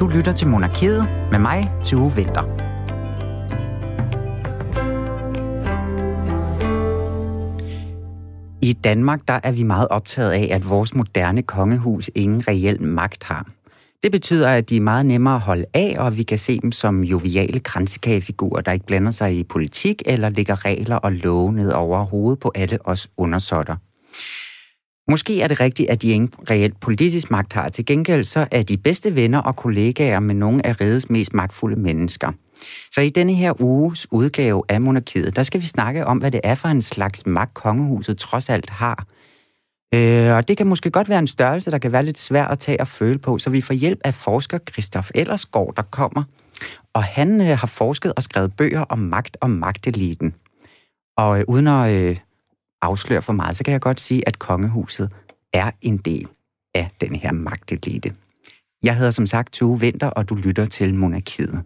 Du 0.00 0.08
lytter 0.08 0.32
til 0.32 0.48
Monarkiet 0.48 1.08
med 1.30 1.38
mig, 1.38 1.70
til 1.84 1.98
Vinter. 1.98 2.42
I 8.62 8.72
Danmark 8.72 9.20
der 9.28 9.40
er 9.42 9.52
vi 9.52 9.62
meget 9.62 9.88
optaget 9.88 10.30
af, 10.30 10.48
at 10.50 10.68
vores 10.68 10.94
moderne 10.94 11.42
kongehus 11.42 12.10
ingen 12.14 12.48
reel 12.48 12.82
magt 12.82 13.24
har. 13.24 13.46
Det 14.02 14.12
betyder, 14.12 14.48
at 14.48 14.68
de 14.68 14.76
er 14.76 14.80
meget 14.80 15.06
nemmere 15.06 15.34
at 15.34 15.40
holde 15.40 15.64
af, 15.74 15.96
og 15.98 16.16
vi 16.16 16.22
kan 16.22 16.38
se 16.38 16.60
dem 16.60 16.72
som 16.72 17.04
joviale 17.04 17.60
kransekagefigurer, 17.60 18.60
der 18.60 18.72
ikke 18.72 18.86
blander 18.86 19.10
sig 19.10 19.38
i 19.38 19.44
politik 19.44 20.02
eller 20.06 20.28
lægger 20.28 20.64
regler 20.64 20.96
og 20.96 21.12
love 21.12 21.52
ned 21.52 21.72
over 21.72 22.04
hovedet 22.04 22.40
på 22.40 22.52
alle 22.54 22.78
os 22.84 23.08
undersåtter. 23.16 23.76
Måske 25.10 25.42
er 25.42 25.48
det 25.48 25.60
rigtigt, 25.60 25.90
at 25.90 26.02
de 26.02 26.08
ingen 26.08 26.30
reelt 26.50 26.80
politisk 26.80 27.30
magt 27.30 27.52
har. 27.52 27.68
Til 27.68 27.86
gengæld 27.86 28.24
så 28.24 28.46
er 28.50 28.62
de 28.62 28.76
bedste 28.76 29.14
venner 29.14 29.38
og 29.38 29.56
kollegaer 29.56 30.20
med 30.20 30.34
nogle 30.34 30.66
af 30.66 30.80
rigets 30.80 31.10
mest 31.10 31.34
magtfulde 31.34 31.80
mennesker. 31.80 32.32
Så 32.92 33.00
i 33.00 33.08
denne 33.08 33.34
her 33.34 33.62
uges 33.62 34.06
udgave 34.12 34.62
af 34.68 34.80
Monarkiet, 34.80 35.36
der 35.36 35.42
skal 35.42 35.60
vi 35.60 35.66
snakke 35.66 36.06
om, 36.06 36.18
hvad 36.18 36.30
det 36.30 36.40
er 36.44 36.54
for 36.54 36.68
en 36.68 36.82
slags 36.82 37.26
magt, 37.26 37.54
kongehuset 37.54 38.18
trods 38.18 38.50
alt 38.50 38.70
har. 38.70 39.06
Øh, 39.94 40.36
og 40.36 40.48
det 40.48 40.56
kan 40.56 40.66
måske 40.66 40.90
godt 40.90 41.08
være 41.08 41.18
en 41.18 41.26
størrelse, 41.26 41.70
der 41.70 41.78
kan 41.78 41.92
være 41.92 42.04
lidt 42.04 42.18
svær 42.18 42.44
at 42.44 42.58
tage 42.58 42.80
og 42.80 42.88
føle 42.88 43.18
på, 43.18 43.38
så 43.38 43.50
vi 43.50 43.60
får 43.60 43.74
hjælp 43.74 44.00
af 44.04 44.14
forsker 44.14 44.58
Christoph 44.72 45.08
Ellersgaard, 45.14 45.72
der 45.76 45.82
kommer. 45.82 46.22
Og 46.94 47.04
han 47.04 47.40
øh, 47.40 47.58
har 47.58 47.66
forsket 47.66 48.12
og 48.16 48.22
skrevet 48.22 48.56
bøger 48.56 48.80
om 48.80 48.98
magt 48.98 49.36
og 49.40 49.50
magteliten. 49.50 50.34
Og 51.16 51.38
øh, 51.38 51.44
uden 51.48 51.66
at 51.66 51.90
øh, 51.90 52.16
afsløre 52.84 53.22
for 53.22 53.32
meget, 53.32 53.56
så 53.56 53.64
kan 53.64 53.72
jeg 53.72 53.80
godt 53.80 54.00
sige, 54.00 54.28
at 54.28 54.38
kongehuset 54.38 55.12
er 55.52 55.70
en 55.80 55.96
del 55.96 56.28
af 56.74 56.90
den 57.00 57.14
her 57.14 57.32
magtelite. 57.32 58.14
Jeg 58.82 58.96
hedder 58.96 59.10
som 59.10 59.26
sagt 59.26 59.52
Tue 59.52 59.80
Vinter, 59.80 60.06
og 60.06 60.28
du 60.28 60.34
lytter 60.34 60.64
til 60.64 60.94
Monarkiet. 60.94 61.62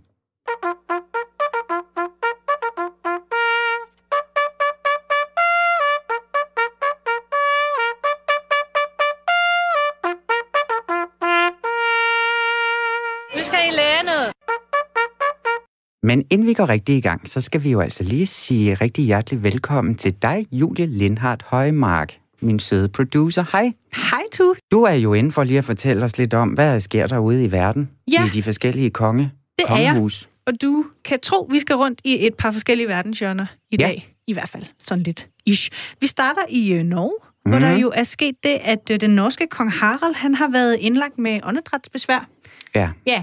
Men 16.09 16.25
inden 16.31 16.47
vi 16.47 16.53
går 16.53 16.69
rigtig 16.69 16.97
i 16.97 17.01
gang, 17.01 17.29
så 17.29 17.41
skal 17.41 17.63
vi 17.65 17.71
jo 17.71 17.81
altså 17.81 18.05
lige 18.05 18.27
sige 18.27 18.75
rigtig 18.75 19.05
hjertelig 19.05 19.43
velkommen 19.43 19.95
til 19.95 20.15
dig, 20.23 20.47
Julie 20.53 20.87
Lindhardt 20.87 21.43
Højmark, 21.47 22.15
min 22.41 22.59
søde 22.59 22.89
producer. 22.89 23.45
Hej. 23.53 23.73
Hej, 24.11 24.23
Tu. 24.33 24.55
Du 24.73 24.83
er 24.83 24.93
jo 24.95 25.15
inde 25.15 25.33
for 25.33 25.45
lige 25.45 25.59
at 25.59 25.65
fortælle 25.65 26.05
os 26.05 26.19
lidt 26.19 26.35
om, 26.35 26.49
hvad 26.49 26.73
der 26.73 26.79
sker 26.79 27.07
derude 27.07 27.45
i 27.45 27.53
verden, 27.53 27.91
Ja. 28.13 28.27
i 28.27 28.29
de 28.29 28.43
forskellige 28.43 28.91
konge, 28.91 29.31
Det 29.59 29.65
er 29.69 29.77
jeg. 29.77 29.87
kongehus. 29.91 30.29
Og 30.47 30.53
du 30.63 30.85
kan 31.05 31.19
tro, 31.23 31.49
vi 31.51 31.59
skal 31.61 31.77
rundt 31.77 32.01
i 32.05 32.27
et 32.27 32.35
par 32.35 32.51
forskellige 32.51 32.89
verdenshjørner 32.89 33.47
i 33.71 33.77
Ja. 33.81 33.87
dag. 33.87 34.15
I 34.27 34.33
hvert 34.33 34.49
fald 34.49 34.65
sådan 34.81 35.03
lidt 35.05 35.27
ish. 35.47 35.71
Vi 36.01 36.07
starter 36.07 36.43
i 36.49 36.73
øh, 36.73 36.83
Norge, 36.85 37.13
mm. 37.47 37.51
hvor 37.51 37.59
Mhm. 37.59 37.69
der 37.69 37.79
jo 37.79 37.93
er 37.95 38.05
sket 38.05 38.35
det, 38.43 38.59
at 38.63 38.91
øh, 38.91 39.01
den 39.01 39.11
norske 39.11 39.47
kong 39.51 39.73
Harald, 39.73 40.15
han 40.15 40.35
har 40.35 40.49
været 40.49 40.77
indlagt 40.81 41.19
med 41.19 41.41
åndedrætsbesvær. 41.43 42.29
Ja. 42.75 42.91
Ja. 43.07 43.23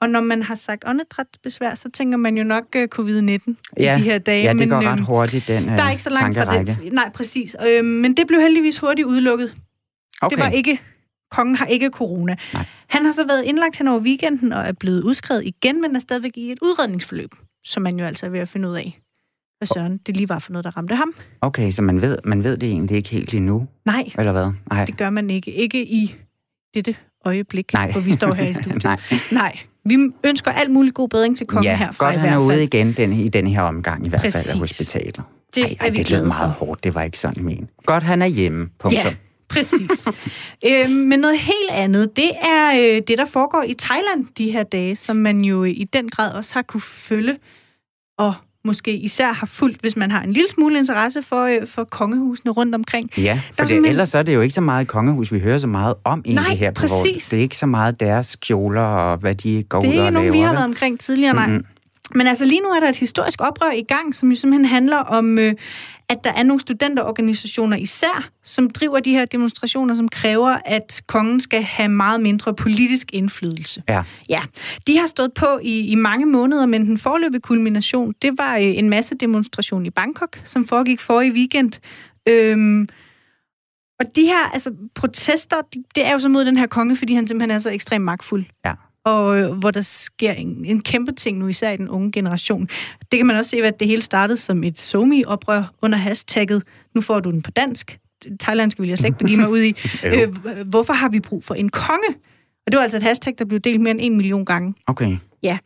Og 0.00 0.10
når 0.10 0.20
man 0.20 0.42
har 0.42 0.54
sagt 0.54 0.84
åndedrætsbesvær, 0.86 1.74
så 1.74 1.90
tænker 1.90 2.18
man 2.18 2.36
jo 2.38 2.44
nok 2.44 2.64
uh, 2.76 2.82
covid-19 2.94 3.54
Ja. 3.76 3.96
i 3.96 3.98
de 3.98 4.04
her 4.04 4.18
dage. 4.18 4.42
ja, 4.42 4.52
det 4.52 4.68
går 4.68 4.76
men, 4.80 4.88
ret 4.88 4.92
øhm, 4.92 5.04
hurtigt, 5.04 5.48
den 5.48 5.68
Der 5.68 5.82
er 5.82 5.90
ikke 5.90 6.02
så 6.02 6.10
langt 6.10 6.38
fra 6.38 6.62
det. 6.62 6.92
Nej, 6.92 7.10
præcis. 7.14 7.56
Øh, 7.66 7.84
men 7.84 8.16
det 8.16 8.26
blev 8.26 8.40
heldigvis 8.40 8.78
hurtigt 8.78 9.06
udelukket. 9.06 9.54
Okay. 10.22 10.36
Det 10.36 10.44
var 10.44 10.50
ikke, 10.50 10.80
kongen 11.30 11.56
har 11.56 11.66
ikke 11.66 11.90
corona. 11.92 12.36
Nej. 12.54 12.64
Han 12.86 13.04
har 13.04 13.12
så 13.12 13.26
været 13.26 13.42
indlagt 13.44 13.76
hen 13.76 13.88
over 13.88 14.00
weekenden 14.00 14.52
og 14.52 14.62
er 14.68 14.72
blevet 14.72 15.02
udskrevet 15.02 15.44
igen, 15.44 15.80
men 15.80 15.96
er 15.96 16.00
stadigvæk 16.00 16.32
i 16.36 16.52
et 16.52 16.58
udredningsforløb, 16.62 17.30
som 17.64 17.82
man 17.82 17.98
jo 17.98 18.04
altså 18.04 18.26
er 18.26 18.30
ved 18.30 18.40
at 18.40 18.48
finde 18.48 18.68
ud 18.68 18.74
af, 18.76 18.98
hvad 19.58 19.66
søren 19.66 19.98
det 20.06 20.16
lige 20.16 20.28
var 20.28 20.38
for 20.38 20.52
noget, 20.52 20.64
der 20.64 20.76
ramte 20.76 20.94
ham. 20.96 21.14
okay, 21.40 21.70
så 21.70 21.82
man 21.82 22.02
ved, 22.02 22.18
man 22.24 22.44
ved 22.44 22.56
det 22.56 22.68
egentlig 22.68 22.96
ikke 22.96 23.08
helt 23.08 23.34
endnu, 23.34 23.68
Nej, 23.84 24.10
eller 24.18 24.32
hvad? 24.32 24.52
Nej. 24.70 24.84
det 24.84 24.96
gør 24.96 25.10
man 25.10 25.30
ikke. 25.30 25.52
Ikke 25.52 25.86
i 25.86 26.14
dette 26.74 26.96
øjeblik, 27.24 27.72
Nej. 27.72 27.92
hvor 27.92 28.00
vi 28.00 28.12
står 28.12 28.34
her 28.34 28.46
i 28.48 28.54
studiet. 28.62 28.84
Nej. 28.84 28.96
Nej. 29.32 29.58
Vi 29.84 29.96
ønsker 30.24 30.50
alt 30.50 30.70
mulig 30.70 30.94
god 30.94 31.08
bedring 31.08 31.36
til 31.36 31.46
kongen 31.46 31.64
ja, 31.64 31.76
herfra 31.76 32.04
godt 32.04 32.16
i 32.16 32.18
han 32.18 32.32
er 32.32 32.38
ude 32.38 32.54
fald. 32.54 32.62
igen 32.62 32.92
den, 32.92 33.12
i 33.12 33.28
den 33.28 33.46
her 33.46 33.62
omgang, 33.62 34.06
i 34.06 34.08
hvert 34.08 34.20
fald 34.20 34.32
Præcis. 34.32 34.52
af 34.52 34.58
hospitalet. 34.58 35.20
Det 35.54 35.64
ej, 35.64 35.76
er 35.80 35.84
ej, 35.84 35.90
vi 35.90 35.96
det 35.96 36.10
lød 36.10 36.24
meget 36.24 36.50
hårdt, 36.50 36.84
det 36.84 36.94
var 36.94 37.02
ikke 37.02 37.18
sådan 37.18 37.44
men. 37.44 37.68
Godt, 37.86 38.02
han 38.02 38.22
er 38.22 38.26
hjemme, 38.26 38.68
punktum. 38.78 39.12
Ja, 39.12 39.16
præcis. 39.48 40.08
øhm, 40.66 40.90
men 40.90 41.20
noget 41.20 41.38
helt 41.38 41.70
andet, 41.70 42.16
det 42.16 42.32
er 42.42 42.70
øh, 42.70 43.02
det, 43.08 43.18
der 43.18 43.24
foregår 43.26 43.62
i 43.62 43.74
Thailand 43.74 44.26
de 44.38 44.50
her 44.50 44.62
dage, 44.62 44.96
som 44.96 45.16
man 45.16 45.40
jo 45.40 45.64
i 45.64 45.84
den 45.92 46.08
grad 46.08 46.32
også 46.32 46.54
har 46.54 46.62
kunne 46.62 46.80
følge, 46.80 47.36
og 48.18 48.34
måske 48.64 48.92
især 48.96 49.32
har 49.32 49.46
fulgt, 49.46 49.80
hvis 49.80 49.96
man 49.96 50.10
har 50.10 50.22
en 50.22 50.32
lille 50.32 50.50
smule 50.50 50.78
interesse 50.78 51.22
for, 51.22 51.42
øh, 51.44 51.66
for 51.66 51.84
kongehusene 51.84 52.52
rundt 52.52 52.74
omkring. 52.74 53.10
Ja, 53.18 53.22
er 53.22 53.34
for 53.36 53.40
det, 53.48 53.56
simpelthen- 53.56 53.84
ellers 53.84 54.14
er 54.14 54.22
det 54.22 54.34
jo 54.34 54.40
ikke 54.40 54.54
så 54.54 54.60
meget 54.60 54.88
kongehus, 54.88 55.32
vi 55.32 55.38
hører 55.38 55.58
så 55.58 55.66
meget 55.66 55.94
om 56.04 56.22
egentlig 56.26 56.44
Nej, 56.48 56.54
her 56.56 56.70
på 56.70 56.86
vores. 56.86 56.92
præcis. 57.08 57.28
Det 57.28 57.36
er 57.38 57.42
ikke 57.42 57.56
så 57.56 57.66
meget 57.66 58.00
deres 58.00 58.36
kjoler 58.36 58.80
og 58.82 59.16
hvad 59.16 59.34
de 59.34 59.62
går 59.62 59.80
Det 59.80 59.88
ud 59.88 59.94
er 59.94 59.98
og 60.00 60.06
ikke 60.06 60.10
nogen, 60.14 60.24
laver. 60.26 60.32
vi 60.32 60.40
har 60.46 60.52
været 60.52 60.64
omkring 60.64 61.00
tidligere, 61.00 61.34
nej. 61.34 61.46
Mm-mm. 61.46 61.64
Men 62.14 62.26
altså 62.26 62.44
lige 62.44 62.60
nu 62.60 62.68
er 62.68 62.80
der 62.80 62.88
et 62.88 62.96
historisk 62.96 63.40
oprør 63.40 63.70
i 63.70 63.82
gang, 63.82 64.14
som 64.14 64.30
jo 64.30 64.36
simpelthen 64.36 64.64
handler 64.64 64.96
om, 64.96 65.38
øh, 65.38 65.54
at 66.08 66.24
der 66.24 66.32
er 66.32 66.42
nogle 66.42 66.60
studenterorganisationer 66.60 67.76
især, 67.76 68.28
som 68.44 68.70
driver 68.70 69.00
de 69.00 69.10
her 69.10 69.24
demonstrationer, 69.24 69.94
som 69.94 70.08
kræver, 70.08 70.56
at 70.64 71.02
kongen 71.06 71.40
skal 71.40 71.62
have 71.62 71.88
meget 71.88 72.20
mindre 72.20 72.54
politisk 72.54 73.10
indflydelse. 73.12 73.82
Ja. 73.88 74.02
Ja, 74.28 74.42
de 74.86 74.98
har 74.98 75.06
stået 75.06 75.34
på 75.34 75.58
i, 75.62 75.86
i 75.86 75.94
mange 75.94 76.26
måneder, 76.26 76.66
men 76.66 76.86
den 76.86 76.98
forløbige 76.98 77.40
kulmination, 77.40 78.14
det 78.22 78.38
var 78.38 78.56
øh, 78.56 78.62
en 78.62 78.88
masse 78.90 79.14
demonstration 79.14 79.86
i 79.86 79.90
Bangkok, 79.90 80.40
som 80.44 80.66
foregik 80.66 81.00
for 81.00 81.20
i 81.20 81.30
weekend. 81.30 81.72
Øhm, 82.28 82.88
og 84.00 84.06
de 84.16 84.22
her 84.22 84.50
altså, 84.52 84.72
protester, 84.94 85.56
de- 85.74 85.84
det 85.94 86.06
er 86.06 86.12
jo 86.12 86.18
så 86.18 86.28
mod 86.28 86.44
den 86.44 86.56
her 86.56 86.66
konge, 86.66 86.96
fordi 86.96 87.14
han 87.14 87.26
simpelthen 87.26 87.50
er 87.50 87.58
så 87.58 87.70
ekstremt 87.70 88.04
magtfuld. 88.04 88.44
Ja. 88.64 88.72
Og 89.04 89.38
øh, 89.38 89.52
hvor 89.52 89.70
der 89.70 89.80
sker 89.80 90.32
en, 90.32 90.64
en 90.64 90.80
kæmpe 90.80 91.12
ting 91.12 91.38
nu, 91.38 91.48
især 91.48 91.70
i 91.70 91.76
den 91.76 91.88
unge 91.88 92.12
generation. 92.12 92.68
Det 93.12 93.18
kan 93.18 93.26
man 93.26 93.36
også 93.36 93.50
se, 93.50 93.56
at 93.56 93.80
det 93.80 93.88
hele 93.88 94.02
startede 94.02 94.36
som 94.36 94.64
et 94.64 94.80
somi-oprør 94.80 95.64
under 95.82 95.98
hashtagget, 95.98 96.62
nu 96.94 97.00
får 97.00 97.20
du 97.20 97.30
den 97.30 97.42
på 97.42 97.50
dansk. 97.50 97.98
Thailandsk 98.40 98.80
vil 98.80 98.88
jeg 98.88 98.98
slet 98.98 99.06
ikke 99.08 99.18
begive 99.18 99.40
mig 99.40 99.50
ud 99.50 99.60
i. 99.62 99.74
Øh, 100.04 100.36
hvorfor 100.68 100.92
har 100.92 101.08
vi 101.08 101.20
brug 101.20 101.44
for 101.44 101.54
en 101.54 101.68
konge? 101.68 102.08
Og 102.66 102.72
det 102.72 102.76
var 102.76 102.82
altså 102.82 102.96
et 102.96 103.02
hashtag, 103.02 103.34
der 103.38 103.44
blev 103.44 103.60
delt 103.60 103.80
mere 103.80 103.90
end 103.90 104.00
en 104.02 104.16
million 104.16 104.44
gange. 104.44 104.74
Okay. 104.86 105.16
Ja. 105.42 105.58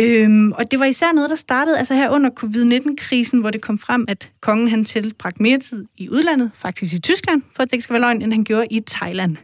Øhm, 0.00 0.52
og 0.52 0.70
det 0.70 0.78
var 0.80 0.84
især 0.84 1.12
noget, 1.12 1.30
der 1.30 1.36
startede 1.36 1.78
altså 1.78 1.94
her 1.94 2.10
under 2.10 2.30
covid-19-krisen, 2.30 3.40
hvor 3.40 3.50
det 3.50 3.60
kom 3.60 3.78
frem, 3.78 4.04
at 4.08 4.30
kongen 4.40 4.68
han 4.68 4.84
tilbragte 4.84 5.42
mere 5.42 5.58
tid 5.58 5.84
i 5.96 6.08
udlandet, 6.08 6.50
faktisk 6.54 6.94
i 6.94 7.00
Tyskland, 7.00 7.42
for 7.56 7.62
at 7.62 7.70
det 7.70 7.72
ikke 7.72 7.82
skal 7.82 7.94
være 7.94 8.00
løgn, 8.00 8.22
end 8.22 8.32
han 8.32 8.44
gjorde 8.44 8.66
i 8.70 8.80
Thailand. 8.86 9.36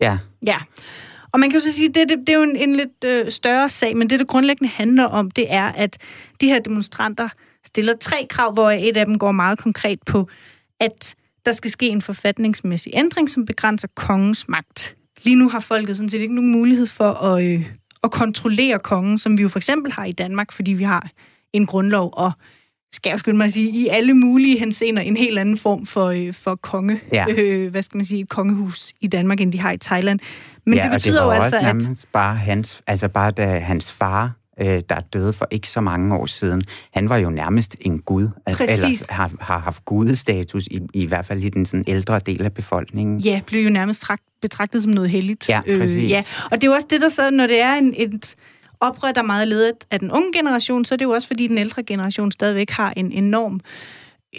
Ja. 0.00 0.18
Ja. 0.46 0.58
Og 1.32 1.40
man 1.40 1.50
kan 1.50 1.60
jo 1.60 1.64
så 1.64 1.72
sige, 1.72 1.88
at 1.88 1.94
det, 1.94 2.08
det, 2.08 2.18
det 2.18 2.28
er 2.28 2.36
jo 2.36 2.42
en, 2.42 2.56
en 2.56 2.76
lidt 2.76 3.04
øh, 3.04 3.30
større 3.30 3.68
sag, 3.68 3.96
men 3.96 4.10
det, 4.10 4.20
det 4.20 4.28
grundlæggende 4.28 4.72
handler 4.72 5.04
om, 5.04 5.30
det 5.30 5.52
er, 5.52 5.64
at 5.64 5.98
de 6.40 6.46
her 6.46 6.58
demonstranter 6.58 7.28
stiller 7.66 7.94
tre 8.00 8.26
krav, 8.30 8.52
hvor 8.52 8.70
et 8.70 8.96
af 8.96 9.06
dem 9.06 9.18
går 9.18 9.32
meget 9.32 9.58
konkret 9.58 10.02
på, 10.02 10.28
at 10.80 11.14
der 11.46 11.52
skal 11.52 11.70
ske 11.70 11.88
en 11.88 12.02
forfatningsmæssig 12.02 12.92
ændring, 12.94 13.30
som 13.30 13.46
begrænser 13.46 13.88
kongens 13.94 14.48
magt. 14.48 14.94
Lige 15.22 15.36
nu 15.36 15.48
har 15.48 15.60
folket 15.60 15.96
sådan 15.96 16.10
set 16.10 16.20
ikke 16.20 16.34
nogen 16.34 16.52
mulighed 16.52 16.86
for 16.86 17.10
at, 17.10 17.44
øh, 17.44 17.66
at 18.04 18.10
kontrollere 18.10 18.78
kongen, 18.78 19.18
som 19.18 19.38
vi 19.38 19.42
jo 19.42 19.48
for 19.48 19.58
eksempel 19.58 19.92
har 19.92 20.04
i 20.04 20.12
Danmark, 20.12 20.52
fordi 20.52 20.72
vi 20.72 20.84
har 20.84 21.10
en 21.52 21.66
grundlov, 21.66 22.10
og 22.12 22.32
skal 22.92 23.10
jeg 23.10 23.18
skynde 23.18 23.36
mig 23.36 23.44
at 23.44 23.52
sige, 23.52 23.70
i 23.70 23.88
alle 23.88 24.14
mulige 24.14 24.58
henseender 24.58 25.02
en 25.02 25.16
helt 25.16 25.38
anden 25.38 25.56
form 25.58 25.86
for, 25.86 26.06
øh, 26.06 26.32
for 26.32 26.54
konge, 26.54 27.00
Ja. 27.12 27.24
øh, 27.38 27.70
hvad 27.70 27.82
skal 27.82 27.96
man 27.96 28.04
sige, 28.04 28.26
kongehus 28.26 28.92
i 29.00 29.06
Danmark, 29.06 29.40
end 29.40 29.52
de 29.52 29.60
har 29.60 29.72
i 29.72 29.78
Thailand. 29.78 30.20
Men 30.66 30.74
ja, 30.74 30.82
det 30.82 30.90
betyder 30.90 31.22
og 31.22 31.24
det 31.24 31.28
var 31.28 31.36
jo 31.36 31.42
også 31.42 31.56
altså, 31.56 31.70
at... 31.70 31.76
nærmest 31.76 32.12
bare 32.12 32.36
hans, 32.36 32.82
altså 32.86 33.08
bare 33.08 33.30
da 33.30 33.58
hans 33.58 33.92
far, 33.92 34.32
øh, 34.60 34.82
der 34.88 35.00
døde 35.12 35.32
for 35.32 35.48
ikke 35.50 35.68
så 35.68 35.80
mange 35.80 36.16
år 36.16 36.26
siden, 36.26 36.62
han 36.94 37.08
var 37.08 37.16
jo 37.16 37.30
nærmest 37.30 37.76
en 37.80 37.98
gud. 37.98 38.28
Præcis. 38.46 38.82
Ellers 38.82 39.06
har, 39.10 39.30
har 39.40 39.58
haft 39.58 39.84
gudestatus, 39.84 40.66
i, 40.66 40.80
i 40.94 41.06
hvert 41.06 41.26
fald 41.26 41.44
i 41.44 41.48
den 41.48 41.66
sådan 41.66 41.84
ældre 41.88 42.18
del 42.18 42.44
af 42.44 42.52
befolkningen. 42.52 43.20
Ja, 43.20 43.40
blev 43.46 43.64
jo 43.64 43.70
nærmest 43.70 44.00
trak, 44.02 44.20
betragtet 44.42 44.82
som 44.82 44.92
noget 44.92 45.10
heldigt. 45.10 45.48
Ja, 45.48 45.60
præcis. 45.78 45.96
Øh, 45.96 46.10
ja. 46.10 46.22
Og 46.44 46.60
det 46.60 46.64
er 46.64 46.70
jo 46.70 46.74
også 46.74 46.86
det, 46.90 47.00
der 47.00 47.08
så, 47.08 47.30
når 47.30 47.46
det 47.46 47.60
er 47.60 47.74
en, 47.74 47.94
et 47.96 48.34
oprør, 48.80 49.12
der 49.12 49.20
er 49.20 49.26
meget 49.26 49.48
ledet 49.48 49.72
af 49.90 50.00
den 50.00 50.10
unge 50.12 50.32
generation, 50.32 50.84
så 50.84 50.94
er 50.94 50.96
det 50.96 51.04
jo 51.04 51.10
også, 51.10 51.28
fordi 51.28 51.46
den 51.46 51.58
ældre 51.58 51.82
generation 51.82 52.32
stadigvæk 52.32 52.70
har 52.70 52.92
en 52.96 53.12
enorm 53.12 53.60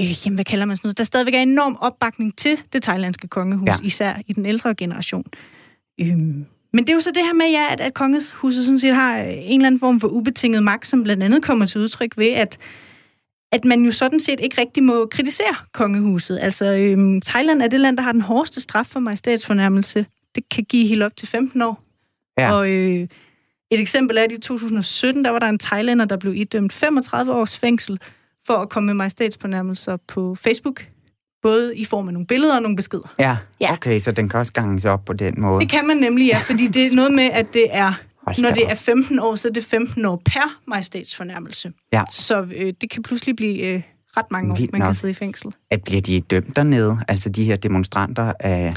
øh, 0.01 0.25
jamen, 0.25 0.35
hvad 0.35 0.45
kalder 0.45 0.65
man 0.65 0.77
sådan 0.77 0.87
noget? 0.87 0.97
Der 0.97 1.03
stadigvæk 1.03 1.33
er 1.33 1.39
enorm 1.41 1.77
opbakning 1.81 2.37
til 2.37 2.57
det 2.73 2.83
thailandske 2.83 3.27
kongehus, 3.27 3.67
Ja. 3.67 3.73
især 3.83 4.13
i 4.27 4.33
den 4.33 4.45
ældre 4.45 4.75
generation. 4.75 5.23
Øhm, 6.01 6.45
men 6.73 6.83
det 6.83 6.89
er 6.89 6.93
jo 6.93 6.99
så 7.01 7.11
det 7.11 7.23
her 7.25 7.33
med, 7.33 7.45
ja, 7.45 7.65
at, 7.71 7.79
at 7.79 7.93
kongehuset 7.93 8.65
sådan 8.65 8.79
set 8.79 8.95
har 8.95 9.17
en 9.17 9.53
eller 9.59 9.67
anden 9.67 9.79
form 9.79 9.99
for 9.99 10.07
ubetinget 10.07 10.63
magt, 10.63 10.87
som 10.87 11.03
blandt 11.03 11.23
andet 11.23 11.43
kommer 11.43 11.65
til 11.65 11.81
udtryk 11.81 12.17
ved, 12.17 12.27
at 12.31 12.57
at 13.51 13.65
man 13.65 13.85
jo 13.85 13.91
sådan 13.91 14.19
set 14.19 14.39
ikke 14.39 14.61
rigtig 14.61 14.83
må 14.83 15.07
kritisere 15.11 15.55
kongehuset. 15.73 16.39
Altså, 16.41 16.65
øhm, 16.65 17.21
Thailand 17.21 17.61
er 17.61 17.67
det 17.67 17.79
land, 17.79 17.97
der 17.97 18.03
har 18.03 18.11
den 18.11 18.21
hårdeste 18.21 18.61
straf 18.61 18.85
for 18.85 18.99
majestætsfornærmelse. 18.99 20.05
Det 20.35 20.49
kan 20.49 20.63
give 20.63 20.87
helt 20.87 21.03
op 21.03 21.17
til 21.17 21.27
15 21.27 21.61
år 21.61 21.83
Ja. 22.39 22.51
Og 22.53 22.69
øh, 22.69 23.07
et 23.71 23.79
eksempel 23.79 24.17
er, 24.17 24.23
at 24.23 24.31
i 24.31 24.39
2017, 24.39 25.23
der 25.25 25.31
var 25.31 25.39
der 25.39 25.47
en 25.49 25.59
thailander, 25.59 26.05
der 26.05 26.17
blev 26.17 26.33
idømt 26.35 26.73
35 26.73 27.33
års 27.33 27.57
fængsel 27.57 27.99
for 28.47 28.53
at 28.53 28.69
komme 28.69 28.85
med 28.87 28.93
majestætspånærmelser 28.93 29.97
på 30.07 30.35
Facebook. 30.35 30.85
Både 31.41 31.75
i 31.77 31.85
form 31.85 32.07
af 32.07 32.13
nogle 32.13 32.27
billeder 32.27 32.55
og 32.55 32.61
nogle 32.61 32.75
beskeder. 32.75 33.13
Ja, 33.19 33.37
Ja. 33.61 33.73
okay, 33.73 33.99
så 33.99 34.11
den 34.11 34.29
kan 34.29 34.39
også 34.39 34.53
ganges 34.53 34.85
op 34.85 35.05
på 35.05 35.13
den 35.13 35.41
måde. 35.41 35.59
Det 35.61 35.69
kan 35.69 35.87
man 35.87 35.97
nemlig, 35.97 36.27
ja, 36.27 36.37
fordi 36.39 36.67
det 36.67 36.85
er 36.91 36.95
noget 36.95 37.13
med, 37.13 37.23
at 37.23 37.53
det 37.53 37.65
er, 37.75 37.93
Hold 38.25 38.41
når 38.41 38.51
det 38.51 38.71
er 38.71 38.75
15 38.75 39.19
år, 39.19 39.35
så 39.35 39.47
er 39.47 39.51
det 39.51 39.63
15 39.63 40.05
år 40.05 40.21
per 40.25 40.59
majestætsfornærmelse. 40.67 41.71
Ja. 41.93 42.03
Så 42.11 42.47
øh, 42.55 42.73
det 42.81 42.89
kan 42.89 43.03
pludselig 43.03 43.35
blive 43.35 43.57
øh, 43.63 43.81
ret 44.17 44.25
mange 44.31 44.51
år, 44.51 44.57
Vildt 44.57 44.71
man 44.71 44.81
kan 44.81 44.87
nok. 44.87 44.95
sidde 44.95 45.11
i 45.11 45.13
fængsel. 45.13 45.53
At 45.71 45.83
bliver 45.83 46.01
de 46.01 46.19
dømt 46.21 46.55
dernede? 46.55 46.97
Altså 47.07 47.29
de 47.29 47.43
her 47.43 47.55
demonstranter 47.55 48.33
af... 48.39 48.73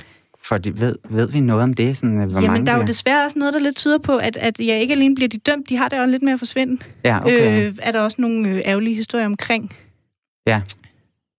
For 0.48 0.58
det, 0.58 0.80
ved, 0.80 0.96
ved 1.10 1.28
vi 1.28 1.40
noget 1.40 1.62
om 1.62 1.74
det? 1.74 1.96
Sådan, 1.96 2.16
hvor 2.16 2.26
mange 2.26 2.42
Jamen, 2.42 2.66
der 2.66 2.72
er 2.72 2.76
jo 2.76 2.84
desværre 2.84 3.24
også 3.24 3.38
noget, 3.38 3.54
der 3.54 3.60
lidt 3.60 3.76
tyder 3.76 3.98
på, 3.98 4.16
at, 4.16 4.36
at 4.36 4.60
ja, 4.60 4.78
ikke 4.78 4.94
alene 4.94 5.14
bliver 5.14 5.28
de 5.28 5.38
dømt, 5.38 5.68
de 5.68 5.76
har 5.76 5.88
det 5.88 5.98
også 5.98 6.10
lidt 6.10 6.22
med 6.22 6.32
at 6.32 6.38
forsvinde. 6.38 6.82
Ja, 7.04 7.20
okay. 7.20 7.68
Øh, 7.68 7.74
er 7.82 7.92
der 7.92 8.00
også 8.00 8.16
nogle 8.20 8.48
øh, 8.48 8.60
ærgerlige 8.64 8.96
historier 8.96 9.26
omkring. 9.26 9.72
Ja. 10.46 10.62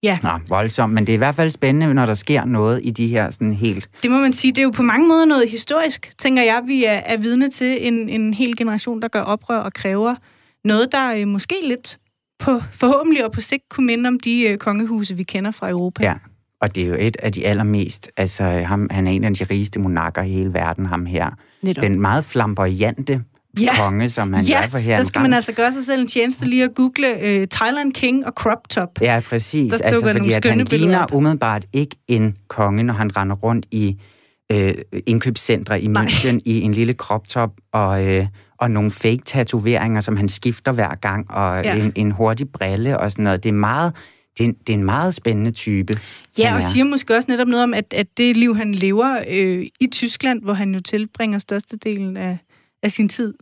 Ja. 0.03 0.19
Nå, 0.23 0.29
voldsomt. 0.47 0.93
Men 0.93 1.07
det 1.07 1.13
er 1.13 1.15
i 1.15 1.17
hvert 1.17 1.35
fald 1.35 1.51
spændende, 1.51 1.93
når 1.93 2.05
der 2.05 2.13
sker 2.13 2.45
noget 2.45 2.79
i 2.83 2.91
de 2.91 3.07
her 3.07 3.31
sådan 3.31 3.53
helt... 3.53 3.89
Det 4.03 4.11
må 4.11 4.17
man 4.17 4.33
sige, 4.33 4.51
det 4.51 4.57
er 4.57 4.63
jo 4.63 4.69
på 4.69 4.83
mange 4.83 5.07
måder 5.07 5.25
noget 5.25 5.49
historisk, 5.49 6.13
tænker 6.17 6.43
jeg. 6.43 6.61
Vi 6.65 6.85
er, 6.85 6.91
er 6.91 7.17
vidne 7.17 7.49
til 7.49 7.87
en, 7.87 8.09
en 8.09 8.33
hel 8.33 8.57
generation, 8.57 9.01
der 9.01 9.07
gør 9.07 9.21
oprør 9.21 9.59
og 9.59 9.73
kræver 9.73 10.15
noget, 10.63 10.91
der 10.91 11.13
øh, 11.13 11.27
måske 11.27 11.55
lidt 11.63 11.97
på, 12.39 12.61
forhåbentlig 12.71 13.25
og 13.25 13.31
på 13.31 13.41
sigt 13.41 13.63
kunne 13.69 13.85
minde 13.85 14.07
om 14.07 14.19
de 14.19 14.41
øh, 14.41 14.57
kongehuse, 14.57 15.15
vi 15.15 15.23
kender 15.23 15.51
fra 15.51 15.69
Europa. 15.69 16.03
Ja. 16.03 16.13
Og 16.63 16.75
det 16.75 16.83
er 16.83 16.87
jo 16.87 16.95
et 16.99 17.17
af 17.23 17.31
de 17.31 17.45
allermest... 17.45 18.09
Altså, 18.17 18.43
ham, 18.43 18.87
han 18.91 19.07
er 19.07 19.11
en 19.11 19.23
af 19.23 19.33
de 19.33 19.43
rigeste 19.43 19.79
monarker 19.79 20.21
i 20.21 20.29
hele 20.29 20.53
verden, 20.53 20.85
ham 20.85 21.05
her. 21.05 21.29
Netop. 21.61 21.81
Den 21.81 22.01
meget 22.01 22.25
flamboyante 22.25 23.23
Ja. 23.61 23.75
konge, 23.77 24.09
som 24.09 24.33
han 24.33 24.45
ja, 24.45 24.63
er 24.63 24.67
for 24.67 24.77
her. 24.77 24.97
der 24.97 25.03
skal 25.05 25.21
man 25.21 25.33
altså 25.33 25.51
gøre 25.51 25.73
sig 25.73 25.85
selv 25.85 26.01
en 26.01 26.07
tjeneste 26.07 26.45
lige 26.45 26.63
at 26.63 26.75
google 26.75 27.19
øh, 27.19 27.47
Thailand 27.47 27.93
King 27.93 28.25
og 28.25 28.33
crop 28.35 28.69
top. 28.69 28.89
Ja, 29.01 29.21
præcis. 29.29 29.73
Altså, 29.73 30.01
fordi 30.11 30.31
at 30.31 30.45
han 30.45 30.59
ligner 30.59 30.99
op. 31.03 31.13
umiddelbart 31.13 31.65
ikke 31.73 31.95
en 32.07 32.35
konge, 32.47 32.83
når 32.83 32.93
han 32.93 33.17
render 33.17 33.35
rundt 33.35 33.65
i 33.71 34.01
øh, 34.51 34.73
indkøbscentre 35.05 35.81
i. 35.81 35.87
München 35.87 36.39
i 36.45 36.61
en 36.61 36.71
lille 36.73 36.93
crop 36.93 37.27
top 37.27 37.51
og, 37.73 38.07
øh, 38.07 38.25
og 38.57 38.71
nogle 38.71 38.91
fake 38.91 39.21
tatoveringer, 39.25 40.01
som 40.01 40.17
han 40.17 40.29
skifter 40.29 40.71
hver 40.71 40.95
gang, 40.95 41.31
og 41.31 41.63
ja. 41.63 41.75
en, 41.75 41.91
en 41.95 42.11
hurtig 42.11 42.49
brille 42.49 42.99
og 42.99 43.11
sådan 43.11 43.23
noget. 43.23 43.43
Det 43.43 43.49
er 43.49 43.53
meget... 43.53 43.93
Det 44.37 44.43
er, 44.43 44.47
en, 44.47 44.53
det 44.67 44.73
er 44.73 44.77
en 44.77 44.83
meget 44.83 45.13
spændende 45.13 45.51
type. 45.51 45.93
Ja, 46.37 46.51
og 46.53 46.57
er. 46.57 46.61
siger 46.63 46.83
måske 46.83 47.15
også 47.15 47.31
netop 47.31 47.47
noget 47.47 47.63
om, 47.63 47.73
at, 47.73 47.93
at 47.93 48.17
det 48.17 48.37
liv, 48.37 48.55
han 48.55 48.75
lever 48.75 49.23
øh, 49.29 49.65
i 49.79 49.87
Tyskland, 49.87 50.41
hvor 50.41 50.53
han 50.53 50.73
jo 50.73 50.79
tilbringer 50.79 51.39
størstedelen 51.39 52.17
af, 52.17 52.37
af 52.83 52.91
sin 52.91 53.09
tid, 53.09 53.33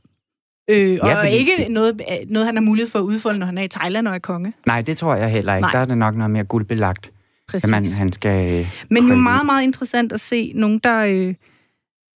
øh, 0.69 0.99
og 1.01 1.09
fordi- 1.23 1.35
ikke 1.35 1.67
noget, 1.69 2.01
noget, 2.29 2.45
han 2.45 2.55
har 2.55 2.61
mulighed 2.61 2.89
for 2.89 2.99
at 2.99 3.03
udfolde, 3.03 3.39
når 3.39 3.45
han 3.45 3.57
er 3.57 3.63
i 3.63 3.67
Thailand 3.67 4.07
og 4.07 4.15
er 4.15 4.19
konge. 4.19 4.53
Nej, 4.67 4.81
det 4.81 4.97
tror 4.97 5.15
jeg 5.15 5.29
heller 5.31 5.55
ikke. 5.55 5.61
Nej. 5.61 5.71
Der 5.71 5.79
er 5.79 5.85
det 5.85 5.97
nok 5.97 6.15
noget 6.15 6.31
mere 6.31 6.43
guldbelagt, 6.43 7.11
Præcis. 7.47 7.69
man, 7.69 7.85
han 7.85 8.11
skal... 8.11 8.59
øh, 8.59 8.67
Men 8.89 9.07
jo 9.07 9.15
meget, 9.15 9.45
meget 9.45 9.63
interessant 9.63 10.11
at 10.11 10.19
se 10.21 10.51
nogen, 10.55 10.79
der, 10.79 10.97
øh, 10.97 11.33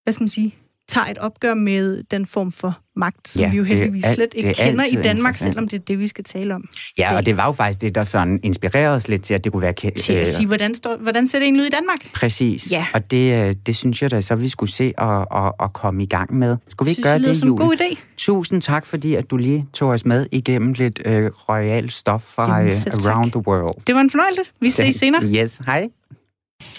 hvad 0.03 0.13
skal 0.13 0.21
man 0.23 0.29
sige, 0.29 0.53
tager 0.87 1.07
et 1.07 1.17
opgør 1.17 1.53
med 1.53 2.03
den 2.11 2.25
form 2.25 2.51
for 2.51 2.77
magt, 2.95 3.27
som 3.27 3.41
Ja, 3.41 3.49
vi 3.49 3.57
jo 3.57 3.63
heldigvis 3.63 4.03
alt- 4.03 4.15
slet 4.15 4.33
ikke 4.35 4.49
er 4.49 4.53
kender 4.53 4.85
i 4.85 4.95
Danmark, 4.95 5.35
selvom 5.35 5.67
det 5.67 5.79
er 5.79 5.83
det, 5.83 5.99
vi 5.99 6.07
skal 6.07 6.23
tale 6.23 6.55
om. 6.55 6.63
Ja, 6.97 7.07
det. 7.09 7.17
og 7.17 7.25
det 7.25 7.37
var 7.37 7.45
jo 7.45 7.51
faktisk 7.51 7.81
det, 7.81 7.95
der 7.95 8.03
sådan 8.03 8.39
inspirerede 8.43 8.95
os 8.95 9.07
lidt 9.07 9.21
til, 9.21 9.33
at 9.33 9.43
det 9.43 9.51
kunne 9.51 9.61
være... 9.61 9.73
Til 9.73 10.13
at 10.13 10.19
øh, 10.19 10.25
sige, 10.27 10.47
hvordan, 10.47 10.75
står, 10.75 10.97
hvordan 10.97 11.27
ser 11.27 11.39
det 11.39 11.43
egentlig 11.45 11.61
ud 11.61 11.67
i 11.67 11.69
Danmark? 11.69 11.97
Præcis. 12.15 12.71
Ja. 12.71 12.85
Og 12.93 13.11
det, 13.11 13.47
øh, 13.49 13.55
det 13.65 13.75
synes 13.75 14.01
jeg 14.01 14.11
da 14.11 14.21
så, 14.21 14.35
vi 14.35 14.49
skulle 14.49 14.71
se 14.71 14.93
og, 14.97 15.31
og, 15.31 15.55
og 15.59 15.73
komme 15.73 16.03
i 16.03 16.05
gang 16.05 16.33
med. 16.35 16.57
Skulle 16.69 16.85
vi 16.87 16.91
ikke 16.91 16.99
Synes, 16.99 17.05
gøre 17.05 17.19
det 17.19 17.41
det, 17.41 17.45
Julie? 17.47 17.65
god 17.65 17.75
idé. 17.81 17.97
Tusind 18.17 18.61
tak, 18.61 18.85
fordi 18.85 19.15
at 19.15 19.29
du 19.31 19.37
lige 19.37 19.65
tog 19.73 19.89
os 19.89 20.05
med 20.05 20.25
igennem 20.31 20.73
lidt 20.73 20.99
øh, 21.05 21.31
royal 21.49 21.89
stof 21.89 22.21
fra 22.21 22.51
Jamen, 22.55 22.67
øh, 22.67 22.73
selv 22.73 22.93
tak. 22.99 23.13
Around 23.15 23.31
the 23.31 23.43
World. 23.47 23.75
Det 23.87 23.95
var 23.95 24.01
en 24.01 24.11
fornøjelse. 24.11 24.41
Vi 24.61 24.69
ses 24.71 24.95
senere. 25.05 25.23
Yes, 25.23 25.61
hej. 25.65 25.87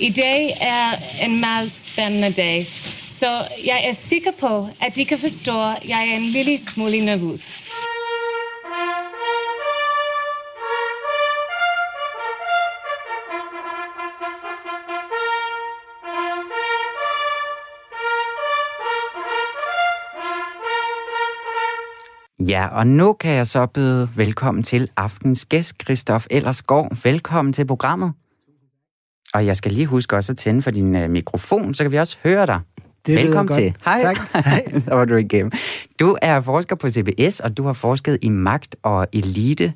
I 0.01 0.11
dag 0.11 0.51
er 0.61 0.91
en 1.27 1.41
meget 1.41 1.73
spændende 1.73 2.33
dag, 2.33 2.67
så 3.21 3.49
jeg 3.65 3.81
er 3.89 3.93
sikker 3.93 4.31
på, 4.41 4.69
at 4.81 4.97
de 4.97 5.05
kan 5.05 5.19
forstå, 5.19 5.71
at 5.71 5.89
jeg 5.89 6.09
er 6.09 6.17
en 6.17 6.23
lille 6.23 6.59
smule 6.59 7.05
nervøs. 7.05 7.63
Ja, 22.49 22.67
og 22.67 22.87
nu 22.87 23.13
kan 23.13 23.33
jeg 23.33 23.47
så 23.47 23.67
byde 23.67 24.09
velkommen 24.17 24.63
til 24.63 24.91
aftens 24.97 25.45
gæst, 25.45 25.83
Christoph 25.83 26.25
Ellersgaard. 26.31 26.97
Velkommen 27.05 27.53
til 27.53 27.67
programmet. 27.67 28.13
Og 29.35 29.47
jeg 29.47 29.57
skal 29.57 29.73
lige 29.73 29.87
huske 29.87 30.17
også 30.17 30.33
at 30.33 30.39
tænde 30.39 30.63
for 30.63 30.71
din 30.71 30.97
øh, 30.97 31.11
mikrofon, 31.11 31.75
så 31.75 31.85
kan 31.85 31.93
vi 31.93 31.97
også 31.97 32.17
høre 32.25 32.47
dig. 32.47 32.61
Det 33.07 33.17
Velkommen 33.17 33.55
til. 33.55 33.77
Hej. 33.85 34.01
Tak. 34.03 34.17
så 34.89 34.95
var 34.97 35.05
du 35.05 35.17
igennem. 35.17 35.53
Du 36.01 36.17
er 36.23 36.41
forsker 36.41 36.77
på 36.77 36.91
CBS, 36.91 37.41
og 37.41 37.57
du 37.57 37.65
har 37.65 37.73
forsket 37.73 38.19
i 38.23 38.29
magt 38.29 38.77
og 38.83 39.07
elite. 39.13 39.73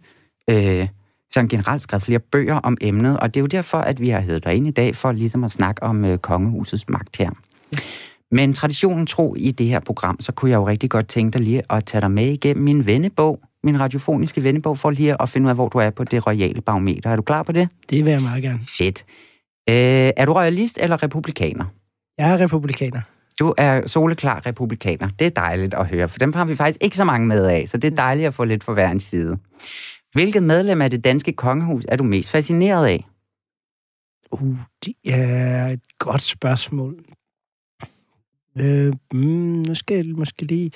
Øh, 0.50 0.88
sådan 1.32 1.48
generelt 1.48 1.82
skrevet 1.82 2.02
flere 2.02 2.18
bøger 2.18 2.54
om 2.54 2.76
emnet, 2.80 3.20
og 3.20 3.34
det 3.34 3.40
er 3.40 3.42
jo 3.42 3.46
derfor, 3.46 3.78
at 3.78 4.00
vi 4.00 4.08
har 4.08 4.20
heddet 4.20 4.44
dig 4.44 4.54
ind 4.54 4.66
i 4.66 4.70
dag, 4.70 4.96
for 4.96 5.12
ligesom 5.12 5.44
at 5.44 5.50
snakke 5.50 5.82
om 5.82 6.04
øh, 6.04 6.18
kongehusets 6.18 6.88
magt 6.88 7.16
her. 7.16 7.30
Men 8.32 8.52
traditionen 8.52 9.06
tro 9.06 9.34
i 9.38 9.50
det 9.50 9.66
her 9.66 9.80
program, 9.80 10.20
så 10.20 10.32
kunne 10.32 10.50
jeg 10.50 10.56
jo 10.56 10.66
rigtig 10.66 10.90
godt 10.90 11.08
tænke 11.08 11.32
dig 11.32 11.40
lige 11.40 11.62
at 11.70 11.84
tage 11.84 12.00
dig 12.00 12.10
med 12.10 12.26
igennem 12.26 12.64
min 12.64 12.86
vennebog, 12.86 13.40
min 13.64 13.80
radiofoniske 13.80 14.42
vennebog, 14.42 14.78
for 14.78 14.90
lige 14.90 15.22
at 15.22 15.28
finde 15.28 15.44
ud 15.44 15.50
af, 15.50 15.56
hvor 15.56 15.68
du 15.68 15.78
er 15.78 15.90
på 15.90 16.04
det 16.04 16.26
royale 16.26 16.60
barometer. 16.60 17.10
Er 17.10 17.16
du 17.16 17.22
klar 17.22 17.42
på 17.42 17.52
det? 17.52 17.68
Det 17.90 18.04
vil 18.04 18.10
jeg 18.10 18.22
meget 18.22 18.42
gerne. 18.42 18.60
Fedt. 18.78 19.04
Øh, 19.70 20.10
er 20.16 20.24
du 20.24 20.32
royalist 20.32 20.78
eller 20.82 21.02
republikaner? 21.02 21.64
Jeg 22.18 22.32
er 22.32 22.40
republikaner. 22.40 23.00
Du 23.40 23.54
er 23.58 23.86
soleklar 23.86 24.46
republikaner. 24.46 25.08
Det 25.18 25.26
er 25.26 25.30
dejligt 25.30 25.74
at 25.74 25.86
høre, 25.86 26.08
for 26.08 26.18
dem 26.18 26.32
har 26.32 26.44
vi 26.44 26.56
faktisk 26.56 26.78
ikke 26.80 26.96
så 26.96 27.04
mange 27.04 27.26
med 27.26 27.46
af, 27.46 27.68
så 27.68 27.76
det 27.76 27.92
er 27.92 27.96
dejligt 27.96 28.26
at 28.26 28.34
få 28.34 28.44
lidt 28.44 28.64
for 28.64 28.72
hver 28.72 28.90
en 28.90 29.00
side. 29.00 29.38
Hvilket 30.12 30.42
medlem 30.42 30.82
af 30.82 30.90
det 30.90 31.04
danske 31.04 31.32
kongehus 31.32 31.84
er 31.88 31.96
du 31.96 32.04
mest 32.04 32.30
fascineret 32.30 32.86
af? 32.86 33.04
Uh, 34.32 34.56
det 34.84 34.94
er 35.06 35.66
et 35.66 35.80
godt 35.98 36.22
spørgsmål. 36.22 37.04
Øh, 38.58 38.92
mm, 39.12 39.64
nu 39.68 39.74
skal 39.74 39.96
jeg 39.96 40.16
måske 40.16 40.44
lige... 40.44 40.70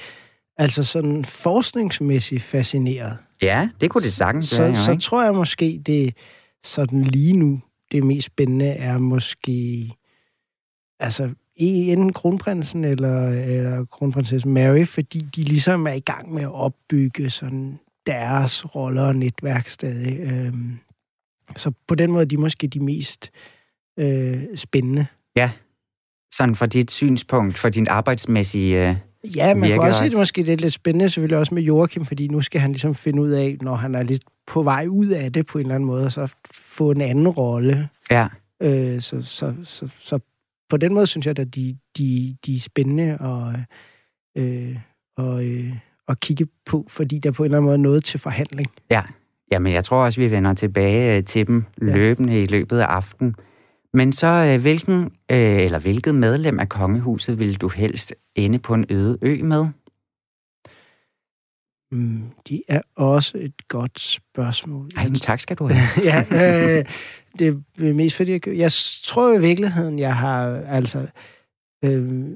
Altså 0.57 0.85
sådan 0.85 1.25
forskningsmæssigt 1.25 2.43
fascineret. 2.43 3.19
Ja, 3.43 3.69
det 3.81 3.91
kunne 3.91 4.03
det 4.03 4.13
sagtens 4.13 4.59
være, 4.59 4.75
Så, 4.75 4.81
jo, 4.81 4.85
så 4.85 4.91
ikke? 4.91 5.03
tror 5.03 5.25
jeg 5.25 5.35
måske, 5.35 5.83
det 5.87 6.17
sådan 6.65 7.05
lige 7.05 7.33
nu, 7.33 7.61
det 7.93 8.05
mest 8.05 8.27
spændende 8.27 8.67
er 8.67 8.99
måske... 8.99 9.91
Altså, 11.01 11.31
enten 11.57 12.13
kronprinsen 12.13 12.85
eller, 12.85 13.29
eller 13.29 13.85
kronprinsessen 13.85 14.53
Mary, 14.53 14.85
fordi 14.85 15.27
de 15.37 15.43
ligesom 15.43 15.87
er 15.87 15.93
i 15.93 16.01
gang 16.01 16.35
med 16.35 16.43
at 16.43 16.53
opbygge 16.53 17.31
sådan 17.31 17.79
deres 18.07 18.75
roller 18.75 19.03
og 19.03 19.17
netværk 19.17 19.69
stadig. 19.69 20.21
Øhm, 20.21 20.79
så 21.57 21.73
på 21.89 21.95
den 21.95 22.13
måde 22.13 22.23
er 22.23 22.27
de 22.29 22.37
måske 22.37 22.67
de 22.69 22.81
mest 22.81 23.31
øh, 23.99 24.43
spændende. 24.57 25.07
Sådan 26.35 26.55
fra 26.55 26.67
dit 26.67 26.91
synspunkt, 26.91 27.59
for 27.59 27.69
din 27.69 27.89
arbejdsmæssige... 27.89 28.89
Øh, 28.89 28.97
Ja, 29.37 29.55
man 29.55 29.69
kan 29.69 29.81
også 29.81 29.89
også. 29.89 30.05
det 30.05 30.19
måske 30.19 30.43
det 30.47 30.53
er 30.53 30.57
lidt 30.57 30.73
spændende 30.73 31.09
selvfølgelig 31.09 31.39
også 31.39 31.55
med 31.55 31.63
Joachim, 31.63 32.05
fordi 32.07 32.29
nu 32.29 32.41
skal 32.41 32.61
han 32.61 32.73
ligesom 32.73 32.95
finde 32.95 33.23
ud 33.23 33.31
af, 33.31 33.57
når 33.61 33.75
han 33.75 33.95
er 33.95 34.03
lidt 34.03 34.23
på 34.47 34.63
vej 34.63 34.87
ud 34.89 35.07
af 35.07 35.33
det 35.33 35.47
på 35.47 35.59
en 35.59 35.65
eller 35.65 35.75
anden 35.75 35.87
måde, 35.87 36.05
og 36.05 36.13
så 36.13 36.35
få 36.53 36.91
en 36.91 37.01
anden 37.01 37.29
rolle. 37.29 37.89
ja, 38.11 38.29
Øh, 38.63 39.01
så, 39.01 39.23
så, 39.23 39.55
så, 39.65 39.89
så 39.99 40.19
på 40.71 40.77
den 40.77 40.95
måde 40.95 41.07
synes 41.07 41.27
jeg, 41.27 41.39
at 41.39 41.55
de, 41.55 41.79
de, 41.99 42.37
de 42.47 42.55
er 42.55 42.61
spændende 42.61 43.19
og, 43.21 43.55
øh, 44.39 44.77
og, 45.17 45.45
øh, 45.47 45.73
at 46.09 46.21
kigge 46.21 46.47
på, 46.67 46.87
fordi 46.89 47.19
der 47.19 47.31
på 47.31 47.43
en 47.43 47.45
eller 47.45 47.57
anden 47.59 47.65
måde 47.67 47.75
er 47.75 47.79
noget 47.83 48.05
til 48.05 48.21
forhandling. 48.21 48.69
ja. 48.91 49.03
Jamen, 49.53 49.73
jeg 49.73 49.85
tror 49.85 50.05
også, 50.05 50.21
vi 50.21 50.31
vender 50.31 50.55
tilbage 50.55 51.17
øh, 51.17 51.25
til 51.25 51.47
dem 51.47 51.65
Ja. 51.81 51.87
løbende 51.97 52.43
i 52.43 52.47
løbet 52.47 52.79
af 52.79 52.85
aftenen. 52.87 53.35
Men 53.95 54.13
så, 54.13 54.27
øh, 54.27 54.61
hvilken, 54.61 55.05
øh, 55.05 55.65
eller 55.65 55.79
hvilket 55.79 56.15
medlem 56.15 56.61
af 56.61 56.69
kongehuset 56.69 57.39
vil 57.39 57.57
du 57.61 57.69
helst 57.69 58.15
ende 58.37 58.59
på 58.59 58.75
en 58.75 58.85
øde 58.91 59.19
ø 59.23 59.43
med? 59.43 59.67
Mm, 61.95 62.23
det 62.49 62.63
er 62.69 62.81
også 62.97 63.39
et 63.39 63.69
godt 63.69 64.01
spørgsmål. 64.01 64.89
Ej, 64.97 65.05
men 65.05 65.15
tak 65.15 65.41
skal 65.41 65.57
du 65.57 65.67
have. 65.73 66.05
ja, 66.05 66.21
øh, 66.79 66.85
det 67.39 67.49
er 67.79 67.93
mest 67.95 68.17
fordi, 68.17 68.33
jeg, 68.33 68.49
jeg 68.49 68.73
tror 69.05 69.35
i 69.35 69.41
virkeligheden, 69.41 69.99
jeg 69.99 70.17
har, 70.17 70.63
altså, 70.67 71.07
øh, 71.85 72.29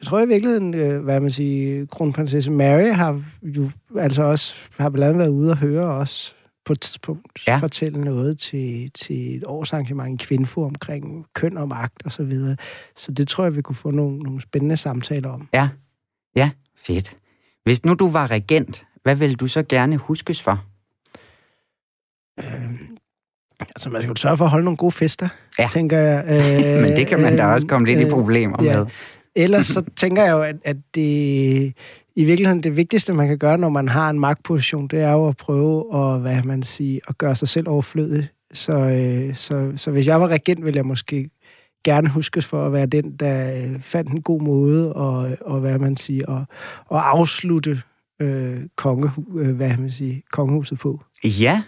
jeg 0.00 0.06
tror 0.06 0.20
i 0.20 0.28
virkeligheden, 0.28 0.74
øh, 0.74 1.02
hvad 1.02 1.20
man 1.20 1.30
siger, 1.30 1.86
kronprinsesse 1.86 2.50
Mary 2.50 2.92
har 2.92 3.22
jo 3.42 3.70
altså 3.98 4.22
også, 4.22 4.54
har 4.78 4.90
blandt 4.90 5.04
andet 5.04 5.18
været 5.18 5.28
ude 5.28 5.50
og 5.50 5.56
høre 5.56 5.84
os 5.84 6.36
på 6.64 6.72
et 6.72 6.80
tidspunkt 6.80 7.46
ja. 7.46 7.56
fortælle 7.56 8.04
noget 8.04 8.38
til, 8.38 8.90
til 8.90 9.36
et 9.36 9.44
årsarrangement 9.46 10.22
i 10.22 10.26
Kvinfo 10.26 10.62
omkring 10.62 11.26
køn 11.34 11.56
og 11.56 11.68
magt 11.68 12.02
og 12.04 12.12
så 12.12 12.24
videre. 12.24 12.56
Så 12.96 13.12
det 13.12 13.28
tror 13.28 13.44
jeg, 13.44 13.56
vi 13.56 13.62
kunne 13.62 13.76
få 13.76 13.90
nogle, 13.90 14.18
nogle 14.18 14.40
spændende 14.40 14.76
samtaler 14.76 15.28
om. 15.28 15.48
Ja, 15.54 15.68
ja, 16.36 16.50
fedt. 16.76 17.16
Hvis 17.64 17.84
nu 17.84 17.94
du 17.94 18.10
var 18.10 18.30
regent, 18.30 18.84
hvad 19.02 19.16
ville 19.16 19.36
du 19.36 19.46
så 19.46 19.62
gerne 19.62 19.96
huskes 19.96 20.42
for? 20.42 20.64
Øh, 22.40 22.70
altså, 23.60 23.90
man 23.90 24.02
skal 24.02 24.08
jo 24.08 24.14
sørge 24.14 24.36
for 24.36 24.44
at 24.44 24.50
holde 24.50 24.64
nogle 24.64 24.76
gode 24.76 24.92
fester, 24.92 25.28
ja. 25.58 25.68
tænker 25.72 25.98
jeg. 25.98 26.24
Øh, 26.26 26.82
Men 26.82 26.96
det 26.96 27.06
kan 27.06 27.20
man 27.20 27.36
da 27.36 27.46
også 27.46 27.66
komme 27.66 27.90
øh, 27.90 27.96
lidt 27.96 28.08
i 28.08 28.10
problemer 28.10 28.56
ja. 28.62 28.76
med. 28.76 28.86
Ellers 29.36 29.66
så 29.66 29.84
tænker 29.96 30.24
jeg 30.24 30.32
jo, 30.32 30.42
at, 30.42 30.56
at 30.64 30.76
det 30.94 31.74
i 32.16 32.24
virkeligheden 32.24 32.62
det 32.62 32.76
vigtigste, 32.76 33.14
man 33.14 33.28
kan 33.28 33.38
gøre, 33.38 33.58
når 33.58 33.68
man 33.68 33.88
har 33.88 34.10
en 34.10 34.20
magtposition, 34.20 34.88
det 34.88 35.00
er 35.00 35.12
jo 35.12 35.28
at 35.28 35.36
prøve 35.36 35.96
at, 35.96 36.20
hvad 36.20 36.42
man 36.42 36.62
siger, 36.62 37.00
at 37.08 37.18
gøre 37.18 37.34
sig 37.34 37.48
selv 37.48 37.68
overflødig. 37.68 38.28
Så, 38.52 38.72
øh, 38.72 39.34
så, 39.34 39.72
så 39.76 39.90
hvis 39.90 40.06
jeg 40.06 40.20
var 40.20 40.28
regent, 40.28 40.64
ville 40.64 40.76
jeg 40.76 40.86
måske 40.86 41.30
gerne 41.84 42.08
huskes 42.08 42.46
for 42.46 42.66
at 42.66 42.72
være 42.72 42.86
den, 42.86 43.16
der 43.16 43.64
øh, 43.64 43.80
fandt 43.80 44.10
en 44.10 44.22
god 44.22 44.42
måde 44.42 44.92
og, 44.92 45.36
og 45.40 45.60
hvad 45.60 45.78
man 45.78 45.96
siger, 45.96 46.26
og, 46.26 46.44
og 46.86 47.10
afslutte 47.10 47.82
øh, 48.20 48.60
konge, 48.76 49.10
øh, 49.38 49.56
hvad 49.56 49.76
man 49.76 49.90
siger, 49.90 50.20
kongehuset 50.32 50.78
på. 50.78 51.00
Ja, 51.24 51.62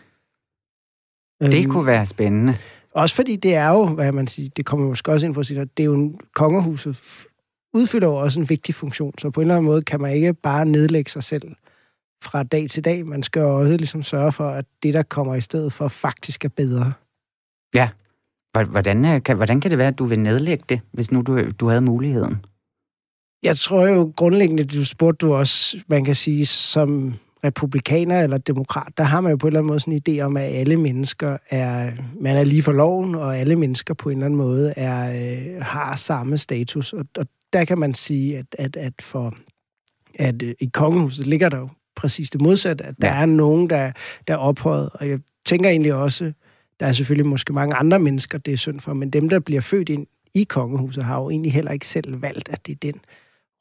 det 1.41 1.63
øhm, 1.63 1.71
kunne 1.71 1.87
være 1.87 2.07
spændende. 2.07 2.57
Også 2.95 3.15
fordi 3.15 3.37
det 3.37 3.55
er 3.55 3.69
jo, 3.69 3.87
hvad 3.87 4.13
man 4.13 4.27
siger, 4.27 4.51
det 4.57 4.67
kommer 4.67 4.89
måske 4.89 5.13
også 5.13 5.27
ind 5.27 5.35
på 5.35 5.41
at 5.41 5.47
sige, 5.47 5.61
det 5.61 5.83
er 5.83 5.85
jo 5.85 5.95
en, 5.95 6.19
kongehuset 6.35 7.27
udfylder 7.75 8.09
jo 8.09 8.15
også 8.15 8.41
en 8.41 8.49
vigtig 8.49 8.75
funktion, 8.75 9.19
så 9.19 9.31
på 9.31 9.41
en 9.41 9.45
eller 9.45 9.55
anden 9.55 9.67
måde 9.67 9.83
kan 9.83 10.01
man 10.01 10.15
ikke 10.15 10.35
bare 10.35 10.67
nedlægge 10.67 11.11
sig 11.11 11.23
selv 11.23 11.55
fra 12.23 12.43
dag 12.43 12.71
til 12.71 12.85
dag. 12.85 13.07
Man 13.07 13.23
skal 13.23 13.41
jo 13.41 13.59
også 13.61 13.77
ligesom 13.77 14.03
sørge 14.03 14.33
for, 14.33 14.49
at 14.49 14.65
det, 14.83 14.95
der 14.95 15.03
kommer 15.03 15.35
i 15.35 15.41
stedet 15.41 15.73
for, 15.73 15.89
faktisk 15.89 16.45
er 16.45 16.49
bedre. 16.49 16.93
Ja. 17.75 17.89
Hvordan 18.53 19.05
øh, 19.05 19.23
kan, 19.23 19.37
hvordan 19.37 19.61
kan 19.61 19.71
det 19.71 19.79
være, 19.79 19.89
at 19.89 19.99
du 19.99 20.05
vil 20.05 20.19
nedlægge 20.19 20.65
det, 20.69 20.81
hvis 20.93 21.11
nu 21.11 21.21
du, 21.21 21.51
du 21.51 21.69
havde 21.69 21.81
muligheden? 21.81 22.45
Jeg 23.43 23.57
tror 23.57 23.87
jo 23.87 24.13
grundlæggende, 24.17 24.65
du 24.65 24.85
spurgte 24.85 25.27
du 25.27 25.35
også, 25.35 25.79
man 25.89 26.05
kan 26.05 26.15
sige, 26.15 26.47
som 26.47 27.15
republikaner 27.45 28.21
eller 28.21 28.39
demokrat, 28.39 28.93
der 28.97 29.05
har 29.05 29.21
man 29.21 29.31
jo 29.31 29.37
på 29.37 29.47
en 29.47 29.49
eller 29.49 29.61
anden 29.61 29.69
måde 29.69 29.81
sådan 29.81 29.93
en 29.93 30.03
idé 30.09 30.21
om, 30.21 30.37
at 30.37 30.43
alle 30.43 30.77
mennesker 30.77 31.37
er, 31.51 31.93
man 32.21 32.37
er 32.37 32.45
lige 32.45 32.63
for 32.63 32.73
loven, 32.73 33.15
og 33.15 33.39
alle 33.39 33.57
mennesker 33.57 33.95
på 33.95 34.09
en 34.09 34.17
eller 34.17 34.27
anden 34.27 34.39
måde 34.39 34.75
er, 34.77 35.13
øh, 35.13 35.63
har 35.63 35.97
samme 35.97 36.39
status. 36.39 36.93
Og, 36.93 37.05
og 37.19 37.27
der 37.53 37.65
kan 37.65 37.79
man 37.79 37.95
sige, 37.95 38.39
at, 38.39 38.47
at, 38.59 38.77
at 38.77 38.93
for 39.01 39.35
at 40.15 40.43
øh, 40.43 40.55
i 40.61 40.71
kongehuset 40.73 41.27
ligger 41.27 41.49
der 41.49 41.59
jo 41.59 41.69
præcis 41.97 42.31
det 42.31 42.41
modsatte, 42.41 42.85
at 42.85 42.95
der 43.01 43.09
ja. 43.09 43.23
er 43.23 43.27
nogen, 43.27 43.71
der, 43.71 43.93
der 44.29 44.35
er 44.35 44.39
ophøjet, 44.39 44.91
og 44.95 45.09
jeg 45.09 45.21
tænker 45.45 45.71
egentlig 45.71 45.95
også, 45.95 46.33
der 46.81 46.87
er 46.87 46.93
selvfølgelig 46.93 47.27
måske 47.27 47.53
mange 47.53 47.75
andre 47.75 47.99
mennesker, 47.99 48.39
det 48.39 48.53
er 48.53 48.57
synd 48.57 48.81
for, 48.81 48.93
men 48.93 49.11
dem, 49.11 49.29
der 49.29 49.39
bliver 49.39 49.61
født 49.61 49.89
ind 49.89 50.07
i 50.35 50.45
kongehuset, 50.45 51.05
har 51.05 51.21
jo 51.23 51.31
egentlig 51.31 51.53
heller 51.53 51.71
ikke 51.71 51.87
selv 51.87 52.23
valgt, 52.23 52.49
at 52.49 52.67
det 52.67 52.73
er 52.73 52.93
den 52.93 53.01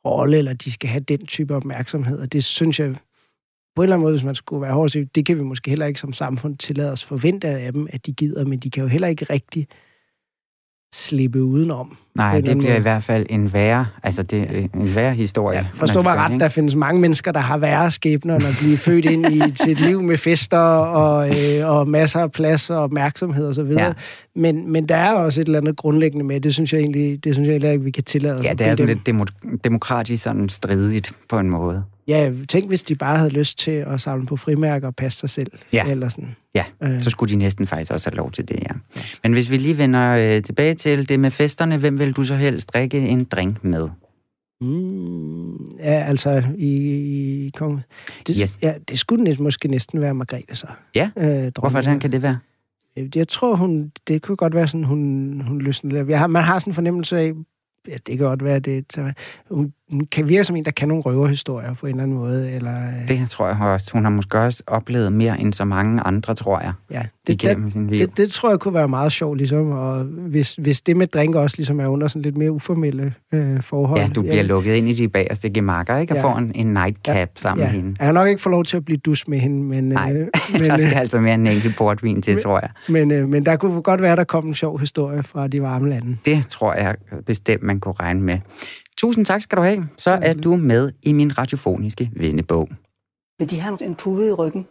rolle, 0.05 0.37
eller 0.37 0.53
de 0.53 0.71
skal 0.71 0.89
have 0.89 1.03
den 1.03 1.25
type 1.25 1.55
opmærksomhed, 1.55 2.19
og 2.19 2.33
det 2.33 2.43
synes 2.43 2.79
jeg 2.79 2.95
på 3.75 3.81
en 3.81 3.83
eller 3.83 3.95
anden 3.95 4.03
måde, 4.03 4.13
hvis 4.13 4.23
man 4.23 4.35
skulle 4.35 4.61
være 4.61 4.73
hård, 4.73 4.89
det 4.89 5.25
kan 5.25 5.37
vi 5.37 5.43
måske 5.43 5.69
heller 5.69 5.85
ikke 5.85 5.99
som 5.99 6.13
samfund 6.13 6.57
tillade 6.57 6.91
os 6.91 7.05
forvente 7.05 7.47
af 7.47 7.73
dem, 7.73 7.87
at 7.89 8.05
de 8.05 8.13
gider, 8.13 8.45
men 8.45 8.59
de 8.59 8.69
kan 8.69 8.83
jo 8.83 8.87
heller 8.89 9.07
ikke 9.07 9.25
rigtig 9.29 9.67
slippe 10.95 11.43
udenom. 11.43 11.97
Nej, 12.15 12.41
det 12.41 12.57
bliver 12.57 12.75
i 12.75 12.81
hvert 12.81 13.03
fald 13.03 13.25
en 13.29 13.53
værre, 13.53 13.85
altså 14.03 14.23
det, 14.23 14.69
en 14.73 14.95
værre 14.95 15.13
historie. 15.13 15.57
Ja, 15.57 15.65
forstå 15.73 16.01
mig 16.01 16.15
ret, 16.15 16.39
der 16.39 16.49
findes 16.49 16.75
mange 16.75 17.01
mennesker, 17.01 17.31
der 17.31 17.39
har 17.39 17.57
værre 17.57 17.91
skæbner, 17.91 18.33
når 18.33 18.49
de 18.61 18.73
er 18.73 18.77
født 18.77 19.05
ind 19.05 19.25
i 19.25 19.41
til 19.63 19.71
et 19.71 19.79
liv 19.79 20.03
med 20.03 20.17
fester 20.17 20.57
og, 20.57 21.39
øh, 21.39 21.69
og 21.69 21.87
masser 21.87 22.19
af 22.19 22.31
plads 22.31 22.69
og 22.69 22.77
opmærksomhed 22.77 23.47
osv. 23.47 23.71
Ja. 23.71 23.93
Men, 24.35 24.71
men 24.71 24.89
der 24.89 24.95
er 24.95 25.13
også 25.13 25.41
et 25.41 25.45
eller 25.45 25.59
andet 25.59 25.75
grundlæggende 25.77 26.25
med, 26.25 26.41
det 26.41 26.53
synes 26.53 26.73
jeg 26.73 26.79
egentlig, 26.79 27.23
det 27.23 27.33
synes 27.35 27.47
jeg 27.47 27.53
egentlig 27.53 27.69
at 27.69 27.85
vi 27.85 27.91
kan 27.91 28.03
tillade. 28.03 28.41
Ja, 28.43 28.53
det 28.53 28.67
er 28.67 28.71
sådan 28.75 28.85
lidt 28.85 29.09
demo- 29.09 29.57
demokratisk 29.63 30.23
sådan 30.23 30.49
stridigt 30.49 31.11
på 31.29 31.39
en 31.39 31.49
måde. 31.49 31.83
Ja, 32.11 32.31
tænk 32.49 32.67
hvis 32.67 32.83
de 32.83 32.95
bare 32.95 33.17
havde 33.17 33.29
lyst 33.29 33.59
til 33.59 33.71
at 33.71 34.01
samle 34.01 34.25
på 34.25 34.37
frimærker 34.37 34.87
og 34.87 34.95
passe 34.95 35.19
sig 35.19 35.29
selv. 35.29 35.51
Ja, 35.73 35.85
eller 35.85 36.09
sådan. 36.09 36.35
ja. 36.55 36.63
Øh. 36.83 37.01
så 37.01 37.09
skulle 37.09 37.33
de 37.33 37.35
næsten 37.35 37.67
faktisk 37.67 37.91
også 37.91 38.09
have 38.09 38.17
lov 38.17 38.31
til 38.31 38.47
det, 38.47 38.55
ja. 38.55 38.73
ja. 38.95 39.01
Men 39.23 39.33
hvis 39.33 39.51
vi 39.51 39.57
lige 39.57 39.77
vender 39.77 40.35
øh, 40.35 40.43
tilbage 40.43 40.73
til 40.73 41.09
det 41.09 41.19
med 41.19 41.31
festerne, 41.31 41.77
hvem 41.77 41.99
vil 41.99 42.13
du 42.13 42.23
så 42.23 42.35
helst 42.35 42.73
drikke 42.73 42.97
en 42.97 43.23
drink 43.23 43.63
med? 43.63 43.89
Mm, 44.61 45.77
ja, 45.79 46.03
altså 46.07 46.43
i, 46.57 46.75
i 47.45 47.49
kong... 47.49 47.81
Det, 48.27 48.35
yes. 48.41 48.59
ja, 48.61 48.73
det 48.89 48.99
skulle 48.99 49.23
næsten, 49.23 49.43
måske 49.43 49.67
næsten 49.67 50.01
være 50.01 50.13
Margrethe 50.13 50.55
så. 50.55 50.67
Ja, 50.95 51.09
øh, 51.17 51.51
hvorfor 51.59 51.81
kan 51.81 52.11
det 52.11 52.21
være? 52.21 52.37
Jeg 53.15 53.27
tror, 53.27 53.55
hun, 53.55 53.91
det 54.07 54.21
kunne 54.21 54.35
godt 54.35 54.55
være 54.55 54.67
sådan, 54.67 54.83
hun, 54.83 55.41
hun 55.47 55.61
løsner 55.61 56.05
Jeg 56.05 56.19
har, 56.19 56.27
man 56.27 56.43
har 56.43 56.59
sådan 56.59 56.71
en 56.71 56.75
fornemmelse 56.75 57.19
af, 57.19 57.33
ja, 57.87 57.93
det 57.93 58.17
kan 58.17 58.27
godt 58.27 58.43
være, 58.43 58.59
det, 58.59 58.85
så, 58.93 59.13
hun 59.51 59.73
kan 60.11 60.29
virke 60.29 60.43
som 60.43 60.55
en, 60.55 60.65
der 60.65 60.71
kan 60.71 60.87
nogle 60.87 61.03
røverhistorier 61.03 61.73
på 61.73 61.85
en 61.85 61.89
eller 61.89 62.03
anden 62.03 62.17
måde. 62.17 62.51
Eller, 62.51 62.77
øh, 62.77 63.07
det 63.07 63.29
tror 63.29 63.47
jeg 63.47 63.57
også. 63.61 63.89
Hun 63.93 64.03
har 64.03 64.11
måske 64.11 64.39
også 64.39 64.63
oplevet 64.67 65.13
mere 65.13 65.39
end 65.39 65.53
så 65.53 65.65
mange 65.65 66.01
andre, 66.01 66.35
tror 66.35 66.59
jeg. 66.59 66.73
Ja, 66.91 67.01
det, 67.27 67.41
det, 67.41 67.73
sin 67.73 67.87
liv. 67.87 67.99
Det, 67.99 68.17
det, 68.17 68.31
tror 68.31 68.49
jeg 68.49 68.59
kunne 68.59 68.73
være 68.73 68.87
meget 68.87 69.11
sjovt, 69.11 69.37
ligesom. 69.37 69.71
Og 69.71 70.03
hvis, 70.03 70.55
hvis 70.55 70.81
det 70.81 70.97
med 70.97 71.07
drink 71.07 71.35
også 71.35 71.57
ligesom 71.57 71.79
er 71.79 71.87
under 71.87 72.07
sådan 72.07 72.21
lidt 72.21 72.37
mere 72.37 72.51
uformelle 72.51 73.13
øh, 73.31 73.63
forhold. 73.63 73.99
Ja, 73.99 74.07
du 74.07 74.21
bliver 74.21 74.35
ja. 74.35 74.41
lukket 74.41 74.73
ind 74.73 74.89
i 74.89 74.93
de 74.93 75.07
bagerste 75.07 75.49
gemakker, 75.49 75.97
ikke? 75.97 76.13
Og 76.13 76.17
ja. 76.17 76.23
får 76.23 76.37
en, 76.37 76.51
en 76.55 76.73
nightcap 76.73 77.15
ja. 77.15 77.25
sammen 77.35 77.65
ja. 77.65 77.71
med 77.71 77.81
hende. 77.81 77.95
Jeg 77.99 78.07
har 78.07 78.13
nok 78.13 78.27
ikke 78.27 78.41
fået 78.41 78.51
lov 78.51 78.63
til 78.63 78.77
at 78.77 78.85
blive 78.85 78.97
dus 78.97 79.27
med 79.27 79.39
hende, 79.39 79.63
men... 79.63 79.83
Nej, 79.83 80.13
øh, 80.13 80.17
men, 80.53 80.61
der 80.61 80.77
skal 80.77 80.93
øh, 80.93 80.99
altså 80.99 81.19
mere 81.19 81.33
en 81.33 81.47
enkelt 81.47 81.75
portvin 81.75 82.21
til, 82.21 82.33
men, 82.33 82.41
tror 82.41 82.59
jeg. 82.59 82.69
Men, 82.89 83.11
øh, 83.11 83.29
men 83.29 83.45
der 83.45 83.55
kunne 83.55 83.81
godt 83.81 84.01
være, 84.01 84.15
der 84.15 84.23
kom 84.23 84.47
en 84.47 84.53
sjov 84.53 84.79
historie 84.79 85.23
fra 85.23 85.47
de 85.47 85.61
varme 85.61 85.89
lande. 85.89 86.17
Det 86.25 86.47
tror 86.47 86.73
jeg 86.73 86.95
bestemt, 87.25 87.63
man 87.63 87.79
kunne 87.79 87.95
regne 87.99 88.21
med. 88.21 88.37
Tusind 89.01 89.25
tak 89.25 89.41
skal 89.41 89.57
du 89.57 89.63
have. 89.63 89.87
Så 89.97 90.19
er 90.21 90.33
du 90.33 90.55
med 90.55 90.91
i 91.03 91.13
min 91.13 91.37
radiofoniske 91.37 92.11
vennebog. 92.15 92.69
Men 93.39 93.47
de 93.47 93.59
har 93.59 93.77
en 93.81 93.95
pude 93.95 94.27
i 94.27 94.31
ryggen. 94.31 94.67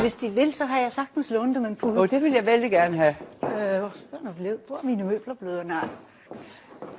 Hvis 0.00 0.14
de 0.14 0.30
vil, 0.30 0.52
så 0.52 0.64
har 0.64 0.78
jeg 0.78 0.88
sagtens 0.90 1.30
lånt 1.30 1.56
dem 1.56 1.64
en 1.64 1.76
pude. 1.76 1.92
Åh, 1.92 1.98
oh, 1.98 2.10
det 2.10 2.22
vil 2.22 2.32
jeg 2.32 2.46
vældig 2.46 2.70
gerne 2.70 2.96
have. 2.96 3.14
Øh, 3.42 3.48
hvor 4.66 4.76
er 4.76 4.84
mine 4.84 5.04
møbler 5.04 5.34
blevet? 5.34 5.66
Nej. 5.66 5.88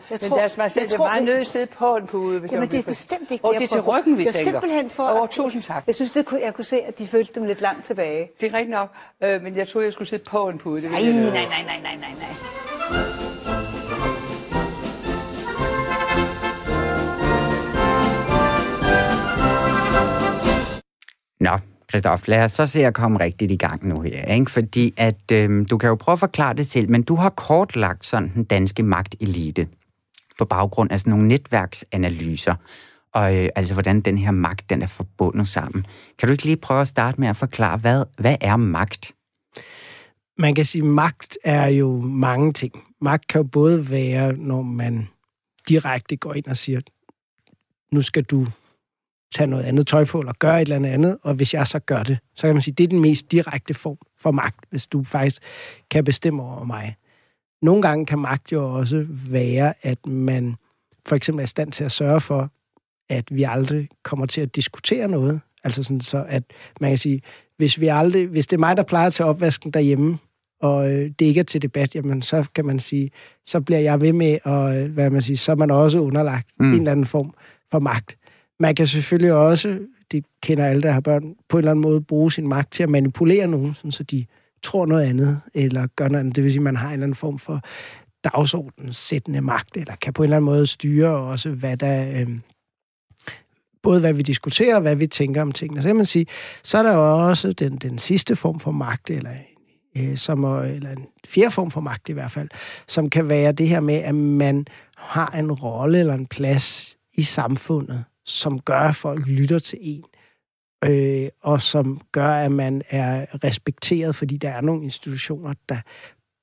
Jeg 0.10 0.20
men 0.22 0.30
tror, 0.30 0.38
deres 0.38 0.58
majestæt, 0.58 0.84
det 0.84 0.94
er 0.94 0.98
meget 0.98 1.24
nødt 1.24 1.36
til 1.36 1.42
at 1.42 1.48
sidde 1.48 1.66
på 1.66 1.96
en 1.96 2.08
pude. 2.08 2.40
Hvis 2.40 2.52
jamen, 2.52 2.70
det 2.72 2.80
er 2.80 2.84
bestemt 2.84 3.32
ikke 3.32 3.46
Og 3.46 3.54
det 3.54 3.64
er 3.64 3.68
til 3.68 3.82
ryggen, 3.82 4.18
vi 4.18 4.26
jeg 4.26 4.34
tænker. 4.34 4.52
simpelthen 4.52 4.90
for... 4.90 5.22
Oh, 5.22 5.28
tusind 5.28 5.64
tak. 5.64 5.84
Jeg 5.88 5.96
synes, 5.96 6.12
det 6.12 6.26
kunne, 6.26 6.42
jeg 6.42 6.54
kunne 6.54 6.66
se, 6.66 6.82
at 6.82 7.00
de 7.00 7.08
følte 7.08 7.32
dem 7.36 7.44
lidt 7.44 7.62
langt 7.62 7.86
tilbage. 7.86 8.32
Det 8.42 8.52
er 8.52 8.58
rigtigt 8.58 8.70
nok, 8.70 8.90
øh, 9.24 9.44
men 9.44 9.56
jeg 9.56 9.68
troede, 9.68 9.86
jeg 9.86 9.94
skulle 9.94 10.08
sidde 10.08 10.24
på 10.30 10.50
en 10.50 10.58
pude. 10.58 10.82
Det 10.82 10.92
nej, 10.92 11.02
nej, 11.02 11.12
nej, 11.12 11.46
nej, 11.46 11.80
nej, 11.84 11.96
nej, 11.96 12.14
nej. 12.20 13.42
Nå, 21.40 21.58
Christoph, 21.92 22.24
lad 22.28 22.44
os 22.44 22.52
så 22.52 22.68
se 22.68 22.86
at 22.86 22.94
komme 22.94 23.20
rigtigt 23.20 23.52
i 23.52 23.56
gang 23.56 23.88
nu 23.88 24.02
her, 24.02 24.26
ikke? 24.26 24.52
fordi 24.52 24.94
at 24.98 25.32
øh, 25.32 25.66
du 25.70 25.78
kan 25.78 25.88
jo 25.90 25.96
prøve 25.96 26.14
at 26.14 26.20
forklare 26.20 26.54
det 26.54 26.68
selv, 26.68 26.90
men 26.90 27.04
du 27.04 27.16
har 27.16 27.30
kortlagt 27.30 28.06
sådan 28.06 28.32
den 28.36 28.44
danske 28.44 28.84
magtelite 28.84 29.68
på 30.38 30.46
baggrund 30.46 30.92
af 30.92 31.00
sådan 31.00 31.12
nogle 31.12 31.28
netværksanalyser, 31.28 32.56
og 33.14 33.38
øh, 33.38 33.50
altså 33.56 33.74
hvordan 33.74 34.02
den 34.02 34.18
her 34.18 34.32
magt, 34.32 34.70
den 34.70 34.82
er 34.82 34.88
forbundet 34.88 35.48
sammen. 35.48 35.86
Kan 36.20 36.28
du 36.28 36.32
ikke 36.32 36.46
lige 36.46 36.58
prøve 36.58 36.82
at 36.82 36.88
starte 36.88 37.20
med 37.20 37.28
at 37.28 37.38
forklare, 37.38 37.78
hvad, 37.78 38.04
hvad 38.18 38.36
er 38.42 38.56
magt? 38.56 39.12
Man 40.38 40.56
kan 40.56 40.66
sige, 40.66 40.82
at 40.82 40.88
magt 40.88 41.38
er 41.44 41.68
jo 41.68 42.02
mange 42.02 42.54
ting. 42.54 42.74
Magt 43.02 43.28
kan 43.28 43.42
jo 43.42 43.48
både 43.48 43.90
være, 43.90 44.34
når 44.34 44.62
man 44.62 45.08
direkte 45.70 46.16
går 46.16 46.34
ind 46.34 46.46
og 46.46 46.58
siger, 46.58 46.82
nu 47.92 48.02
skal 48.02 48.24
du 48.24 48.48
tage 49.36 49.48
noget 49.48 49.64
andet 49.64 49.88
tøj 49.88 50.06
på, 50.06 50.20
eller 50.20 50.34
gøre 50.40 50.62
et 50.62 50.72
eller 50.72 50.90
andet 50.90 51.18
og 51.22 51.34
hvis 51.34 51.54
jeg 51.54 51.68
så 51.68 51.80
gør 51.80 52.04
det, 52.04 52.18
så 52.36 52.48
kan 52.48 52.56
man 52.56 52.62
sige, 52.62 52.74
det 52.74 52.84
er 52.84 52.88
den 52.88 53.00
mest 53.00 53.32
direkte 53.32 53.74
form 53.74 53.98
for 54.20 54.32
magt, 54.32 54.66
hvis 54.70 54.88
du 54.88 55.04
faktisk 55.04 55.42
kan 55.90 56.04
bestemme 56.04 56.44
over 56.44 56.64
mig. 56.64 56.96
Nogle 57.62 57.82
gange 57.82 58.06
kan 58.06 58.20
magt 58.20 58.52
jo 58.52 58.74
også 58.74 59.06
være, 59.10 59.74
at 59.82 60.06
man 60.06 60.56
for 61.06 61.16
eksempel 61.16 61.42
er 61.42 61.44
i 61.44 61.48
stand 61.48 61.72
til 61.72 61.84
at 61.84 61.92
sørge 61.92 62.22
for, 62.22 62.50
at 63.10 63.36
vi 63.36 63.44
aldrig 63.44 63.90
kommer 64.04 64.26
til 64.26 64.42
at 64.42 64.56
diskutere 64.56 65.08
noget. 65.08 65.42
Altså 65.64 65.84
sådan 65.84 66.02
så, 66.02 66.26
at 66.28 66.44
man 66.82 66.92
kan 66.92 66.98
sige, 66.98 67.22
hvis, 67.58 67.80
vi 67.80 67.88
aldrig, 67.88 68.28
hvis 68.28 68.48
det 68.48 68.56
er 68.56 68.60
mig, 68.60 68.78
der 68.78 68.84
plejer 68.84 69.08
at 69.08 69.14
tage 69.14 69.28
opvasken 69.28 69.72
derhjemme, 69.72 70.18
og 70.62 70.92
øh, 70.92 71.12
det 71.20 71.26
ikke 71.26 71.40
er 71.40 71.44
til 71.44 71.62
debat, 71.62 71.96
jamen 71.96 72.22
så 72.22 72.46
kan 72.56 72.66
man 72.66 72.80
sige, 72.80 73.12
så 73.46 73.62
bliver 73.62 73.80
jeg 73.80 74.02
ved 74.02 74.14
med, 74.14 74.38
og 74.44 74.78
øh, 74.78 74.92
hvad 74.92 75.10
man 75.10 75.22
siger, 75.22 75.38
så 75.38 75.52
er 75.52 75.56
man 75.56 75.72
også 75.72 76.00
underlagt 76.00 76.48
mm. 76.60 76.74
en 76.74 76.80
eller 76.80 76.92
anden 76.92 77.06
form 77.06 77.34
for 77.72 77.80
magt. 77.80 78.18
Man 78.62 78.76
kan 78.76 78.88
selvfølgelig 78.88 79.34
også, 79.34 79.80
det 80.12 80.26
kender 80.42 80.66
alle, 80.66 80.82
der 80.82 80.92
har 80.92 81.02
børn, 81.02 81.36
på 81.50 81.58
en 81.58 81.60
eller 81.60 81.72
anden 81.72 81.82
måde 81.82 82.02
bruge 82.02 82.32
sin 82.32 82.48
magt 82.48 82.74
til 82.74 82.84
at 82.84 82.90
manipulere 82.90 83.48
nogen, 83.48 83.74
sådan, 83.74 83.92
så 83.92 84.04
de 84.04 84.26
tror 84.64 84.86
noget 84.86 85.04
andet, 85.04 85.42
eller 85.54 85.88
gør 85.96 86.08
noget 86.08 86.20
andet. 86.20 86.36
Det 86.36 86.44
vil 86.44 86.52
sige, 86.52 86.60
at 86.60 86.64
man 86.64 86.76
har 86.76 86.88
en 86.88 86.94
eller 86.94 87.04
anden 87.04 87.16
form 87.16 87.40
for 87.40 87.62
dagsordenssættende 88.24 89.42
magt, 89.42 89.78
eller 89.78 89.96
kan 89.96 90.14
på 90.14 90.24
en 90.24 90.26
eller 90.26 90.38
anden 90.38 90.46
måde 90.46 90.68
styre 90.68 91.10
også, 91.10 91.50
hvad 91.50 91.78
der... 91.78 92.22
Øh, 92.22 92.30
både 93.84 94.00
hvad 94.00 94.14
vi 94.14 94.22
diskuterer 94.22 94.76
og 94.76 94.82
hvad 94.82 94.96
vi 94.96 95.08
tænker 95.08 95.42
om 95.42 95.52
tingene. 95.52 95.82
Så 95.82 95.90
kan 95.90 95.96
man 95.96 96.06
sige, 96.06 96.26
så 96.64 96.78
er 96.78 96.84
der 96.84 96.94
jo 96.94 97.28
også 97.28 97.54
den, 97.54 97.78
den 97.78 97.98
sidste 97.98 98.36
form 98.36 98.60
for 98.60 98.72
magt, 98.72 99.10
eller, 99.10 99.32
øh, 99.98 100.18
som, 100.18 100.44
eller 100.44 100.92
en 100.92 101.06
fjerde 101.28 101.52
form 101.52 101.72
for 101.72 101.82
magt 101.82 102.10
i 102.10 102.14
hvert 102.14 102.32
fald, 102.32 102.50
som 102.88 103.10
kan 103.10 103.30
være 103.30 103.52
det 103.52 103.68
her 103.68 103.80
med, 103.80 103.96
at 103.96 104.16
man 104.16 104.66
har 104.98 105.28
en 105.28 105.52
rolle 105.52 106.00
eller 106.00 106.14
en 106.14 106.28
plads 106.28 106.98
i 107.14 107.22
samfundet, 107.22 108.04
som 108.26 108.60
gør, 108.60 108.80
at 108.80 108.96
folk 108.96 109.28
lytter 109.28 109.60
til 109.60 109.78
en, 109.82 110.04
øh, 110.86 111.30
og 111.42 111.62
som 111.62 112.02
gør, 112.12 112.30
at 112.30 112.52
man 112.52 112.82
er 112.90 113.26
respekteret, 113.44 114.16
fordi 114.16 114.38
der 114.38 114.50
er 114.50 114.62
nogle 114.62 114.84
institutioner, 114.84 115.54
der 115.70 115.78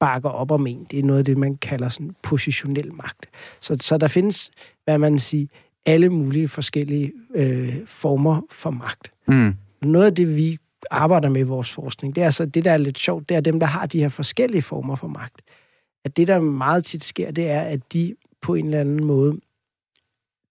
bakker 0.01 0.29
op 0.31 0.51
om 0.51 0.67
en. 0.67 0.87
Det 0.91 0.99
er 0.99 1.03
noget 1.03 1.19
af 1.19 1.25
det, 1.25 1.37
man 1.37 1.57
kalder 1.57 1.89
sådan 1.89 2.17
positionel 2.23 2.95
magt. 2.95 3.27
Så, 3.61 3.77
så 3.81 3.99
der 3.99 4.09
findes, 4.09 4.51
hvad 4.85 4.99
man 4.99 5.19
siger, 5.19 5.47
alle 5.87 6.09
mulige 6.09 6.49
forskellige 6.49 7.13
øh, 7.35 7.75
former 7.87 8.41
for 8.51 8.71
magt. 8.71 9.13
Mm. 9.29 9.55
Noget 9.83 10.07
af 10.07 10.15
det, 10.15 10.37
vi 10.37 10.59
arbejder 10.91 11.29
med 11.29 11.41
i 11.41 11.45
vores 11.45 11.73
forskning, 11.73 12.15
det 12.15 12.21
er 12.21 12.25
altså 12.25 12.47
det, 12.47 12.65
der 12.65 12.71
er 12.71 12.77
lidt 12.77 12.99
sjovt, 12.99 13.29
det 13.29 13.37
er 13.37 13.41
dem, 13.41 13.61
der 13.61 13.67
har 13.67 13.87
de 13.87 14.01
her 14.01 14.09
forskellige 14.09 14.63
former 14.63 14.97
for 14.97 15.09
magt. 15.09 15.43
At 16.05 16.17
det, 16.17 16.29
der 16.29 16.41
meget 16.41 16.85
tit 16.85 17.05
sker, 17.05 17.31
det 17.31 17.51
er, 17.51 17.61
at 17.61 17.93
de 17.93 18.15
på 18.43 18.55
en 18.55 18.65
eller 18.65 18.81
anden 18.81 19.05
måde 19.05 19.41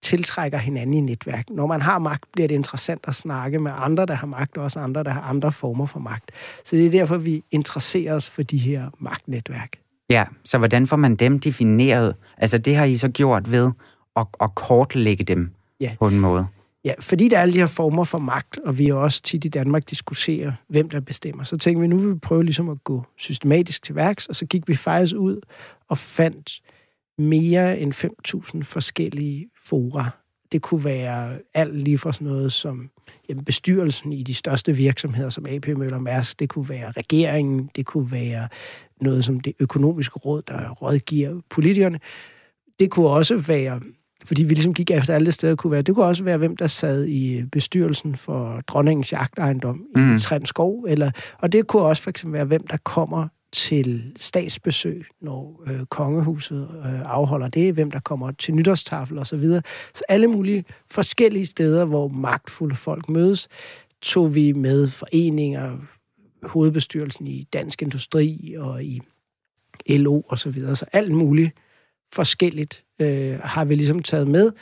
tiltrækker 0.02 0.58
hinanden 0.58 0.94
i 0.94 1.00
netværk. 1.00 1.50
Når 1.50 1.66
man 1.66 1.82
har 1.82 1.98
magt, 1.98 2.24
bliver 2.32 2.48
det 2.48 2.54
interessant 2.54 3.00
at 3.08 3.14
snakke 3.14 3.58
med 3.58 3.72
andre, 3.74 4.06
der 4.06 4.14
har 4.14 4.26
magt, 4.26 4.56
og 4.56 4.64
også 4.64 4.80
andre, 4.80 5.04
der 5.04 5.10
har 5.10 5.20
andre 5.20 5.52
former 5.52 5.86
for 5.86 6.00
magt. 6.00 6.30
Så 6.64 6.76
det 6.76 6.86
er 6.86 6.90
derfor, 6.90 7.16
vi 7.16 7.44
interesserer 7.50 8.14
os 8.14 8.30
for 8.30 8.42
de 8.42 8.58
her 8.58 8.90
magtnetværk. 8.98 9.78
Ja, 10.10 10.24
så 10.44 10.58
hvordan 10.58 10.86
får 10.86 10.96
man 10.96 11.16
dem 11.16 11.38
defineret? 11.38 12.14
Altså 12.36 12.58
det 12.58 12.76
har 12.76 12.84
I 12.84 12.96
så 12.96 13.08
gjort 13.08 13.50
ved 13.50 13.70
at, 14.16 14.26
at 14.40 14.54
kortlægge 14.54 15.24
dem 15.24 15.50
ja. 15.80 15.96
på 15.98 16.08
en 16.08 16.20
måde. 16.20 16.46
Ja, 16.84 16.92
fordi 17.00 17.28
der 17.28 17.38
er 17.38 17.42
alle 17.42 17.54
de 17.54 17.58
her 17.58 17.66
former 17.66 18.04
for 18.04 18.18
magt, 18.18 18.58
og 18.58 18.78
vi 18.78 18.90
også 18.90 19.22
tit 19.22 19.44
i 19.44 19.48
Danmark 19.48 19.90
diskuterer, 19.90 20.52
hvem 20.68 20.90
der 20.90 21.00
bestemmer, 21.00 21.44
så 21.44 21.56
tænkte 21.56 21.80
vi, 21.80 21.86
nu 21.86 21.98
vil 21.98 22.14
vi 22.14 22.18
prøve 22.18 22.44
ligesom 22.44 22.68
at 22.68 22.84
gå 22.84 23.04
systematisk 23.16 23.82
til 23.82 23.94
værks, 23.94 24.26
og 24.26 24.36
så 24.36 24.46
gik 24.46 24.68
vi 24.68 24.74
faktisk 24.74 25.14
ud 25.14 25.40
og 25.88 25.98
fandt 25.98 26.60
mere 27.18 27.78
end 27.78 27.94
5.000 27.94 28.62
forskellige 28.62 29.48
fora. 29.66 30.10
Det 30.52 30.62
kunne 30.62 30.84
være 30.84 31.38
alt 31.54 31.76
lige 31.76 31.98
fra 31.98 32.12
sådan 32.12 32.26
noget 32.26 32.52
som 32.52 32.90
jamen, 33.28 33.44
bestyrelsen 33.44 34.12
i 34.12 34.22
de 34.22 34.34
største 34.34 34.72
virksomheder 34.72 35.30
som 35.30 35.46
AP 35.46 35.68
Møller 35.68 35.98
Mærsk, 35.98 36.38
det 36.38 36.48
kunne 36.48 36.68
være 36.68 36.90
regeringen, 36.90 37.70
det 37.76 37.86
kunne 37.86 38.12
være 38.12 38.48
noget 39.00 39.24
som 39.24 39.40
det 39.40 39.52
økonomiske 39.60 40.18
råd, 40.18 40.42
der 40.42 40.70
rådgiver 40.70 41.40
politikerne. 41.50 42.00
Det 42.80 42.90
kunne 42.90 43.08
også 43.08 43.36
være 43.36 43.80
fordi 44.26 44.44
vi 44.44 44.54
ligesom 44.54 44.74
gik 44.74 44.90
efter 44.90 45.14
alle 45.14 45.32
steder 45.32 45.56
kunne 45.56 45.70
være. 45.70 45.82
Det 45.82 45.94
kunne 45.94 46.06
også 46.06 46.24
være, 46.24 46.38
hvem 46.38 46.56
der 46.56 46.66
sad 46.66 47.06
i 47.06 47.42
bestyrelsen 47.52 48.16
for 48.16 48.60
dronningens 48.66 49.12
jagtejendom 49.12 49.86
mm. 49.96 50.14
i 50.14 50.18
Trænskov, 50.18 50.84
eller, 50.88 51.10
og 51.38 51.52
det 51.52 51.66
kunne 51.66 51.82
også 51.82 52.02
for 52.02 52.10
eksempel 52.10 52.32
være, 52.32 52.44
hvem 52.44 52.66
der 52.66 52.76
kommer 52.76 53.28
til 53.52 54.12
statsbesøg, 54.16 55.06
når 55.20 55.62
øh, 55.66 55.86
kongehuset 55.86 56.68
øh, 56.84 57.00
afholder 57.00 57.48
det, 57.48 57.74
hvem 57.74 57.90
der 57.90 58.00
kommer 58.00 58.30
til 58.30 58.54
nytårstafel 58.54 59.18
osv. 59.18 59.24
Så, 59.24 59.36
videre. 59.36 59.62
så 59.94 60.04
alle 60.08 60.26
mulige 60.26 60.64
forskellige 60.90 61.46
steder, 61.46 61.84
hvor 61.84 62.08
magtfulde 62.08 62.76
folk 62.76 63.08
mødes, 63.08 63.48
tog 64.02 64.34
vi 64.34 64.52
med 64.52 64.88
foreninger, 64.88 65.76
hovedbestyrelsen 66.42 67.26
i 67.26 67.48
Dansk 67.52 67.82
Industri 67.82 68.54
og 68.58 68.84
i 68.84 69.00
LO 69.88 70.20
og 70.20 70.38
så 70.38 70.50
videre. 70.50 70.76
Så 70.76 70.86
alt 70.92 71.12
muligt 71.12 71.52
forskelligt 72.12 72.84
øh, 72.98 73.38
har 73.38 73.64
vi 73.64 73.74
ligesom 73.74 74.02
taget 74.02 74.28
med. 74.28 74.52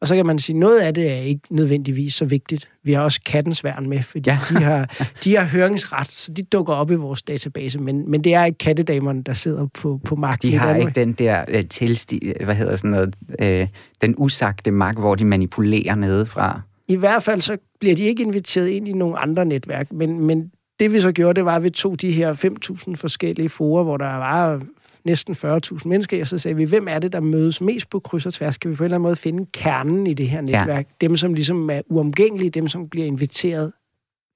Og 0.00 0.08
så 0.08 0.16
kan 0.16 0.26
man 0.26 0.38
sige, 0.38 0.56
at 0.56 0.60
noget 0.60 0.80
af 0.80 0.94
det 0.94 1.10
er 1.10 1.16
ikke 1.16 1.40
nødvendigvis 1.50 2.14
så 2.14 2.24
vigtigt. 2.24 2.68
Vi 2.84 2.92
har 2.92 3.02
også 3.02 3.20
kattens 3.26 3.64
værn 3.64 3.88
med, 3.88 4.02
fordi 4.02 4.30
ja. 4.30 4.38
de, 4.50 4.54
har, 4.54 5.06
de 5.24 5.36
har 5.36 5.44
høringsret, 5.44 6.08
så 6.08 6.32
de 6.32 6.42
dukker 6.42 6.74
op 6.74 6.90
i 6.90 6.94
vores 6.94 7.22
database. 7.22 7.78
Men, 7.78 8.10
men 8.10 8.24
det 8.24 8.34
er 8.34 8.44
ikke 8.44 8.58
kattedamerne, 8.58 9.22
der 9.22 9.32
sidder 9.32 9.66
på, 9.66 10.00
på 10.04 10.16
magten 10.16 10.50
De 10.50 10.58
har 10.58 10.74
ikke 10.74 10.92
den 10.94 11.12
der 11.12 11.44
øh, 11.48 11.64
tilsti, 11.64 12.32
hvad 12.44 12.54
hedder 12.54 12.76
sådan 12.76 12.90
noget, 12.90 13.14
øh, 13.42 13.68
den 14.00 14.14
usagte 14.18 14.70
magt, 14.70 14.98
hvor 14.98 15.14
de 15.14 15.24
manipulerer 15.24 15.94
nedefra. 15.94 16.60
I 16.88 16.96
hvert 16.96 17.22
fald 17.22 17.40
så 17.40 17.56
bliver 17.80 17.96
de 17.96 18.02
ikke 18.02 18.22
inviteret 18.22 18.68
ind 18.68 18.88
i 18.88 18.92
nogle 18.92 19.18
andre 19.18 19.44
netværk, 19.44 19.92
men, 19.92 20.20
men 20.20 20.50
det 20.80 20.92
vi 20.92 21.00
så 21.00 21.12
gjorde, 21.12 21.34
det 21.34 21.44
var, 21.44 21.56
at 21.56 21.62
vi 21.62 21.70
tog 21.70 22.00
de 22.00 22.12
her 22.12 22.34
5.000 22.34 22.94
forskellige 22.94 23.48
forer, 23.48 23.84
hvor 23.84 23.96
der 23.96 24.16
var 24.16 24.60
næsten 25.04 25.34
40.000 25.34 25.78
mennesker, 25.84 26.20
og 26.20 26.26
så 26.26 26.38
sagde 26.38 26.56
vi, 26.56 26.64
hvem 26.64 26.86
er 26.88 26.98
det, 26.98 27.12
der 27.12 27.20
mødes 27.20 27.60
mest 27.60 27.90
på 27.90 27.98
kryds 27.98 28.26
og 28.26 28.34
tværs? 28.34 28.58
Kan 28.58 28.70
vi 28.70 28.76
på 28.76 28.82
en 28.82 28.84
eller 28.84 28.94
anden 28.94 29.02
måde 29.02 29.16
finde 29.16 29.46
kernen 29.52 30.06
i 30.06 30.14
det 30.14 30.28
her 30.28 30.40
netværk? 30.40 30.86
Ja. 30.86 31.06
Dem, 31.06 31.16
som 31.16 31.34
ligesom 31.34 31.70
er 31.70 31.82
uomgængelige, 31.86 32.50
dem, 32.50 32.68
som 32.68 32.88
bliver 32.88 33.06
inviteret 33.06 33.72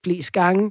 flest 0.05 0.33
gange. 0.33 0.70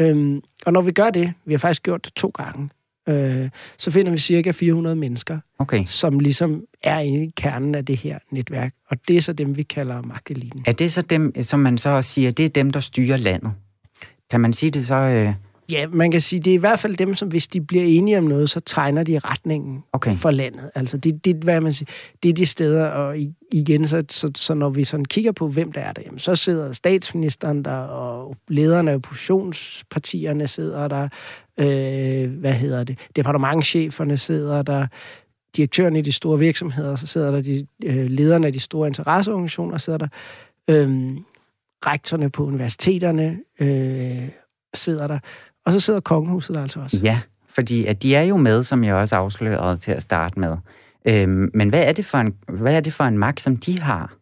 Øhm, 0.00 0.40
og 0.66 0.72
når 0.72 0.82
vi 0.82 0.92
gør 0.92 1.10
det, 1.10 1.32
vi 1.44 1.52
har 1.52 1.58
faktisk 1.58 1.82
gjort 1.82 2.04
det 2.04 2.14
to 2.14 2.28
gange, 2.28 2.70
øh, 3.08 3.48
så 3.78 3.90
finder 3.90 4.12
vi 4.12 4.18
cirka 4.18 4.50
400 4.50 4.96
mennesker, 4.96 5.38
okay. 5.58 5.84
som 5.84 6.20
ligesom 6.20 6.64
er 6.82 6.98
inde 6.98 7.24
i 7.24 7.32
kernen 7.36 7.74
af 7.74 7.84
det 7.84 7.96
her 7.96 8.18
netværk. 8.30 8.74
Og 8.90 8.96
det 9.08 9.16
er 9.16 9.22
så 9.22 9.32
dem, 9.32 9.56
vi 9.56 9.62
kalder 9.62 10.02
magteliten. 10.02 10.60
Er 10.66 10.72
det 10.72 10.92
så 10.92 11.02
dem, 11.02 11.42
som 11.42 11.60
man 11.60 11.78
så 11.78 12.02
siger, 12.02 12.30
det 12.30 12.44
er 12.44 12.48
dem, 12.48 12.70
der 12.70 12.80
styrer 12.80 13.16
landet? 13.16 13.52
Kan 14.30 14.40
man 14.40 14.52
sige 14.52 14.70
det 14.70 14.86
så... 14.86 14.94
Øh 14.94 15.34
Ja, 15.70 15.86
man 15.86 16.10
kan 16.10 16.20
sige, 16.20 16.40
det 16.40 16.50
er 16.50 16.54
i 16.54 16.60
hvert 16.60 16.80
fald 16.80 16.96
dem, 16.96 17.14
som 17.14 17.28
hvis 17.28 17.48
de 17.48 17.60
bliver 17.60 17.84
enige 17.84 18.18
om 18.18 18.24
noget, 18.24 18.50
så 18.50 18.60
tegner 18.60 19.02
de 19.02 19.18
retningen 19.18 19.84
okay. 19.92 20.14
for 20.14 20.30
landet. 20.30 20.70
Altså 20.74 20.96
det, 20.96 21.24
det, 21.24 21.36
hvad 21.36 21.60
man 21.60 21.72
siger, 21.72 21.90
det 22.22 22.28
er 22.28 22.32
de 22.32 22.46
steder, 22.46 22.86
og 22.86 23.16
igen, 23.52 23.88
så, 23.88 24.04
så, 24.08 24.30
så 24.36 24.54
når 24.54 24.70
vi 24.70 24.84
sådan 24.84 25.04
kigger 25.04 25.32
på, 25.32 25.48
hvem 25.48 25.72
der 25.72 25.80
er 25.80 25.92
der, 25.92 26.02
jamen, 26.06 26.18
så 26.18 26.36
sidder 26.36 26.72
statsministeren 26.72 27.64
der, 27.64 27.76
og 27.76 28.36
lederne 28.48 28.90
af 28.90 28.94
oppositionspartierne 28.94 30.48
sidder 30.48 30.88
der, 30.88 31.08
øh, 31.60 32.30
hvad 32.30 32.52
hedder 32.52 32.84
det, 32.84 32.98
departementcheferne 33.16 34.16
sidder 34.16 34.62
der, 34.62 34.86
direktøren 35.56 35.96
i 35.96 36.00
de 36.00 36.12
store 36.12 36.38
virksomheder, 36.38 36.96
så 36.96 37.06
sidder 37.06 37.30
der 37.30 37.40
de 37.40 37.66
øh, 37.84 38.06
lederne 38.06 38.46
af 38.46 38.52
de 38.52 38.60
store 38.60 38.88
interesseorganisationer, 38.88 39.78
sidder 39.78 39.98
der, 39.98 40.08
øh, 40.70 41.16
rektorerne 41.86 42.30
på 42.30 42.44
universiteterne 42.44 43.38
øh, 43.60 44.28
sidder 44.74 45.06
der. 45.06 45.18
Og 45.66 45.72
så 45.72 45.80
sidder 45.80 46.00
kongehuset 46.00 46.56
altså 46.56 46.80
også. 46.80 47.00
Ja, 47.04 47.20
fordi 47.48 47.84
at 47.84 48.02
de 48.02 48.14
er 48.14 48.22
jo 48.22 48.36
med, 48.36 48.62
som 48.62 48.84
jeg 48.84 48.94
også 48.94 49.16
afslørede 49.16 49.76
til 49.76 49.92
at 49.92 50.02
starte 50.02 50.40
med. 50.40 50.56
Øhm, 51.08 51.50
men 51.54 51.68
hvad 51.68 51.88
er, 51.88 51.92
det 51.92 52.04
for 52.04 52.18
en, 52.18 52.34
hvad 52.48 52.76
er 52.76 52.80
det 52.80 52.92
for 52.92 53.04
en 53.04 53.18
magt, 53.18 53.40
som 53.40 53.56
de 53.56 53.80
har? 53.80 54.16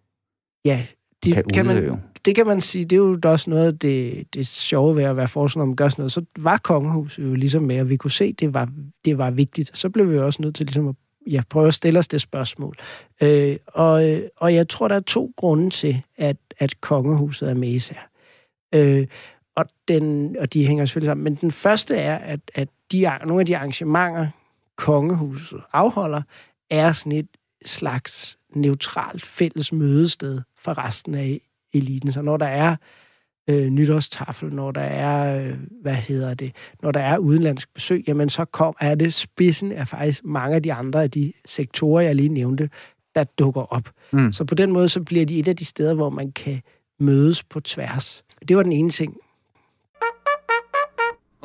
Ja, 0.65 0.87
de 1.25 1.33
kan, 1.33 1.45
kan 1.45 1.67
man, 1.67 2.01
det 2.25 2.35
kan 2.35 2.47
man 2.47 2.61
sige, 2.61 2.85
det 2.85 2.93
er 2.93 2.97
jo 2.97 3.19
også 3.25 3.51
noget 3.51 3.67
af 3.67 3.79
det, 3.79 4.27
det 4.35 4.47
sjove 4.47 4.97
ved 4.97 5.03
at 5.03 5.17
være 5.17 5.29
forsker, 5.29 5.59
når 5.59 5.67
man 5.67 5.77
gør 5.77 5.89
sådan 5.89 6.03
noget. 6.03 6.13
Så 6.13 6.25
var 6.39 6.57
kongehuset 6.57 7.25
jo 7.25 7.35
ligesom 7.35 7.63
med, 7.63 7.81
og 7.81 7.89
vi 7.89 7.97
kunne 7.97 8.11
se, 8.11 8.25
at 8.25 8.41
det 8.41 8.55
var, 8.55 8.69
det 9.05 9.19
var 9.19 9.31
vigtigt. 9.31 9.79
Så 9.79 9.89
blev 9.89 10.11
vi 10.13 10.19
også 10.19 10.43
nødt 10.43 10.55
til 10.55 10.67
ligesom 10.67 10.89
at 10.89 10.95
ja, 11.27 11.43
prøve 11.51 11.69
at 11.69 11.75
stille 11.75 11.99
os 11.99 12.09
det 12.09 12.21
spørgsmål. 12.21 12.77
Øh, 13.23 13.57
og, 13.67 14.21
og 14.37 14.55
jeg 14.55 14.69
tror, 14.69 14.89
der 14.89 14.97
er 14.97 15.01
to 15.01 15.33
grunde 15.37 15.71
til, 15.71 16.03
at, 16.17 16.37
at 16.59 16.81
kongehuset 16.81 17.51
er 17.51 17.55
med 17.55 17.69
især. 17.69 18.11
Øh, 18.75 19.07
og, 19.57 19.65
den, 19.89 20.37
og 20.41 20.53
de 20.53 20.67
hænger 20.67 20.85
selvfølgelig 20.85 21.11
sammen. 21.11 21.25
Men 21.25 21.35
den 21.35 21.53
første 21.53 21.97
er, 21.97 22.19
at, 22.19 22.41
at 22.55 22.69
de, 22.93 23.19
nogle 23.27 23.41
af 23.41 23.47
de 23.47 23.57
arrangementer, 23.57 24.29
kongehuset 24.77 25.61
afholder, 25.73 26.23
er 26.71 26.93
sådan 26.93 27.13
et 27.13 27.29
slags 27.65 28.39
neutralt 28.55 29.25
fælles 29.25 29.73
mødested 29.73 30.41
for 30.59 30.79
resten 30.79 31.15
af 31.15 31.41
eliten. 31.73 32.13
Så 32.13 32.23
når 32.23 32.37
der 32.37 32.47
er 32.47 32.77
øh, 33.51 33.67
nytårstafel, 33.67 34.53
når 34.53 34.71
der 34.71 34.81
er, 34.81 35.45
øh, 35.45 35.59
hvad 35.83 35.95
hedder 35.95 36.35
det, 36.35 36.53
når 36.83 36.93
der 36.93 37.01
er 37.01 37.19
udenlandsk 37.19 37.75
besøg, 37.75 38.05
jamen 38.09 38.29
så 38.29 38.45
kom, 38.45 38.77
er 38.81 38.95
det 38.95 39.15
spidsen 39.15 39.73
af 39.73 39.89
faktisk 39.89 40.25
mange 40.25 40.57
af 40.57 40.63
de 40.63 40.73
andre 40.73 41.03
af 41.03 41.11
de 41.11 41.33
sektorer, 41.47 42.03
jeg 42.03 42.15
lige 42.15 42.29
nævnte, 42.29 42.71
der 43.15 43.25
dukker 43.25 43.63
op. 43.63 43.91
Mm. 44.13 44.33
Så 44.33 44.45
på 44.45 44.55
den 44.55 44.73
måde, 44.73 44.89
så 44.89 45.03
bliver 45.03 45.27
de 45.27 45.39
et 45.39 45.49
af 45.49 45.57
de 45.57 45.65
steder, 45.65 45.95
hvor 45.95 46.11
man 46.11 46.33
kan 46.33 46.63
mødes 47.01 47.43
på 47.43 47.61
tværs. 47.61 48.25
Det 48.49 48.57
var 48.57 48.63
den 48.63 48.73
ene 48.73 48.91
ting. 48.91 49.17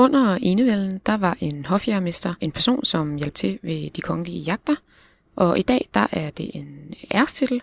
Under 0.01 0.37
enevælden, 0.41 1.01
der 1.05 1.17
var 1.17 1.37
en 1.39 1.65
hofjærmester 1.65 2.33
en 2.41 2.51
person, 2.51 2.85
som 2.85 3.15
hjalp 3.15 3.35
til 3.35 3.59
ved 3.61 3.89
de 3.89 4.01
kongelige 4.01 4.39
jagter, 4.39 4.75
og 5.35 5.59
i 5.59 5.61
dag, 5.61 5.89
der 5.93 6.07
er 6.11 6.29
det 6.29 6.51
en 6.53 6.93
ærestitel, 7.13 7.61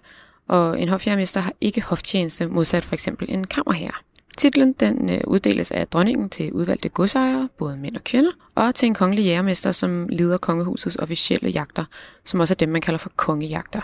og 0.49 0.81
en 0.81 0.88
hofjærmester 0.88 1.40
har 1.40 1.53
ikke 1.61 1.83
hoftjeneste 1.83 2.46
modsat 2.46 2.85
for 2.85 2.94
eksempel 2.94 3.27
en 3.31 3.46
kammerherre. 3.46 3.94
Titlen 4.37 4.72
den 4.72 5.11
øh, 5.11 5.20
uddeles 5.27 5.70
af 5.70 5.88
dronningen 5.88 6.31
til 6.31 6.53
udvalgte 6.53 6.88
godsejere, 6.88 7.49
både 7.59 7.77
mænd 7.77 7.96
og 7.96 8.05
kvinder, 8.05 8.31
og 8.55 8.75
til 8.75 8.87
en 8.87 8.94
kongelig 8.94 9.25
jægermester, 9.25 9.72
som 9.72 10.09
leder 10.09 10.38
kongehusets 10.38 10.96
officielle 10.96 11.49
jagter, 11.51 11.85
som 12.25 12.40
også 12.40 12.55
er 12.55 12.57
dem, 12.57 12.68
man 12.68 12.81
kalder 12.81 12.99
for 12.99 13.12
kongejagter. 13.16 13.81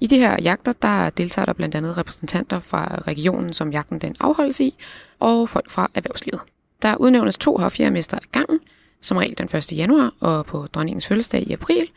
I 0.00 0.06
de 0.06 0.18
her 0.18 0.42
jagter, 0.42 0.72
der 0.72 1.10
deltager 1.10 1.46
der 1.46 1.52
blandt 1.52 1.74
andet 1.74 1.98
repræsentanter 1.98 2.60
fra 2.60 3.02
regionen, 3.06 3.52
som 3.52 3.72
jagten 3.72 3.98
den 3.98 4.16
afholdes 4.20 4.60
i, 4.60 4.74
og 5.20 5.48
folk 5.48 5.70
fra 5.70 5.90
erhvervslivet. 5.94 6.40
Der 6.84 6.96
udnævnes 6.96 7.38
to 7.38 7.56
hofjærmester 7.56 8.16
ad 8.16 8.22
gangen, 8.32 8.60
som 9.00 9.16
regel 9.16 9.38
den 9.38 9.56
1. 9.56 9.72
januar 9.72 10.14
og 10.20 10.46
på 10.46 10.66
dronningens 10.66 11.06
fødselsdag 11.06 11.42
i 11.42 11.52
april, 11.52 11.90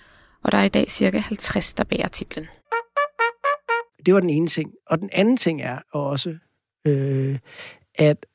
og 0.44 0.52
der 0.52 0.58
er 0.58 0.64
i 0.64 0.70
dag 0.70 0.92
cirka 0.92 1.18
50, 1.18 1.74
der 1.74 1.84
bærer 1.84 2.08
titlen. 2.08 2.48
Det 4.06 4.14
var 4.14 4.20
den 4.20 4.30
ene 4.30 4.48
ting. 4.48 4.74
Og 4.86 5.00
den 5.00 5.10
anden 5.12 5.38
ting 5.38 5.62
er 5.62 5.80
også, 5.92 6.38
øh, 6.88 7.40
at 7.96 8.26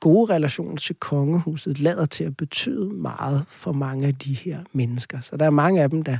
gode 0.00 0.34
relationer 0.34 0.76
til 0.76 0.94
kongehuset 0.94 1.78
lader 1.78 2.06
til 2.06 2.24
at 2.24 2.36
betyde 2.36 2.90
meget 2.90 3.44
for 3.48 3.72
mange 3.72 4.06
af 4.06 4.14
de 4.14 4.34
her 4.34 4.64
mennesker. 4.72 5.20
Så 5.20 5.36
der 5.36 5.44
er 5.44 5.50
mange 5.50 5.82
af 5.82 5.90
dem, 5.90 6.02
der, 6.02 6.18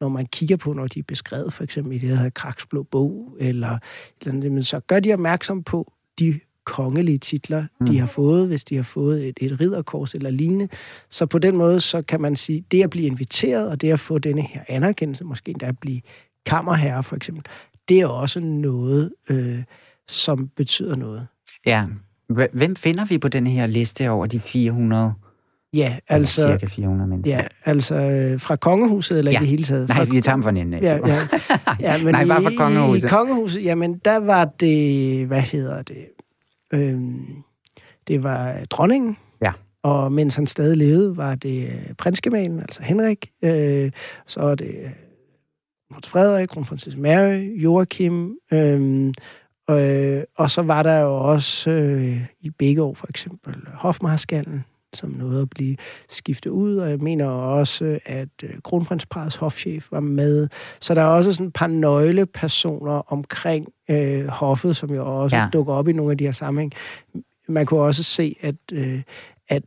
når 0.00 0.08
man 0.08 0.26
kigger 0.26 0.56
på, 0.56 0.72
når 0.72 0.86
de 0.86 0.98
er 0.98 1.04
beskrevet, 1.08 1.52
for 1.52 1.64
eksempel 1.64 1.92
i 1.92 1.98
det, 1.98 2.18
der 2.18 2.30
Kraksblå 2.30 2.82
Bog, 2.82 3.36
eller, 3.40 3.78
eller 4.20 4.34
andet, 4.34 4.66
så 4.66 4.80
gør 4.80 5.00
de 5.00 5.12
opmærksom 5.12 5.62
på 5.62 5.92
de 6.18 6.40
kongelige 6.68 7.18
titler, 7.18 7.64
mm. 7.80 7.86
de 7.86 7.98
har 7.98 8.06
fået, 8.06 8.48
hvis 8.48 8.64
de 8.64 8.76
har 8.76 8.82
fået 8.82 9.28
et, 9.28 9.38
et 9.40 9.60
ridderkors 9.60 10.14
eller 10.14 10.30
lignende. 10.30 10.68
Så 11.10 11.26
på 11.26 11.38
den 11.38 11.56
måde, 11.56 11.80
så 11.80 12.02
kan 12.02 12.20
man 12.20 12.36
sige, 12.36 12.64
det 12.70 12.82
at 12.82 12.90
blive 12.90 13.06
inviteret, 13.06 13.70
og 13.70 13.80
det 13.80 13.92
at 13.92 14.00
få 14.00 14.18
denne 14.18 14.42
her 14.42 14.60
anerkendelse, 14.68 15.24
måske 15.24 15.50
endda 15.50 15.66
at 15.66 15.78
blive 15.78 16.00
kammerherre 16.46 17.02
for 17.02 17.16
eksempel, 17.16 17.44
det 17.88 18.00
er 18.00 18.06
også 18.06 18.40
noget, 18.40 19.12
øh, 19.30 19.62
som 20.08 20.48
betyder 20.56 20.96
noget. 20.96 21.26
Ja. 21.66 21.84
Hvem 22.52 22.76
finder 22.76 23.04
vi 23.04 23.18
på 23.18 23.28
den 23.28 23.46
her 23.46 23.66
liste 23.66 24.10
over 24.10 24.26
de 24.26 24.40
400? 24.40 25.12
Ja, 25.72 25.96
altså... 26.08 26.42
Cirka 26.42 26.66
400 26.66 27.10
mennesker. 27.10 27.36
Ja, 27.36 27.44
altså 27.64 27.94
øh, 27.94 28.40
fra 28.40 28.56
kongehuset 28.56 29.18
eller 29.18 29.32
ja. 29.32 29.38
i 29.38 29.40
det 29.40 29.48
hele 29.48 29.64
taget? 29.64 29.88
Nej, 29.88 30.04
vi 30.04 30.20
tager 30.20 30.36
dem 30.36 30.42
fra 30.42 30.50
en 30.50 30.72
Ja, 30.72 30.98
ja. 31.06 31.18
ja 31.80 32.04
men 32.04 32.14
Nej, 32.14 32.26
bare 32.26 32.42
fra 32.42 32.50
kongehuset. 32.56 33.02
I, 33.02 33.06
I 33.06 33.08
kongehuset, 33.08 33.64
jamen 33.64 34.00
der 34.04 34.16
var 34.16 34.44
det, 34.44 35.26
hvad 35.26 35.40
hedder 35.40 35.82
det, 35.82 35.96
øhm, 36.72 37.42
det 38.08 38.22
var 38.22 38.64
dronningen. 38.70 39.16
Ja. 39.42 39.52
Og 39.82 40.12
mens 40.12 40.36
han 40.36 40.46
stadig 40.46 40.76
levede, 40.76 41.16
var 41.16 41.34
det 41.34 41.66
øh, 41.66 41.94
prinsgemalen, 41.98 42.60
altså 42.60 42.82
Henrik. 42.82 43.30
Øh, 43.42 43.90
så 44.26 44.40
var 44.40 44.54
det 44.54 44.74
øh, 44.84 44.90
Frederik, 46.04 46.48
kronprinsesse 46.48 46.98
Mary, 46.98 47.62
Joachim, 47.62 48.38
øh, 48.52 49.12
og, 49.68 49.80
øh, 49.80 50.24
og 50.36 50.50
så 50.50 50.62
var 50.62 50.82
der 50.82 51.00
jo 51.00 51.16
også 51.16 51.70
øh, 51.70 52.24
i 52.40 52.50
begge 52.50 52.82
år 52.82 52.94
for 52.94 53.06
eksempel 53.10 53.56
hofmarskallen, 53.74 54.64
som 54.94 55.10
nåede 55.10 55.42
at 55.42 55.50
blive 55.50 55.76
skiftet 56.08 56.50
ud, 56.50 56.76
og 56.76 56.90
jeg 56.90 56.98
mener 56.98 57.26
også, 57.26 57.98
at 58.04 58.28
øh, 58.42 58.50
kronprinsparets 58.64 59.36
hofchef 59.36 59.92
var 59.92 60.00
med. 60.00 60.48
Så 60.80 60.94
der 60.94 61.02
er 61.02 61.06
også 61.06 61.32
sådan 61.32 61.46
et 61.46 61.52
par 61.52 61.66
nøglepersoner 61.66 63.12
omkring 63.12 63.68
øh, 63.90 64.26
hoffet, 64.26 64.76
som 64.76 64.90
jo 64.90 65.22
også 65.22 65.36
ja. 65.36 65.48
dukker 65.52 65.72
op 65.72 65.88
i 65.88 65.92
nogle 65.92 66.10
af 66.10 66.18
de 66.18 66.24
her 66.24 66.32
sammenhæng. 66.32 66.72
Man 67.48 67.66
kunne 67.66 67.80
også 67.80 68.02
se, 68.02 68.36
at, 68.40 68.56
øh, 68.72 69.02
at, 69.48 69.62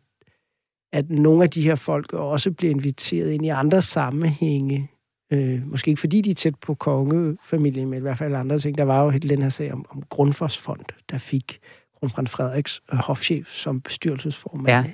at 0.93 1.09
nogle 1.09 1.43
af 1.43 1.49
de 1.49 1.61
her 1.61 1.75
folk 1.75 2.13
også 2.13 2.51
bliver 2.51 2.71
inviteret 2.71 3.31
ind 3.31 3.45
i 3.45 3.49
andre 3.49 3.81
sammenhænge, 3.81 4.89
Øh, 5.33 5.67
måske 5.67 5.89
ikke 5.89 5.99
fordi 5.99 6.21
de 6.21 6.29
er 6.29 6.35
tæt 6.35 6.55
på 6.55 6.73
kongefamilien, 6.73 7.89
men 7.89 7.97
i 7.97 8.01
hvert 8.01 8.17
fald 8.17 8.35
andre 8.35 8.59
ting. 8.59 8.77
Der 8.77 8.83
var 8.83 9.03
jo 9.03 9.09
hele 9.09 9.29
den 9.29 9.41
her 9.41 9.49
sag 9.49 9.73
om, 9.73 9.85
om 9.89 10.03
Grundforsfond, 10.09 10.81
der 11.11 11.17
fik 11.17 11.59
kronprins 12.01 12.31
Frederiks 12.31 12.81
øh, 12.93 12.99
hofchef 12.99 13.47
som 13.47 13.81
bestyrelsesformand, 13.81 14.87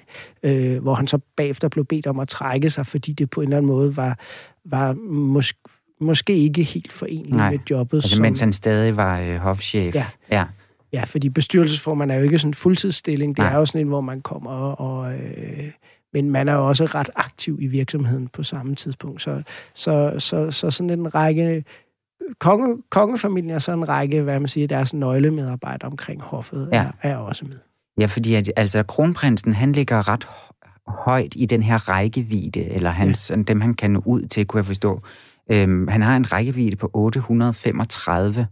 ja. 0.44 0.74
øh, 0.74 0.82
hvor 0.82 0.94
han 0.94 1.08
så 1.08 1.20
bagefter 1.38 1.68
blev 1.70 1.86
bedt 1.86 2.08
om 2.08 2.20
at 2.20 2.28
trække 2.28 2.70
sig, 2.70 2.88
fordi 2.88 3.14
det 3.14 3.30
på 3.30 3.42
en 3.42 3.48
eller 3.48 3.58
anden 3.58 3.72
måde 3.72 3.98
var, 3.98 4.20
var 4.66 4.94
måske, 5.10 5.60
måske 6.02 6.34
ikke 6.34 6.64
helt 6.64 6.92
forenligt 6.92 7.36
Nej. 7.36 7.52
med 7.52 7.60
jobbet. 7.70 7.98
Altså 7.98 8.16
som, 8.16 8.22
mens 8.22 8.40
han 8.40 8.54
stadig 8.54 8.98
var 8.98 9.20
øh, 9.20 9.36
hofchef. 9.36 9.96
Ja. 9.96 10.06
ja. 10.32 10.46
Ja, 10.94 11.04
fordi 11.04 11.30
bestyrelsesformand 11.30 12.12
er 12.12 12.16
jo 12.16 12.24
ikke 12.24 12.38
sådan 12.38 12.50
en 12.50 12.54
fuldtidsstilling. 12.54 13.38
Det 13.38 13.44
Nej. 13.44 13.54
er 13.54 13.58
jo 13.58 13.66
sådan 13.66 13.82
en, 13.82 13.88
hvor 13.88 14.02
man 14.02 14.22
kommer 14.22 14.52
og... 14.52 15.14
Øh, 15.14 15.72
men 16.14 16.30
man 16.30 16.48
er 16.48 16.54
jo 16.54 16.68
også 16.68 16.86
ret 16.86 17.10
aktiv 17.16 17.58
i 17.62 17.68
virksomheden 17.68 18.28
på 18.28 18.44
samme 18.44 18.76
tidspunkt. 18.76 19.22
Så, 19.22 19.44
så, 19.74 20.14
så, 20.18 20.52
så 20.52 20.72
sådan 20.72 20.90
en 20.90 21.16
række 21.16 21.64
konge, 22.40 22.82
kongefamilien 22.90 23.56
er 23.56 23.60
så 23.60 23.72
en 23.74 23.90
række, 23.90 24.22
hvad 24.22 24.40
man 24.40 24.48
siger, 24.48 24.68
deres 24.68 24.94
nøglemedarbejdere 24.94 25.90
omkring 25.90 26.22
hoffet 26.22 26.70
ja. 26.74 26.86
er, 27.02 27.10
er 27.10 27.18
også 27.18 27.46
med. 27.46 27.58
Ja, 28.00 28.06
fordi 28.06 28.34
at, 28.34 28.52
altså, 28.56 28.84
kronprinsen, 28.84 29.54
han 29.54 29.72
ligger 29.72 30.08
ret 30.08 30.28
højt 30.88 31.34
i 31.36 31.46
den 31.46 31.64
her 31.64 31.90
rækkevidde, 31.90 32.70
eller 32.70 32.90
hans, 32.90 33.32
ja. 33.36 33.42
dem, 33.42 33.62
han 33.62 33.74
kan 33.74 33.92
nå 33.92 34.02
ud 34.06 34.22
til, 34.22 34.46
kunne 34.46 34.58
jeg 34.58 34.66
forstå. 34.66 35.02
Øhm, 35.52 35.88
han 35.88 36.02
har 36.02 36.16
en 36.16 36.32
rækkevidde 36.32 36.76
på 36.76 36.90
835 36.94 38.48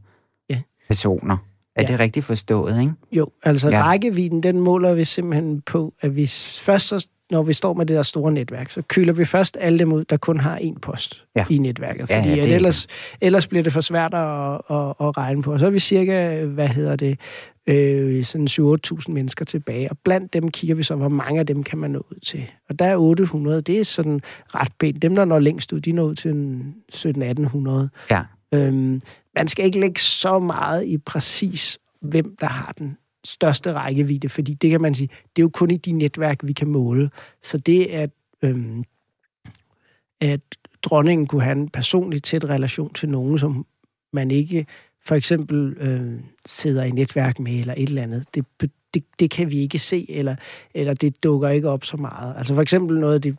ja. 0.49 0.61
personer. 0.87 1.37
Er 1.75 1.81
ja. 1.81 1.87
det 1.87 1.99
rigtigt 1.99 2.25
forstået, 2.25 2.79
ikke? 2.79 2.93
Jo, 3.11 3.27
altså 3.43 3.69
ja. 3.69 3.83
rækkevidden, 3.83 4.43
den 4.43 4.59
måler 4.59 4.93
vi 4.93 5.03
simpelthen 5.03 5.61
på, 5.61 5.93
at 6.01 6.15
vi 6.15 6.27
først 6.61 6.87
så 6.87 7.07
når 7.31 7.43
vi 7.43 7.53
står 7.53 7.73
med 7.73 7.85
det 7.85 7.95
der 7.95 8.03
store 8.03 8.31
netværk, 8.31 8.71
så 8.71 8.81
køler 8.81 9.13
vi 9.13 9.25
først 9.25 9.57
alle 9.61 9.79
dem 9.79 9.93
ud, 9.93 10.05
der 10.05 10.17
kun 10.17 10.39
har 10.39 10.57
én 10.57 10.79
post 10.79 11.23
ja. 11.35 11.45
i 11.49 11.57
netværket. 11.57 12.01
Fordi 12.01 12.29
ja, 12.29 12.35
ja, 12.35 12.43
det... 12.43 12.55
ellers, 12.55 12.87
ellers 13.21 13.47
bliver 13.47 13.63
det 13.63 13.73
for 13.73 13.81
svært 13.81 14.13
at, 14.13 14.53
at, 14.53 15.07
at 15.07 15.17
regne 15.17 15.41
på. 15.41 15.57
Så 15.57 15.65
er 15.65 15.69
vi 15.69 15.79
cirka, 15.79 16.45
hvad 16.45 16.67
hedder 16.67 16.95
det, 16.95 17.19
øh, 17.67 18.23
sådan 18.23 18.47
7-8.000 18.47 19.11
mennesker 19.11 19.45
tilbage. 19.45 19.91
Og 19.91 19.97
blandt 20.03 20.33
dem 20.33 20.51
kigger 20.51 20.75
vi 20.75 20.83
så, 20.83 20.95
hvor 20.95 21.09
mange 21.09 21.39
af 21.39 21.45
dem 21.47 21.63
kan 21.63 21.79
man 21.79 21.91
nå 21.91 21.99
ud 22.11 22.19
til. 22.19 22.51
Og 22.69 22.79
der 22.79 22.85
er 22.85 22.97
800, 22.97 23.61
det 23.61 23.79
er 23.79 23.83
sådan 23.83 24.21
ret 24.47 24.71
pænt. 24.79 25.01
Dem, 25.01 25.15
der 25.15 25.25
når 25.25 25.39
længst 25.39 25.73
ud, 25.73 25.79
de 25.81 25.91
når 25.91 26.03
ud 26.03 26.15
til 26.15 26.61
17-1800. 26.95 28.15
Ja. 28.15 28.23
Øhm, 28.53 29.01
man 29.35 29.47
skal 29.47 29.65
ikke 29.65 29.79
lægge 29.79 29.99
så 29.99 30.39
meget 30.39 30.85
i 30.85 30.97
præcis, 30.97 31.77
hvem 32.01 32.35
der 32.41 32.47
har 32.47 32.73
den 32.77 32.97
største 33.25 33.73
rækkevidde, 33.73 34.29
fordi 34.29 34.53
det 34.53 34.69
kan 34.69 34.81
man 34.81 34.95
sige, 34.95 35.07
det 35.07 35.41
er 35.41 35.43
jo 35.43 35.49
kun 35.49 35.71
i 35.71 35.77
de 35.77 35.91
netværk, 35.91 36.39
vi 36.43 36.53
kan 36.53 36.67
måle. 36.67 37.09
Så 37.41 37.57
det, 37.57 37.85
at, 37.85 38.09
øhm, 38.41 38.83
at 40.21 40.41
dronningen 40.81 41.27
kunne 41.27 41.43
have 41.43 41.57
en 41.57 41.69
personlig 41.69 42.23
tæt 42.23 42.45
relation 42.45 42.93
til 42.93 43.09
nogen, 43.09 43.37
som 43.37 43.65
man 44.13 44.31
ikke 44.31 44.65
for 45.05 45.15
eksempel 45.15 45.77
øh, 45.79 46.19
sidder 46.45 46.83
i 46.83 46.91
netværk 46.91 47.39
med, 47.39 47.59
eller 47.59 47.73
et 47.77 47.89
eller 47.89 48.03
andet, 48.03 48.25
det, 48.35 48.45
det, 48.93 49.03
det 49.19 49.31
kan 49.31 49.51
vi 49.51 49.57
ikke 49.57 49.79
se, 49.79 50.05
eller, 50.09 50.35
eller 50.73 50.93
det 50.93 51.23
dukker 51.23 51.49
ikke 51.49 51.69
op 51.69 51.85
så 51.85 51.97
meget. 51.97 52.35
Altså 52.37 52.53
for 52.53 52.61
eksempel 52.61 52.99
noget 52.99 53.15
af 53.15 53.21
det, 53.21 53.37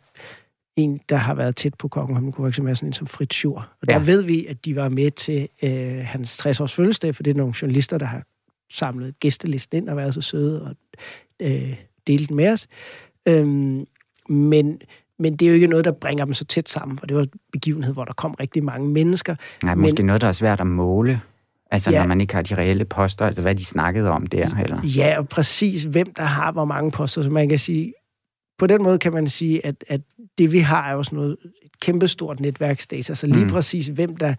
en, 0.75 0.99
der 1.09 1.15
har 1.15 1.33
været 1.33 1.55
tæt 1.55 1.73
på 1.73 1.87
kongen, 1.87 2.15
han 2.15 2.31
kunne 2.31 2.43
for 2.43 2.47
eksempel 2.47 2.67
være 2.67 2.75
sådan 2.75 2.89
en 2.89 2.93
som 2.93 3.07
Fritz 3.07 3.35
Schur. 3.35 3.69
Og 3.81 3.87
ja. 3.87 3.93
der 3.93 3.99
ved 3.99 4.23
vi, 4.23 4.45
at 4.45 4.65
de 4.65 4.75
var 4.75 4.89
med 4.89 5.11
til 5.11 5.49
øh, 5.63 6.05
hans 6.05 6.45
60-års 6.45 6.73
fødselsdag, 6.73 7.15
for 7.15 7.23
det 7.23 7.31
er 7.31 7.37
nogle 7.37 7.53
journalister, 7.61 7.97
der 7.97 8.05
har 8.05 8.23
samlet 8.71 9.19
gæstelisten 9.19 9.77
ind 9.77 9.89
og 9.89 9.97
været 9.97 10.13
så 10.13 10.21
søde 10.21 10.61
og 10.61 10.75
øh, 11.39 11.75
delt 12.07 12.29
den 12.29 12.35
med 12.35 12.51
os. 12.51 12.67
Øhm, 13.27 13.85
men, 14.29 14.81
men 15.19 15.35
det 15.35 15.45
er 15.45 15.49
jo 15.49 15.53
ikke 15.53 15.67
noget, 15.67 15.85
der 15.85 15.91
bringer 15.91 16.25
dem 16.25 16.33
så 16.33 16.45
tæt 16.45 16.69
sammen, 16.69 16.97
for 16.97 17.05
det 17.05 17.17
var 17.17 17.23
en 17.23 17.29
begivenhed, 17.51 17.93
hvor 17.93 18.05
der 18.05 18.13
kom 18.13 18.31
rigtig 18.31 18.63
mange 18.63 18.89
mennesker. 18.89 19.35
Nej, 19.63 19.75
men, 19.75 19.81
måske 19.81 20.03
noget, 20.03 20.21
der 20.21 20.27
er 20.27 20.31
svært 20.31 20.59
at 20.59 20.67
måle. 20.67 21.21
Altså, 21.71 21.91
ja, 21.91 21.99
når 21.99 22.07
man 22.07 22.21
ikke 22.21 22.35
har 22.35 22.41
de 22.41 22.55
reelle 22.55 22.85
poster, 22.85 23.25
altså 23.25 23.41
hvad 23.41 23.55
de 23.55 23.65
snakkede 23.65 24.09
om 24.09 24.27
der, 24.27 24.55
eller? 24.63 24.81
Ja, 24.83 25.17
og 25.17 25.29
præcis, 25.29 25.83
hvem 25.83 26.13
der 26.13 26.23
har 26.23 26.51
hvor 26.51 26.65
mange 26.65 26.91
poster, 26.91 27.21
så 27.21 27.29
man 27.29 27.49
kan 27.49 27.59
sige, 27.59 27.93
på 28.57 28.67
den 28.67 28.83
måde 28.83 28.99
kan 28.99 29.13
man 29.13 29.27
sige, 29.27 29.65
at, 29.65 29.83
at 29.87 30.01
det 30.37 30.51
vi 30.51 30.59
har 30.59 30.89
er 30.89 30.93
jo 30.93 31.03
sådan 31.03 31.15
noget, 31.15 31.37
et 31.63 31.79
kæmpestort 31.79 32.39
netværksdata, 32.39 33.13
så 33.13 33.27
lige 33.27 33.45
mm. 33.45 33.51
præcis, 33.51 33.87
hvem 33.87 34.17
der 34.17 34.35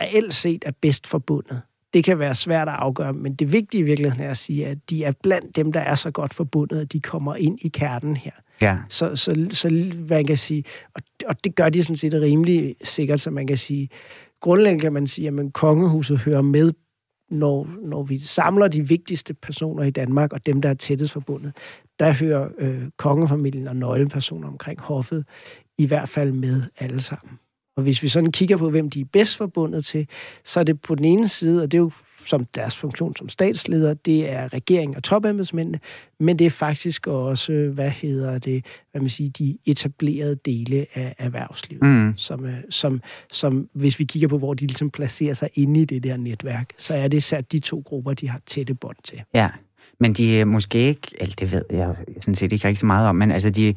reelt 0.00 0.34
set 0.34 0.64
er 0.66 0.72
bedst 0.80 1.06
forbundet 1.06 1.60
det 1.94 2.04
kan 2.04 2.18
være 2.18 2.34
svært 2.34 2.68
at 2.68 2.74
afgøre, 2.74 3.12
men 3.12 3.34
det 3.34 3.52
vigtige 3.52 3.80
i 3.80 3.82
virkeligheden 3.84 4.24
er 4.24 4.30
at 4.30 4.38
sige, 4.38 4.66
at 4.66 4.78
de 4.90 5.04
er 5.04 5.12
blandt 5.22 5.56
dem, 5.56 5.72
der 5.72 5.80
er 5.80 5.94
så 5.94 6.10
godt 6.10 6.34
forbundet, 6.34 6.80
at 6.80 6.92
de 6.92 7.00
kommer 7.00 7.34
ind 7.34 7.58
i 7.60 7.68
kernen 7.68 8.16
her. 8.16 8.30
Ja. 8.62 8.78
Så, 8.88 9.16
så, 9.16 9.46
så 9.50 9.92
man 10.08 10.26
kan 10.26 10.36
sige, 10.36 10.64
og, 10.94 11.02
og 11.26 11.44
det 11.44 11.54
gør 11.54 11.68
de 11.68 11.82
sådan 11.82 11.96
set 11.96 12.12
rimelig 12.12 12.76
sikkert, 12.84 13.20
så 13.20 13.30
man 13.30 13.46
kan 13.46 13.58
sige, 13.58 13.88
grundlæggende 14.40 14.82
kan 14.82 14.92
man 14.92 15.06
sige, 15.06 15.28
at 15.28 15.52
kongehuset 15.52 16.18
hører 16.18 16.42
med, 16.42 16.72
når, 17.30 17.68
når 17.82 18.02
vi 18.02 18.18
samler 18.18 18.68
de 18.68 18.88
vigtigste 18.88 19.34
personer 19.34 19.82
i 19.82 19.90
Danmark, 19.90 20.32
og 20.32 20.46
dem, 20.46 20.62
der 20.62 20.68
er 20.68 20.74
tættest 20.74 21.12
forbundet, 21.12 21.52
der 21.98 22.12
hører 22.12 22.48
øh, 22.58 22.82
kongefamilien 22.96 23.68
og 23.68 23.76
nøglepersoner 23.76 24.48
omkring 24.48 24.80
hoffet 24.80 25.24
i 25.78 25.86
hvert 25.86 26.08
fald 26.08 26.32
med 26.32 26.62
alle 26.78 27.00
sammen. 27.00 27.38
Og 27.76 27.82
hvis 27.82 28.02
vi 28.02 28.08
sådan 28.08 28.32
kigger 28.32 28.56
på, 28.56 28.70
hvem 28.70 28.90
de 28.90 29.00
er 29.00 29.04
bedst 29.12 29.36
forbundet 29.36 29.84
til, 29.84 30.08
så 30.44 30.60
er 30.60 30.64
det 30.64 30.80
på 30.80 30.94
den 30.94 31.04
ene 31.04 31.28
side, 31.28 31.62
og 31.62 31.72
det 31.72 31.78
er 31.78 31.82
jo 31.82 31.90
som 32.26 32.44
deres 32.44 32.76
funktion 32.76 33.16
som 33.16 33.28
statsleder, 33.28 33.94
det 33.94 34.30
er 34.30 34.52
regeringen 34.52 34.96
og 34.96 35.02
topembedsmændene, 35.02 35.80
men 36.20 36.38
det 36.38 36.46
er 36.46 36.50
faktisk 36.50 37.06
også, 37.06 37.52
hvad 37.52 37.90
hedder 37.90 38.38
det, 38.38 38.64
hvad 38.90 39.00
man 39.00 39.10
siger, 39.10 39.30
de 39.30 39.58
etablerede 39.66 40.36
dele 40.36 40.86
af 40.94 41.14
erhvervslivet, 41.18 41.82
mm. 41.82 42.14
som, 42.16 42.44
øh, 42.44 42.54
som, 42.70 43.00
som, 43.30 43.68
hvis 43.74 43.98
vi 43.98 44.04
kigger 44.04 44.28
på, 44.28 44.38
hvor 44.38 44.54
de 44.54 44.66
ligesom 44.66 44.90
placerer 44.90 45.34
sig 45.34 45.48
inde 45.54 45.80
i 45.80 45.84
det 45.84 46.02
der 46.02 46.16
netværk, 46.16 46.70
så 46.78 46.94
er 46.94 47.08
det 47.08 47.22
sat 47.22 47.52
de 47.52 47.58
to 47.58 47.82
grupper, 47.86 48.14
de 48.14 48.28
har 48.28 48.40
tætte 48.46 48.74
bånd 48.74 48.96
til. 49.04 49.22
Ja, 49.34 49.48
men 50.00 50.12
de 50.12 50.40
er 50.40 50.44
måske 50.44 50.78
ikke, 50.78 51.08
eller 51.20 51.34
det 51.34 51.52
ved 51.52 51.64
jeg 51.70 51.96
sådan 52.20 52.34
set 52.34 52.52
ikke 52.52 52.68
rigtig 52.68 52.78
så 52.78 52.86
meget 52.86 53.08
om, 53.08 53.16
men 53.16 53.30
altså 53.30 53.50
de, 53.50 53.74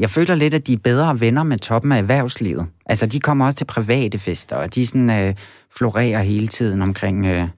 jeg 0.00 0.10
føler 0.10 0.34
lidt, 0.34 0.54
at 0.54 0.66
de 0.66 0.72
er 0.72 0.78
bedre 0.84 1.20
venner 1.20 1.42
med 1.42 1.58
toppen 1.58 1.92
af 1.92 1.98
erhvervslivet. 1.98 2.66
Altså, 2.86 3.06
de 3.06 3.20
kommer 3.20 3.46
også 3.46 3.56
til 3.56 3.64
private 3.64 4.18
fester, 4.18 4.56
og 4.56 4.74
de 4.74 4.86
sådan, 4.86 5.10
øh, 5.10 5.34
florerer 5.76 6.22
hele 6.22 6.46
tiden 6.46 6.82
omkring 6.82 7.26
øh, 7.26 7.48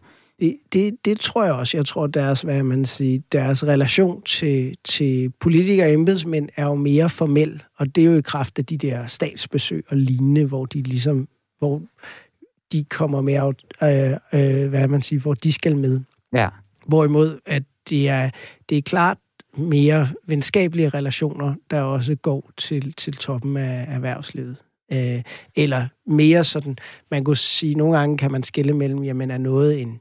Det, 0.40 0.56
det, 0.72 0.96
det 1.04 1.20
tror 1.20 1.44
jeg 1.44 1.52
også. 1.52 1.76
Jeg 1.76 1.86
tror, 1.86 2.06
deres, 2.06 2.40
hvad 2.40 2.62
man 2.62 2.84
siger, 2.84 3.20
deres 3.32 3.64
relation 3.64 4.22
til, 4.22 4.74
til 4.84 5.32
politikere 5.40 5.86
og 5.86 5.92
embedsmænd 5.92 6.48
er 6.56 6.64
jo 6.66 6.74
mere 6.74 7.10
formel, 7.10 7.62
og 7.78 7.94
det 7.94 8.04
er 8.04 8.06
jo 8.06 8.18
i 8.18 8.20
kraft 8.20 8.58
af 8.58 8.66
de 8.66 8.76
der 8.76 9.06
statsbesøg 9.06 9.84
og 9.88 9.96
lignende, 9.96 10.44
hvor 10.44 10.66
de 10.66 10.82
ligesom, 10.82 11.28
hvor 11.58 11.82
de 12.72 12.84
kommer 12.84 13.20
med, 13.20 13.36
øh, 13.82 14.62
øh, 14.62 14.68
hvad 14.68 14.88
man 14.88 15.02
siger, 15.02 15.20
hvor 15.20 15.34
de 15.34 15.52
skal 15.52 15.76
med. 15.76 16.00
Ja. 16.34 16.48
Hvorimod, 16.86 17.38
at 17.46 17.62
det 17.88 18.08
er, 18.08 18.30
det 18.68 18.78
er 18.78 18.82
klart 18.82 19.18
mere 19.56 20.08
venskabelige 20.26 20.88
relationer, 20.88 21.54
der 21.70 21.80
også 21.80 22.14
går 22.14 22.50
til, 22.56 22.92
til 22.92 23.16
toppen 23.16 23.56
af 23.56 23.86
erhvervslivet. 23.88 24.56
Øh, 24.92 25.22
eller 25.56 25.86
mere 26.06 26.44
sådan, 26.44 26.76
man 27.10 27.24
kunne 27.24 27.36
sige, 27.36 27.74
nogle 27.74 27.98
gange 27.98 28.18
kan 28.18 28.32
man 28.32 28.42
skille 28.42 28.72
mellem, 28.72 29.02
jamen 29.02 29.30
er 29.30 29.38
noget 29.38 29.80
en, 29.80 30.00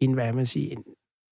en 0.00 0.12
hvad 0.12 0.32
man 0.32 0.46
siger, 0.46 0.72
en 0.72 0.82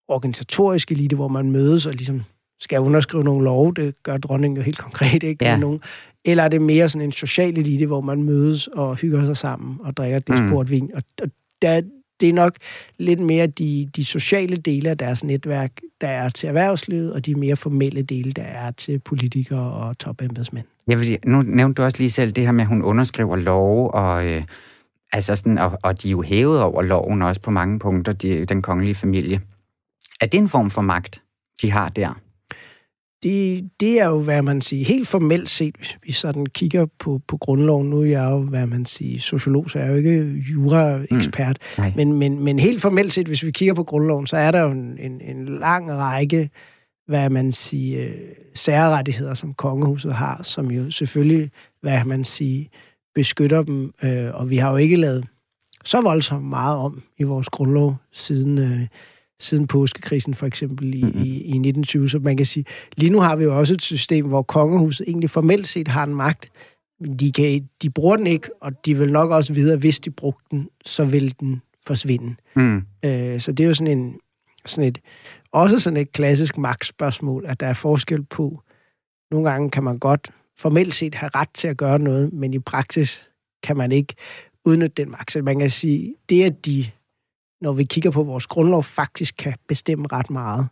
organisatorisk 0.09 0.93
elite, 0.93 1.17
hvor 1.17 1.29
man 1.29 1.51
mødes 1.51 1.87
og 1.87 1.93
ligesom 1.93 2.23
skal 2.61 2.81
underskrive 2.81 3.25
nogle 3.25 3.45
lov, 3.45 3.75
det 3.75 4.03
gør 4.03 4.17
dronningen 4.17 4.57
jo 4.57 4.63
helt 4.63 4.79
konkret, 4.79 5.23
ikke? 5.23 5.45
Ja. 5.45 5.57
Nogen, 5.57 5.81
eller 6.25 6.43
er 6.43 6.49
det 6.49 6.63
mere 6.63 6.89
sådan 6.89 7.09
en 7.09 7.13
social 7.13 7.59
elite, 7.59 7.87
hvor 7.87 8.01
man 8.01 8.23
mødes 8.23 8.67
og 8.67 8.97
hygger 8.97 9.25
sig 9.27 9.37
sammen 9.37 9.77
og 9.81 9.97
drikker 9.97 10.19
det 10.19 10.43
Mm. 10.43 10.49
mm. 10.49 10.71
vin. 10.71 10.91
Og, 10.95 11.03
og 11.23 11.29
der, 11.63 11.83
det 12.23 12.29
er 12.29 12.33
nok 12.33 12.57
lidt 12.99 13.21
mere 13.21 13.47
de, 13.47 13.91
de 13.97 14.05
sociale 14.05 14.57
dele 14.57 14.91
af 14.91 14.99
deres 14.99 15.25
netværk, 15.25 15.73
der 16.01 16.09
er 16.09 16.29
til 16.29 16.47
erhvervslivet, 16.47 17.13
og 17.13 17.27
de 17.27 17.35
mere 17.35 17.57
formelle 17.57 18.03
dele, 18.03 18.33
der 18.33 18.43
er 18.43 18.71
til 18.71 18.99
politikere 18.99 19.73
og 19.73 19.99
topembedsmænd. 19.99 20.67
Jeg 20.89 20.99
vil, 20.99 21.07
sige, 21.07 21.19
nu 21.27 21.43
nævnte 21.43 21.83
du 21.83 21.85
også 21.85 21.99
lige 21.99 22.11
selv 22.11 22.33
det 22.33 22.45
her 22.45 22.53
med, 22.53 22.61
at 22.61 22.69
hun 22.69 22.83
underskriver 22.83 23.37
love, 23.37 23.95
og, 23.95 24.27
øh, 24.27 24.43
altså 25.13 25.37
sådan, 25.37 25.59
og, 25.59 25.79
og 25.83 26.03
de 26.03 26.09
er 26.09 26.11
jo 26.11 26.23
hævet 26.23 26.63
over 26.63 26.83
loven 26.83 27.23
også 27.23 27.41
på 27.41 27.51
mange 27.51 27.79
punkter, 27.79 28.13
de, 28.13 28.45
den 28.45 28.63
kongelige 28.63 28.95
familie. 28.95 29.41
Er 30.21 30.27
det 30.27 30.39
en 30.39 30.49
form 30.49 30.71
for 30.71 30.83
magt, 30.83 31.23
de 31.63 31.71
har 31.71 31.89
der? 31.89 32.21
Det, 33.23 33.71
det 33.81 34.01
er 34.01 34.07
jo, 34.09 34.23
hvad 34.23 34.43
man 34.43 34.61
siger, 34.61 34.85
helt 34.85 35.09
formelt 35.09 35.51
set, 35.51 35.75
hvis 35.77 35.99
vi 36.03 36.13
sådan 36.13 36.47
kigger 36.47 36.87
på, 36.99 37.21
på 37.29 37.37
grundloven, 37.37 37.91
nu 37.91 38.01
er 38.01 38.05
jeg 38.05 38.31
jo, 38.31 38.39
hvad 38.39 38.67
man 38.67 38.85
siger, 38.85 39.21
sociolog, 39.21 39.71
så 39.71 39.79
jeg 39.79 39.87
er 39.89 39.91
jo 39.91 39.97
ikke 39.97 40.45
jura-ekspert, 40.53 41.59
Mm, 41.79 41.83
nej. 41.83 41.93
men, 41.97 42.13
men, 42.13 42.45
men 42.45 42.59
helt 42.59 42.83
formelt 42.83 43.13
set, 43.13 43.27
hvis 43.27 43.45
vi 43.45 43.51
kigger 43.51 43.75
på 43.75 43.85
grundloven, 43.85 44.27
så 44.27 44.37
er 44.37 44.51
der 44.51 44.61
jo 44.61 44.71
en, 44.71 44.99
en, 44.99 45.21
en 45.21 45.45
lang 45.59 45.93
række, 45.93 46.51
hvad 47.07 47.31
man 47.31 47.53
siger, 47.53 48.09
særrettigheder, 48.55 49.35
som 49.35 49.55
kongehuset 49.55 50.15
har, 50.15 50.41
som 50.43 50.71
jo 50.71 50.91
selvfølgelig, 50.91 51.51
hvad 51.83 52.05
man 52.05 52.25
siger, 52.25 52.65
beskytter 53.15 53.63
dem, 53.63 53.93
øh, 54.05 54.35
og 54.35 54.51
vi 54.51 54.57
har 54.57 54.71
jo 54.71 54.77
ikke 54.77 54.97
lavet 54.97 55.25
så 55.85 56.01
voldsomt 56.01 56.45
meget 56.45 56.77
om 56.77 57.03
i 57.19 57.23
vores 57.23 57.49
grundlov 57.49 57.97
siden, 58.13 58.59
øh, 58.59 58.81
siden 59.43 59.67
påskekrisen 59.67 60.35
for 60.35 60.47
eksempel 60.47 60.95
i, 60.95 61.03
Mhm. 61.03 61.07
mm-hmm. 61.07 61.25
i, 61.25 61.29
i 61.29 61.49
1920. 61.49 62.09
Så 62.09 62.19
man 62.19 62.37
kan 62.37 62.47
sige, 62.47 62.65
lige 62.97 63.11
nu 63.11 63.21
har 63.21 63.37
vi 63.37 63.45
jo 63.45 63.59
også 63.59 63.75
et 63.75 63.83
system, 63.83 64.27
hvor 64.27 64.43
kongehuset 64.43 65.09
egentlig 65.09 65.31
formelt 65.31 65.69
set 65.69 65.89
har 65.89 66.05
en 66.05 66.15
magt, 66.15 66.49
men 67.01 67.17
de, 67.17 67.33
kan, 67.33 67.69
de 67.83 67.91
bruger 67.91 68.17
den 68.17 68.27
ikke, 68.27 68.49
og 68.61 68.73
de 68.87 68.99
vil 68.99 69.13
nok 69.13 69.31
også 69.31 69.53
vide, 69.53 69.73
at 69.73 69.79
hvis 69.79 70.01
de 70.01 70.11
brugte 70.11 70.45
den, 70.51 70.69
så 70.85 71.05
vil 71.05 71.35
den 71.41 71.63
forsvinde. 71.87 72.35
Mm. 72.57 72.83
Øh, 73.05 73.41
så 73.41 73.53
det 73.53 73.65
er 73.65 73.69
jo 73.69 73.75
sådan 73.75 73.99
en, 73.99 74.15
sådan 74.67 74.89
et, 74.89 74.99
også 75.53 75.79
sådan 75.79 75.97
et 75.97 76.13
klassisk 76.13 76.59
magtspørgsmål, 76.59 77.45
at 77.49 77.61
der 77.61 77.67
er 77.67 77.73
forskel 77.75 78.23
på, 78.25 78.63
nogle 79.31 79.51
gange 79.51 79.71
kan 79.71 79.83
man 79.85 79.99
godt 79.99 80.31
formelt 80.59 80.95
set 80.95 81.15
have 81.15 81.31
ret 81.35 81.49
til 81.55 81.69
at 81.69 81.77
gøre 81.77 81.99
noget, 81.99 82.33
men 82.33 82.55
i 82.55 82.59
praksis 82.59 83.29
kan 83.63 83.77
man 83.77 83.93
ikke 83.93 84.15
udnytte 84.65 84.95
den 85.03 85.11
magt. 85.11 85.33
Så 85.33 85.43
man 85.43 85.59
kan 85.59 85.71
sige, 85.71 86.15
det 86.29 86.45
at 86.45 86.67
de, 86.67 86.87
når 87.63 87.73
vi 87.73 87.85
kigger 87.85 88.11
på 88.11 88.23
vores 88.23 88.47
grundlov, 88.47 88.83
faktisk 88.83 89.35
kan 89.39 89.55
bestemme 89.69 90.07
ret 90.13 90.31
meget, 90.31 90.67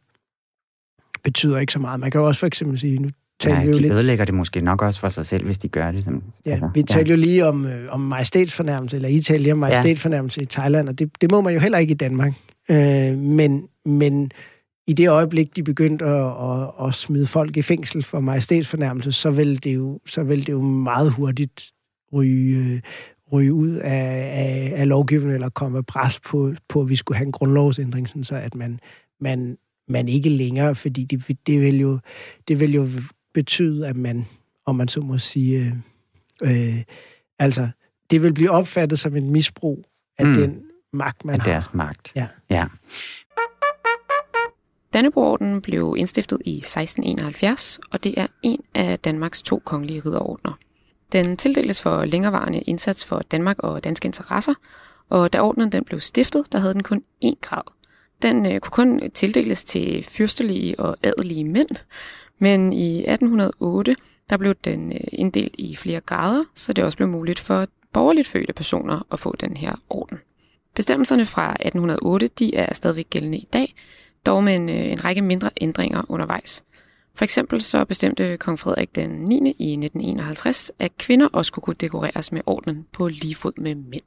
betyder 1.22 1.59
ikke 1.59 1.72
så 1.72 1.79
meget. 1.79 2.00
Man 2.00 2.11
kan 2.11 2.20
jo 2.20 2.26
også 2.26 2.38
for 2.38 2.46
eksempel 2.46 2.79
sige, 2.79 2.98
nu 2.98 3.09
taler 3.40 3.57
Nej, 3.57 3.64
vi 3.64 3.70
jo 3.70 3.76
de 3.76 3.83
lidt 3.83 3.92
ødelægger 3.92 4.24
det 4.24 4.35
måske 4.35 4.61
nok 4.61 4.83
også 4.83 5.00
for 5.00 5.09
sig 5.09 5.26
selv, 5.26 5.44
hvis 5.44 5.59
de 5.59 5.68
gør 5.68 5.92
det. 5.92 6.05
Som, 6.05 6.22
Ja, 6.46 6.61
vi 6.74 6.83
talte 6.83 7.11
jo 7.11 7.16
lige 7.16 7.46
om, 7.46 7.66
øh, 7.66 7.92
om 7.94 8.00
majestætsfornærmelse, 8.00 8.96
eller 8.96 9.09
I 9.09 9.20
talte 9.20 9.42
lige 9.42 9.53
om 9.53 9.59
majestætsfornærmelse 9.59 10.42
i 10.42 10.46
Thailand, 10.46 10.88
og 10.88 10.98
det, 10.98 11.11
det 11.20 11.31
må 11.31 11.40
man 11.40 11.55
jo 11.55 11.61
heller 11.61 11.79
ikke 11.79 11.90
i 11.90 11.96
Danmark. 11.96 12.33
Øh, 12.70 13.18
men, 13.18 13.68
men 13.85 14.33
i 14.87 14.92
det 14.92 15.09
øjeblik, 15.09 15.57
de 15.57 15.62
begyndte 15.62 16.05
at, 16.05 16.26
at, 16.26 16.87
at 16.87 16.94
smide 16.94 17.26
folk 17.26 17.57
i 17.57 17.62
fængsel 17.62 18.03
for 18.03 18.20
majestætsfornærmelse, 18.20 19.12
så 19.12 19.31
vil 19.31 19.64
det 19.64 19.74
jo, 19.74 20.00
så 20.07 20.22
vil 20.22 20.46
det 20.46 20.53
jo 20.53 20.61
meget 20.62 21.12
hurtigt 21.12 21.72
ryge, 22.12 22.74
øh, 22.74 22.81
ryge 23.33 23.53
ud 23.53 23.69
af, 23.75 24.31
af, 24.35 24.73
af 24.77 24.88
lovgivningen, 24.88 25.35
eller 25.35 25.49
komme 25.49 25.83
pres 25.83 26.21
på, 26.21 26.55
på, 26.69 26.81
at 26.81 26.88
vi 26.88 26.97
skulle 26.97 27.19
have 27.19 27.27
en 27.27 27.33
grundlovsændring, 27.33 28.09
sådan 28.09 28.25
så 28.25 28.37
at 28.37 28.55
man, 28.55 28.81
man, 29.21 29.59
man 29.88 30.09
ikke 30.09 30.29
længere, 30.29 30.75
fordi 30.75 31.05
det, 31.05 31.37
det, 31.47 31.61
vil 31.61 31.77
jo, 31.81 31.99
det 32.49 32.61
vil 32.61 32.75
jo 32.75 32.88
betyde, 33.35 33.88
at 33.88 33.97
man, 33.97 34.27
om 34.66 34.77
man 34.77 34.88
så 34.88 35.01
må 35.01 35.19
sige, 35.19 35.75
øh, 36.43 36.69
øh, 36.77 36.83
altså, 37.38 37.69
det 38.11 38.23
vil 38.23 38.35
blive 38.35 38.51
opfattet 38.51 38.99
som 38.99 39.16
en 39.16 39.31
misbrug 39.31 39.85
af 40.19 40.27
Mm. 40.27 40.35
den 40.35 40.62
magt, 40.93 41.25
man 41.25 41.35
af 41.35 41.40
har. 41.40 41.51
deres 41.53 41.75
magt. 41.75 42.12
Ja. 42.16 42.27
ja. 42.51 42.66
Dannebrogorden 44.93 45.61
blev 45.61 45.95
indstiftet 45.99 46.38
i 46.45 46.57
1671, 46.57 47.81
og 47.90 48.05
det 48.05 48.14
er 48.21 48.27
en 48.43 48.61
af 48.75 48.99
Danmarks 48.99 49.43
to 49.43 49.62
kongelige 49.64 50.01
ridderordner. 50.01 50.53
Den 51.12 51.37
tildeles 51.37 51.83
for 51.83 52.05
længerevarende 52.05 52.61
indsats 52.61 53.05
for 53.05 53.18
Danmark 53.18 53.59
og 53.59 53.85
danske 53.85 54.07
interesser, 54.07 54.55
og 55.09 55.33
da 55.33 55.40
ordenen 55.40 55.73
den 55.73 55.85
blev 55.85 56.01
stiftet, 56.01 56.53
der 56.53 56.59
havde 56.59 56.75
den 56.75 56.83
kun 56.83 57.03
én 57.25 57.40
grad. 57.40 57.62
Den 58.23 58.46
øh, 58.46 58.61
kunne 58.61 58.73
kun 58.73 59.11
tildeles 59.14 59.64
til 59.64 60.05
fyrstelige 60.05 60.81
og 60.81 60.96
adelige 61.03 61.44
mænd, 61.44 61.68
men 62.38 62.73
i 62.73 62.99
1808 62.99 63.96
der 64.31 64.37
blev 64.37 64.55
den 64.55 64.92
øh, 64.92 65.01
inddelt 65.12 65.55
i 65.59 65.77
flere 65.77 66.01
grader, 66.01 66.44
så 66.55 66.73
det 66.73 66.85
også 66.85 66.96
blev 66.96 67.09
muligt 67.09 67.38
for 67.38 67.66
borgerligt 67.92 68.29
fødte 68.29 68.53
personer 68.53 69.07
at 69.12 69.18
få 69.18 69.37
den 69.40 69.57
her 69.57 69.75
orden. 69.88 70.18
Bestemmelserne 70.75 71.27
fra 71.27 71.51
1808 71.51 72.29
de 72.38 72.55
er 72.55 72.75
stadigvæk 72.75 73.11
gældende 73.11 73.38
i 73.38 73.49
dag, 73.53 73.75
dog 74.27 74.44
med 74.44 74.55
en, 74.55 74.68
øh, 74.68 74.92
en 74.92 75.05
række 75.05 75.23
mindre 75.23 75.51
ændringer 75.61 76.03
undervejs. 76.09 76.64
For 77.14 77.25
eksempel 77.25 77.62
så 77.62 77.85
bestemte 77.85 78.37
kong 78.37 78.59
Frederik 78.59 78.94
den 78.94 79.11
9. 79.11 79.35
i 79.35 79.73
1951, 79.73 80.73
at 80.79 80.99
kvinder 80.99 81.29
også 81.33 81.53
kunne 81.53 81.62
kunne 81.62 81.77
dekoreres 81.81 82.33
med 82.33 82.40
ordenen 82.46 82.87
på 82.92 83.09
lige 83.09 83.35
fod 83.35 83.53
med 83.57 83.75
mænd. 83.75 84.03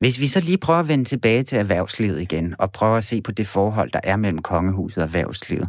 Hvis 0.00 0.20
vi 0.20 0.26
så 0.26 0.40
lige 0.40 0.58
prøver 0.58 0.80
at 0.80 0.88
vende 0.88 1.04
tilbage 1.04 1.42
til 1.42 1.58
erhvervslivet 1.58 2.20
igen, 2.20 2.54
og 2.58 2.72
prøver 2.72 2.96
at 2.96 3.04
se 3.04 3.22
på 3.22 3.32
det 3.32 3.46
forhold, 3.46 3.90
der 3.90 4.00
er 4.04 4.16
mellem 4.16 4.42
kongehuset 4.42 4.98
og 4.98 5.02
erhvervslivet. 5.02 5.68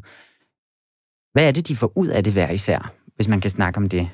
Hvad 1.33 1.47
er 1.47 1.51
det, 1.51 1.67
de 1.67 1.75
får 1.75 1.91
ud 1.95 2.07
af 2.07 2.23
det 2.23 2.33
hver 2.33 2.49
især, 2.49 2.93
hvis 3.15 3.27
man 3.27 3.41
kan 3.41 3.51
snakke 3.51 3.77
om 3.77 3.89
det? 3.89 4.09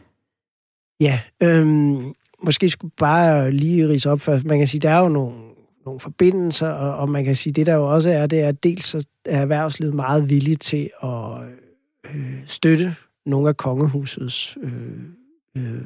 Ja, 1.00 1.20
øhm, 1.44 2.14
måske 2.44 2.70
skulle 2.70 2.94
bare 2.98 3.52
lige 3.52 3.88
rise 3.88 4.12
op 4.12 4.22
først. 4.22 4.46
Man 4.46 4.58
kan 4.58 4.68
sige, 4.68 4.82
der 4.82 4.90
er 4.90 5.00
jo 5.00 5.10
nogle, 5.10 5.50
nogle 5.90 6.00
forbindelser, 6.00 6.70
og, 6.70 6.98
og 6.98 7.10
man 7.10 7.26
kan 7.26 7.36
sige, 7.36 7.54
det 7.54 7.66
der 7.66 7.76
jo 7.76 7.94
også 7.94 8.10
er, 8.10 8.28
det 8.28 8.40
er, 8.40 8.48
at 8.48 8.64
dels 8.64 8.86
så 8.86 9.08
er 9.26 9.42
erhvervslivet 9.42 9.94
meget 9.94 10.30
villig 10.30 10.60
til 10.60 10.90
at 11.04 11.10
øh, 12.06 12.34
støtte 12.46 12.96
nogle 13.26 13.50
af 13.50 13.58
kongehusets 13.58 14.58
øh, 14.64 14.72
øh, 15.58 15.82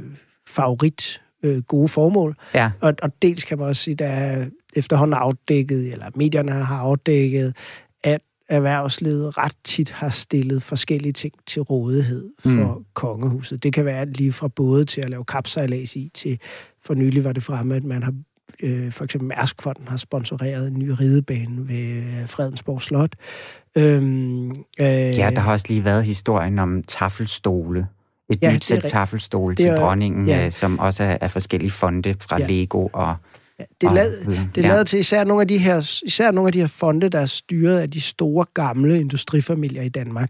favorit 0.47 1.21
øh, 1.43 1.61
gode 1.61 1.87
formål. 1.87 2.35
Ja. 2.53 2.71
Og, 2.81 2.93
og 3.01 3.21
dels 3.21 3.43
kan 3.43 3.57
man 3.57 3.67
også 3.67 3.81
sige, 3.81 3.95
der 3.95 4.07
er 4.07 4.45
efterhånden 4.75 5.13
afdækket, 5.13 5.91
eller 5.91 6.09
medierne 6.15 6.51
har 6.51 6.77
afdækket, 6.77 7.55
at 8.03 8.21
erhvervslivet 8.49 9.37
ret 9.37 9.55
tit 9.63 9.89
har 9.91 10.09
stillet 10.09 10.63
forskellige 10.63 11.13
ting 11.13 11.33
til 11.47 11.61
rådighed 11.61 12.29
for 12.39 12.77
mm. 12.77 12.85
kongehuset. 12.93 13.63
Det 13.63 13.73
kan 13.73 13.85
være 13.85 14.05
lige 14.05 14.31
fra 14.31 14.47
både 14.47 14.85
til 14.85 15.01
at 15.01 15.09
lave 15.09 15.25
kapsejlads 15.25 15.95
i, 15.95 16.11
til 16.13 16.39
for 16.85 16.93
nylig 16.93 17.23
var 17.23 17.31
det 17.31 17.43
fremme, 17.43 17.75
at 17.75 17.83
man 17.83 18.03
har 18.03 18.13
øh, 18.63 18.91
for 18.91 19.03
eksempel 19.03 19.27
Mærskfonden 19.27 19.87
har 19.87 19.97
sponsoreret 19.97 20.67
en 20.67 20.79
ny 20.79 20.89
ridebane 20.89 21.67
ved 21.67 21.75
øh, 21.75 22.27
Fredensborg 22.27 22.81
Slot. 22.81 23.15
Øhm, 23.77 24.49
øh, 24.49 24.55
Ja, 24.79 25.31
der 25.35 25.39
har 25.39 25.51
også 25.51 25.65
lige 25.69 25.85
været 25.85 26.05
historien 26.05 26.59
om 26.59 26.83
taffelstole. 26.83 27.87
Et 28.29 28.41
Ja, 28.41 28.53
nyt 28.53 28.63
sæt 28.63 28.83
taffelstole 28.83 29.55
til 29.55 29.71
dronningen, 29.71 30.27
ja. 30.27 30.37
ja. 30.37 30.49
som 30.49 30.79
også 30.79 31.03
er 31.03 31.17
af 31.21 31.31
forskellige 31.31 31.71
fonde 31.71 32.15
fra 32.27 32.39
Ja. 32.39 32.47
Lego 32.47 32.87
og... 32.93 33.15
Ja, 33.59 33.63
det 33.81 33.87
er 33.87 33.93
lavet, 33.93 34.49
det 34.55 34.65
er 34.65 34.77
ja. 34.77 34.83
til 34.83 34.99
især 34.99 35.23
nogle 35.23 35.41
af 35.41 35.47
de 35.47 35.57
her, 35.57 36.01
især 36.05 36.31
nogle 36.31 36.47
af 36.47 36.51
de 36.53 36.59
her 36.59 36.67
fonde, 36.67 37.09
der 37.09 37.19
er 37.19 37.25
styret 37.25 37.79
af 37.79 37.91
de 37.91 38.01
store 38.01 38.45
gamle 38.53 38.99
industrifamilier 38.99 39.81
i 39.81 39.89
Danmark, 39.89 40.29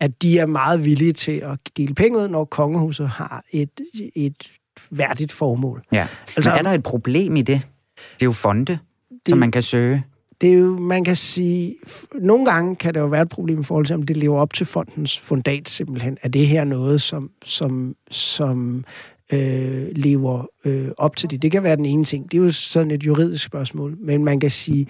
at 0.00 0.22
de 0.22 0.38
er 0.38 0.46
meget 0.46 0.84
villige 0.84 1.12
til 1.12 1.32
at 1.32 1.58
dele 1.76 1.94
penge 1.94 2.18
ud, 2.18 2.28
når 2.28 2.44
kongehuset 2.44 3.08
har 3.08 3.44
et, 3.50 3.80
et 4.14 4.42
værdigt 4.90 5.32
formål. 5.32 5.82
Ja. 5.92 6.06
Altså, 6.36 6.50
Men 6.50 6.58
er 6.58 6.62
der 6.62 6.70
et 6.70 6.82
problem 6.82 7.36
i 7.36 7.42
det? 7.42 7.62
Det 7.96 8.22
er 8.22 8.26
jo 8.26 8.32
fonde, 8.32 8.78
det, 9.10 9.28
som 9.28 9.38
man 9.38 9.50
kan 9.50 9.62
søge. 9.62 10.04
det 10.40 10.50
er 10.50 10.54
jo, 10.54 10.78
man 10.78 11.04
kan 11.04 11.16
sige, 11.16 11.76
nogle 12.14 12.46
gange 12.46 12.76
kan 12.76 12.94
det 12.94 13.00
jo 13.00 13.06
være 13.06 13.22
et 13.22 13.28
problem 13.28 13.60
i 13.60 13.64
forhold 13.64 13.86
til, 13.86 13.94
om 13.94 14.02
det 14.02 14.16
lever 14.16 14.38
op 14.38 14.54
til 14.54 14.66
fondens 14.66 15.18
fundat 15.18 15.68
simpelthen. 15.68 16.18
Er 16.22 16.28
det 16.28 16.46
her 16.46 16.64
noget, 16.64 17.02
som, 17.02 17.30
som, 17.44 17.94
som 18.10 18.84
øh, 19.32 19.88
lever 19.92 20.46
øh, 20.64 20.88
op 20.96 21.16
til 21.16 21.30
det. 21.30 21.42
Det 21.42 21.50
kan 21.50 21.62
være 21.62 21.76
den 21.76 21.86
ene 21.86 22.04
ting. 22.04 22.32
Det 22.32 22.38
er 22.38 22.42
jo 22.42 22.50
sådan 22.50 22.90
et 22.90 23.06
juridisk 23.06 23.44
spørgsmål. 23.44 23.96
Men 24.00 24.24
man 24.24 24.40
kan 24.40 24.50
sige, 24.50 24.86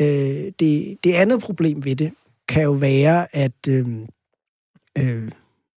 øh, 0.00 0.06
det, 0.60 0.98
det 1.04 1.12
andet 1.12 1.40
problem 1.40 1.84
ved 1.84 1.96
det 1.96 2.12
kan 2.48 2.62
jo 2.62 2.72
være, 2.72 3.36
at 3.36 3.68
øh, 3.68 3.86
øh, 4.98 5.30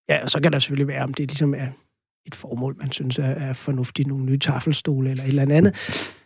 ja, 0.09 0.27
så 0.27 0.39
kan 0.41 0.51
der 0.51 0.59
selvfølgelig 0.59 0.87
være, 0.87 1.03
om 1.03 1.13
det 1.13 1.29
ligesom 1.29 1.53
er 1.53 1.67
et 2.25 2.35
formål, 2.35 2.75
man 2.79 2.91
synes 2.91 3.19
er, 3.19 3.23
er 3.23 3.53
fornuftigt, 3.53 4.07
nogle 4.07 4.25
nye 4.25 4.39
tafelstole 4.39 5.11
eller 5.11 5.23
et 5.23 5.29
eller 5.29 5.55
andet. 5.55 5.75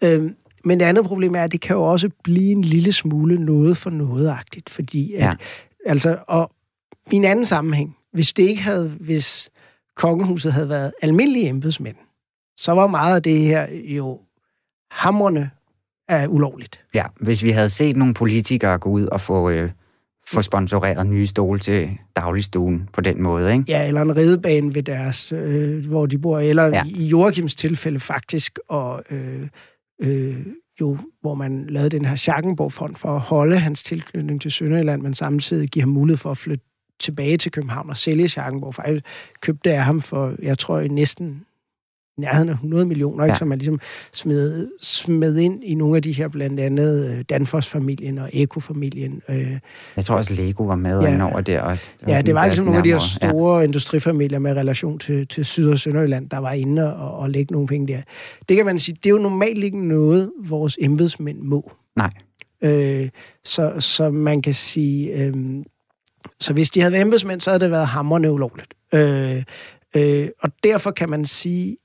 øh, 0.03 0.31
men 0.63 0.79
det 0.79 0.86
andet 0.86 1.05
problem 1.05 1.36
er, 1.36 1.43
at 1.43 1.51
det 1.51 1.62
kan 1.62 1.75
jo 1.75 1.84
også 1.84 2.10
blive 2.23 2.51
en 2.51 2.62
lille 2.62 2.91
smule 2.91 3.45
noget 3.45 3.77
for 3.77 3.89
noget-agtigt, 3.89 4.69
fordi 4.69 5.13
at, 5.13 5.21
ja. 5.21 5.34
altså, 5.86 6.17
og 6.27 6.51
i 7.12 7.15
en 7.15 7.25
anden 7.25 7.45
sammenhæng, 7.45 7.95
hvis 8.13 8.34
det 8.34 8.43
ikke 8.43 8.62
havde, 8.62 8.89
hvis 8.99 9.49
kongehuset 9.95 10.53
havde 10.53 10.69
været 10.69 10.93
almindelige 11.01 11.49
embedsmænd, 11.49 11.95
så 12.58 12.71
var 12.71 12.88
meget 12.88 13.15
af 13.15 13.23
det 13.23 13.39
her 13.39 13.67
jo 13.71 14.19
hamrende 14.91 15.49
er 16.10 16.27
ulovligt. 16.27 16.79
Ja, 16.93 17.05
hvis 17.19 17.43
vi 17.43 17.49
havde 17.49 17.69
set 17.69 17.95
nogle 17.95 18.13
politikere 18.13 18.77
gå 18.77 18.89
ud 18.89 19.05
og 19.05 19.21
få, 19.21 19.49
øh, 19.49 19.71
få 20.29 20.41
sponsoreret 20.41 21.07
nye 21.07 21.27
stole 21.27 21.59
til 21.59 21.89
dagligstuen 22.15 22.89
på 22.93 23.01
den 23.01 23.23
måde, 23.23 23.53
ikke? 23.53 23.65
Ja, 23.67 23.88
eller 23.88 24.01
en 24.01 24.17
redebane 24.17 24.75
ved 24.75 24.83
deres, 24.83 25.31
øh, 25.31 25.85
hvor 25.85 26.05
de 26.05 26.17
bor, 26.17 26.39
eller 26.39 26.65
ja. 26.65 26.83
i 26.85 27.07
Joachims 27.07 27.55
tilfælde 27.55 27.99
faktisk, 27.99 28.59
og 28.69 29.03
øh, 29.09 29.47
øh, 30.01 30.45
jo, 30.81 30.97
hvor 31.21 31.35
man 31.35 31.65
lavede 31.69 31.89
den 31.89 32.05
her 32.05 32.15
Schackenborg-fond 32.15 32.95
for 32.95 33.09
at 33.09 33.19
holde 33.19 33.57
hans 33.59 33.83
tilknytning 33.83 34.41
til 34.41 34.51
Sønderjylland, 34.51 35.01
men 35.01 35.13
samtidig 35.13 35.69
give 35.69 35.81
ham 35.81 35.89
mulighed 35.89 36.17
for 36.17 36.31
at 36.31 36.38
flytte 36.38 36.65
tilbage 36.99 37.38
til 37.38 37.51
København 37.51 37.89
og 37.89 37.97
sælge 37.97 38.27
Schackenborg. 38.27 38.75
Faktisk 38.75 39.05
købte 39.41 39.69
jeg 39.69 39.85
ham 39.85 40.01
for, 40.01 40.35
jeg 40.41 40.59
tror, 40.59 40.81
næsten 40.81 41.45
nærheden 42.17 42.49
af 42.49 42.54
100 42.54 42.86
millioner, 42.86 43.23
ja. 43.23 43.32
ikke, 43.32 43.38
som 43.38 43.47
man 43.47 43.58
ligesom 43.58 43.80
smed, 44.13 44.67
smed 44.82 45.38
ind 45.38 45.63
i 45.63 45.75
nogle 45.75 45.95
af 45.95 46.01
de 46.01 46.12
her, 46.12 46.28
blandt 46.28 46.60
andet 46.60 47.17
øh, 47.17 47.23
Danfoss-familien 47.30 48.17
og 48.17 48.30
Eko-familien. 48.34 49.21
Øh. 49.30 49.51
Jeg 49.95 50.06
tror 50.06 50.15
også, 50.15 50.34
Lego 50.34 50.63
var 50.63 50.75
med 50.75 51.01
ja. 51.01 51.32
over 51.32 51.41
der 51.41 51.62
også. 51.62 51.91
Det 51.99 52.08
ja, 52.08 52.21
det 52.21 52.36
var 52.36 52.45
ligesom 52.45 52.65
nogle 52.65 52.78
af 52.78 52.84
de 52.84 52.91
her 52.91 52.99
store 52.99 53.58
ja. 53.58 53.63
industrifamilier 53.63 54.39
med 54.39 54.54
relation 54.54 54.99
til, 54.99 55.28
til 55.28 55.45
Syd- 55.45 55.69
og 55.69 55.80
Sønderjylland, 55.80 56.30
der 56.30 56.38
var 56.38 56.51
inde 56.51 56.95
og, 56.95 57.17
og 57.17 57.30
lægge 57.30 57.54
nogle 57.54 57.67
penge 57.67 57.93
der. 57.93 58.01
Det 58.49 58.58
kan 58.58 58.65
man 58.65 58.80
sige, 58.80 58.97
det 59.04 59.06
er 59.06 59.13
jo 59.13 59.21
normalt 59.21 59.63
ikke 59.63 59.88
noget, 59.88 60.32
vores 60.45 60.78
embedsmænd 60.82 61.39
må. 61.39 61.71
Nej. 61.95 62.12
Øh, 62.63 63.10
så, 63.43 63.73
så 63.80 64.10
man 64.10 64.41
kan 64.41 64.54
sige... 64.54 65.13
Øh, 65.13 65.34
så 66.39 66.54
hvis 66.54 66.69
de 66.69 66.80
havde 66.80 66.91
været 66.91 67.01
embedsmænd, 67.01 67.41
så 67.41 67.49
havde 67.49 67.60
det 67.60 67.71
været 67.71 67.88
hammerne 67.88 68.32
ulovligt. 68.32 68.73
Øh, 68.93 69.43
øh, 69.95 70.28
og 70.41 70.49
derfor 70.63 70.91
kan 70.91 71.10
man 71.10 71.25
sige, 71.25 71.78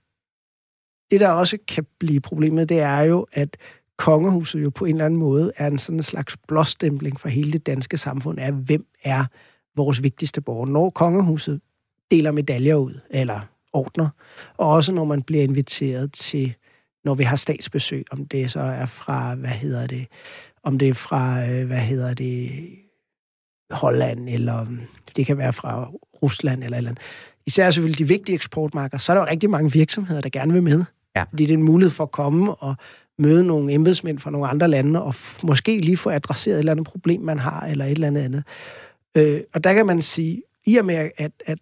det, 1.11 1.21
der 1.21 1.29
også 1.29 1.59
kan 1.69 1.87
blive 1.99 2.21
problemet, 2.21 2.69
det 2.69 2.81
er 2.81 3.01
jo, 3.01 3.27
at 3.33 3.57
kongehuset 3.97 4.63
jo 4.63 4.71
på 4.71 4.85
en 4.85 4.95
eller 4.95 5.05
anden 5.05 5.21
måde 5.21 5.53
er 5.57 5.67
en 5.67 5.79
sådan 5.79 5.99
en 5.99 6.03
slags 6.03 6.37
blåstempling 6.49 7.21
for 7.21 7.29
hele 7.29 7.53
det 7.53 7.67
danske 7.67 7.99
samfund 7.99 8.41
af, 8.41 8.53
hvem 8.53 8.87
er 9.05 9.25
vores 9.77 10.03
vigtigste 10.03 10.41
borger. 10.41 10.67
Når 10.67 10.91
kongehuset 10.91 11.61
deler 12.11 12.33
medaljer 12.33 12.75
ud, 12.75 13.01
eller 13.11 13.41
ordner, 13.73 14.09
og 14.57 14.69
også 14.69 14.93
når 14.93 15.05
man 15.05 15.23
bliver 15.23 15.43
inviteret 15.43 16.13
til, 16.13 16.55
når 17.05 17.15
vi 17.15 17.23
har 17.23 17.37
statsbesøg, 17.37 18.05
om 18.11 18.27
det 18.27 18.51
så 18.51 18.61
er 18.61 18.87
fra, 18.87 19.35
hvad 19.35 19.51
hedder 19.51 19.87
det, 19.87 20.07
om 20.63 20.79
det 20.79 20.89
er 20.89 20.95
fra, 20.95 21.49
øh, 21.49 21.67
hvad 21.67 21.79
hedder 21.79 22.15
det, 22.15 22.51
Holland, 23.71 24.29
eller 24.29 24.67
det 25.17 25.27
kan 25.27 25.39
være 25.39 25.53
fra 25.53 25.91
Rusland, 26.23 26.65
eller 26.65 26.77
eller 26.77 26.91
andet. 26.91 27.03
Især 27.47 27.71
selvfølgelig 27.71 27.99
de 27.99 28.09
vigtige 28.09 28.35
eksportmarkeder, 28.35 28.99
så 28.99 29.13
er 29.13 29.15
der 29.15 29.23
jo 29.23 29.31
rigtig 29.31 29.51
mange 29.51 29.73
virksomheder, 29.73 30.21
der 30.21 30.29
gerne 30.29 30.53
vil 30.53 30.63
med. 30.63 30.85
Ja. 31.17 31.23
Fordi 31.23 31.47
det 31.47 31.55
er 31.55 31.59
en 31.59 31.65
mulighed 31.65 31.91
for 31.91 32.05
at 32.05 32.11
komme 32.11 32.55
og 32.55 32.75
møde 33.19 33.45
nogle 33.45 33.73
embedsmænd 33.73 34.19
fra 34.19 34.31
nogle 34.31 34.49
andre 34.49 34.69
lande, 34.69 35.03
og 35.03 35.15
måske 35.43 35.81
lige 35.81 35.97
få 35.97 36.11
adresseret 36.11 36.55
et 36.55 36.59
eller 36.59 36.73
andet 36.73 36.87
problem, 36.87 37.21
man 37.21 37.39
har, 37.39 37.67
eller 37.67 37.85
et 37.85 37.91
eller 37.91 38.07
andet 38.07 38.23
andet. 38.23 38.45
Øh, 39.17 39.41
og 39.55 39.65
der 39.65 39.73
kan 39.73 39.87
man 39.87 40.03
sige, 40.03 40.43
i 40.67 40.77
og 40.77 40.85
med, 40.85 41.11
at, 41.17 41.33
at 41.47 41.59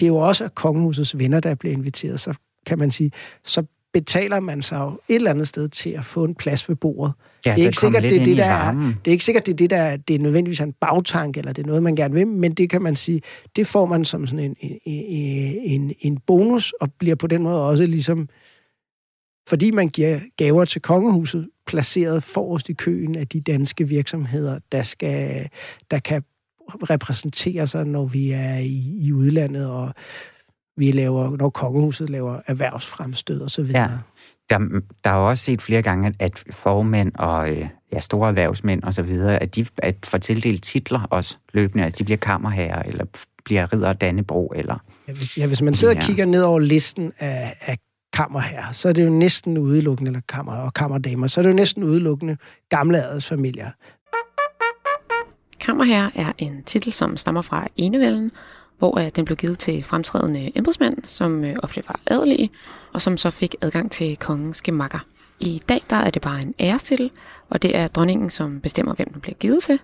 det 0.00 0.06
er 0.06 0.08
jo 0.08 0.16
også 0.16 0.44
er 0.44 0.48
kongehusets 0.48 1.18
venner, 1.18 1.40
der 1.40 1.54
bliver 1.54 1.72
inviteret, 1.72 2.20
så 2.20 2.34
kan 2.66 2.78
man 2.78 2.90
sige, 2.90 3.12
så 3.44 3.64
betaler 3.92 4.40
man 4.40 4.62
sig 4.62 4.78
jo 4.78 5.00
et 5.08 5.14
eller 5.14 5.30
andet 5.30 5.48
sted 5.48 5.68
til 5.68 5.90
at 5.90 6.04
få 6.04 6.24
en 6.24 6.34
plads 6.34 6.68
ved 6.68 6.76
bordet. 6.76 7.12
Ja, 7.46 7.54
det 7.54 7.62
er 7.62 7.66
ikke 7.66 7.78
sikkert, 7.78 8.02
det 8.02 8.26
det, 8.26 8.36
der 8.36 8.44
er, 8.44 8.72
det 8.72 9.10
er 9.10 9.12
ikke 9.12 9.24
sikkert, 9.24 9.46
det 9.46 9.52
er 9.52 9.56
det, 9.56 9.70
der 9.70 9.96
det 9.96 10.14
er 10.14 10.18
nødvendigvis 10.18 10.60
en 10.60 10.72
bagtank, 10.72 11.36
eller 11.36 11.52
det 11.52 11.62
er 11.62 11.66
noget, 11.66 11.82
man 11.82 11.96
gerne 11.96 12.14
vil, 12.14 12.26
men 12.26 12.54
det 12.54 12.70
kan 12.70 12.82
man 12.82 12.96
sige, 12.96 13.22
det 13.56 13.66
får 13.66 13.86
man 13.86 14.04
som 14.04 14.26
sådan 14.26 14.56
en, 14.60 14.78
en, 14.84 15.04
en, 15.80 15.94
en 16.00 16.18
bonus, 16.26 16.72
og 16.72 16.92
bliver 16.98 17.16
på 17.16 17.26
den 17.26 17.42
måde 17.42 17.66
også 17.66 17.86
ligesom 17.86 18.28
fordi 19.48 19.70
man 19.70 19.88
giver 19.88 20.20
gaver 20.36 20.64
til 20.64 20.82
kongehuset, 20.82 21.48
placeret 21.66 22.22
forrest 22.22 22.68
i 22.68 22.72
køen 22.72 23.16
af 23.16 23.28
de 23.28 23.40
danske 23.40 23.88
virksomheder, 23.88 24.58
der, 24.72 24.82
skal, 24.82 25.48
der 25.90 25.98
kan 25.98 26.22
repræsentere 26.90 27.66
sig, 27.66 27.84
når 27.84 28.04
vi 28.04 28.30
er 28.30 28.56
i, 28.56 28.98
i 29.00 29.12
udlandet, 29.12 29.70
og 29.70 29.92
vi 30.76 30.92
laver, 30.92 31.36
når 31.36 31.50
kongehuset 31.50 32.10
laver 32.10 32.40
erhvervsfremstød 32.46 33.40
og 33.40 33.50
så 33.50 33.62
videre. 33.62 33.82
Ja. 33.82 33.98
Der, 34.50 34.80
der 35.04 35.10
er 35.10 35.14
også 35.14 35.44
set 35.44 35.62
flere 35.62 35.82
gange, 35.82 36.14
at 36.18 36.44
formænd 36.50 37.12
og 37.14 37.50
øh, 37.50 37.68
ja, 37.92 38.00
store 38.00 38.28
erhvervsmænd 38.28 38.82
og 38.82 38.94
så 38.94 39.02
videre, 39.02 39.42
at 39.42 39.54
de 39.54 39.66
at 39.78 39.96
får 40.04 40.18
tildelt 40.18 40.62
titler 40.62 41.00
også 41.10 41.36
løbende, 41.52 41.84
altså 41.84 41.98
de 41.98 42.04
bliver 42.04 42.18
kammerherrer, 42.18 42.82
eller 42.82 43.04
bliver 43.44 43.72
ridder 43.72 43.92
Dannebro, 43.92 44.52
eller... 44.56 44.84
Ja, 45.08 45.12
hvis, 45.12 45.38
ja, 45.38 45.46
hvis 45.46 45.62
man 45.62 45.74
sidder 45.74 45.96
og 45.96 46.02
kigger 46.02 46.24
ned 46.24 46.42
over 46.42 46.58
listen 46.58 47.12
af, 47.18 47.56
af 47.60 47.78
kammerherrer, 48.12 48.72
så 48.72 48.88
er 48.88 48.92
det 48.92 49.04
jo 49.04 49.10
næsten 49.10 49.58
udelukkende, 49.58 50.08
eller 50.08 50.20
kammer 50.28 50.52
og 50.52 50.74
kammerdamer, 50.74 51.26
så 51.26 51.40
er 51.40 51.42
det 51.42 51.50
jo 51.50 51.56
næsten 51.56 51.84
udelukkende 51.84 52.36
gamle 52.68 53.04
adelsfamilier. 53.04 53.70
Kammerherre 55.60 56.10
er 56.14 56.32
en 56.38 56.62
titel, 56.62 56.92
som 56.92 57.16
stammer 57.16 57.42
fra 57.42 57.66
enevælden, 57.76 58.30
hvor 58.78 58.98
øh, 58.98 59.10
den 59.16 59.24
blev 59.24 59.36
givet 59.36 59.58
til 59.58 59.84
fremtrædende 59.84 60.52
embedsmænd, 60.54 60.96
som 61.04 61.44
øh, 61.44 61.56
ofte 61.62 61.82
var 61.88 62.00
adelige, 62.06 62.50
og 62.92 63.02
som 63.02 63.16
så 63.16 63.30
fik 63.30 63.54
adgang 63.60 63.90
til 63.90 64.16
kongens 64.16 64.62
gemakker. 64.62 64.98
I 65.40 65.62
dag 65.68 65.84
der 65.90 65.96
er 65.96 66.10
det 66.10 66.22
bare 66.22 66.42
en 66.42 66.54
ærestitel, 66.60 67.10
og 67.50 67.62
det 67.62 67.76
er 67.76 67.86
dronningen, 67.86 68.30
som 68.30 68.60
bestemmer, 68.60 68.94
hvem 68.94 69.12
den 69.12 69.20
bliver 69.20 69.34
givet 69.34 69.62
til. 69.62 69.80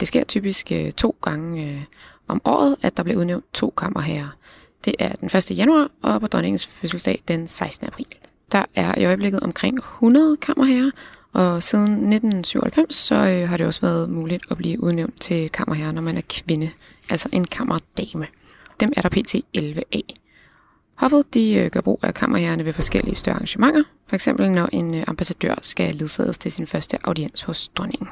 Det 0.00 0.08
sker 0.08 0.24
typisk 0.24 0.72
øh, 0.72 0.92
to 0.92 1.16
gange 1.22 1.86
om 2.28 2.40
året, 2.44 2.76
at 2.82 2.96
der 2.96 3.02
bliver 3.02 3.18
udnævnt 3.18 3.44
to 3.54 3.74
kammerherrer. 3.76 4.36
Det 4.86 4.94
er 4.98 5.12
den 5.12 5.26
1. 5.36 5.50
januar, 5.58 5.88
og 6.02 6.20
på 6.20 6.26
dronningens 6.26 6.66
fødselsdag 6.66 7.22
den 7.28 7.46
16. 7.46 7.86
april. 7.86 8.06
Der 8.52 8.64
er 8.74 8.98
i 8.98 9.04
øjeblikket 9.04 9.40
omkring 9.40 9.78
100 9.78 10.36
kammerherrer, 10.36 10.90
og 11.32 11.62
siden 11.62 11.84
1997 11.84 12.94
så 12.94 13.14
øh, 13.14 13.48
har 13.48 13.56
det 13.56 13.66
også 13.66 13.80
været 13.80 14.10
muligt 14.10 14.44
at 14.50 14.56
blive 14.56 14.82
udnævnt 14.82 15.20
til 15.20 15.50
kammerherre, 15.50 15.92
når 15.92 16.02
man 16.02 16.16
er 16.16 16.22
kvinde, 16.28 16.70
altså 17.10 17.28
en 17.32 17.44
kammerdame. 17.44 18.26
Dem 18.80 18.92
er 18.96 19.00
der 19.00 19.08
pt. 19.08 19.34
11 19.54 19.82
af. 19.92 20.04
Hoffet 20.96 21.34
de 21.34 21.54
øh, 21.54 21.70
gør 21.70 21.80
brug 21.80 22.00
af 22.02 22.14
kammerherrerne 22.14 22.64
ved 22.64 22.72
forskellige 22.72 23.14
større 23.14 23.36
arrangementer, 23.36 23.82
f.eks. 24.10 24.26
når 24.26 24.68
en 24.72 24.94
øh, 24.94 25.04
ambassadør 25.06 25.54
skal 25.62 25.94
ledsages 25.94 26.38
til 26.38 26.52
sin 26.52 26.66
første 26.66 26.98
audiens 27.04 27.42
hos 27.42 27.68
dronningen. 27.68 28.08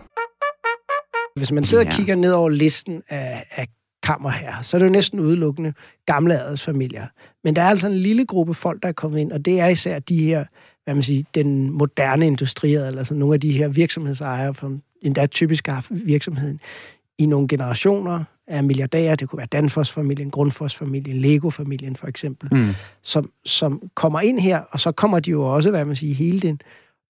Hvis 1.36 1.52
man 1.52 1.64
sidder 1.64 1.86
og 1.86 1.92
kigger 1.92 2.14
ned 2.14 2.32
over 2.32 2.48
listen 2.48 3.02
af, 3.08 3.44
af 3.50 3.68
kammerherre, 4.04 4.62
så 4.62 4.76
er 4.76 4.78
det 4.78 4.86
jo 4.86 4.92
næsten 4.92 5.20
udelukkende 5.20 5.72
gamle 6.06 6.40
adelsfamilier. 6.40 7.06
Men 7.44 7.56
der 7.56 7.62
er 7.62 7.66
altså 7.66 7.86
en 7.86 7.94
lille 7.94 8.26
gruppe 8.26 8.54
folk, 8.54 8.82
der 8.82 8.88
er 8.88 8.92
kommet 8.92 9.20
ind, 9.20 9.32
og 9.32 9.44
det 9.44 9.60
er 9.60 9.66
især 9.66 9.98
de 9.98 10.24
her, 10.24 10.44
hvad 10.84 10.94
man 10.94 11.02
siger, 11.02 11.24
den 11.34 11.70
moderne 11.70 12.26
industri, 12.26 12.74
eller 12.74 12.98
altså 12.98 13.14
nogle 13.14 13.34
af 13.34 13.40
de 13.40 13.52
her 13.52 13.68
virksomhedsejere, 13.68 14.54
som 14.60 14.82
endda 15.02 15.26
typisk 15.26 15.66
har 15.66 15.86
virksomheden 15.90 16.60
i 17.18 17.26
nogle 17.26 17.48
generationer 17.48 18.24
af 18.46 18.64
milliardærer. 18.64 19.16
Det 19.16 19.28
kunne 19.28 19.36
være 19.38 19.46
Danfoss-familien, 19.52 20.30
Grundfos-familien, 20.30 21.16
Lego-familien 21.16 21.96
for 21.96 22.06
eksempel, 22.06 22.48
mm. 22.52 22.74
som, 23.02 23.30
som 23.44 23.82
kommer 23.94 24.20
ind 24.20 24.40
her, 24.40 24.60
og 24.70 24.80
så 24.80 24.92
kommer 24.92 25.20
de 25.20 25.30
jo 25.30 25.42
også, 25.42 25.70
hvad 25.70 25.84
man 25.84 25.96
siger, 25.96 26.14
hele 26.14 26.40
den 26.40 26.60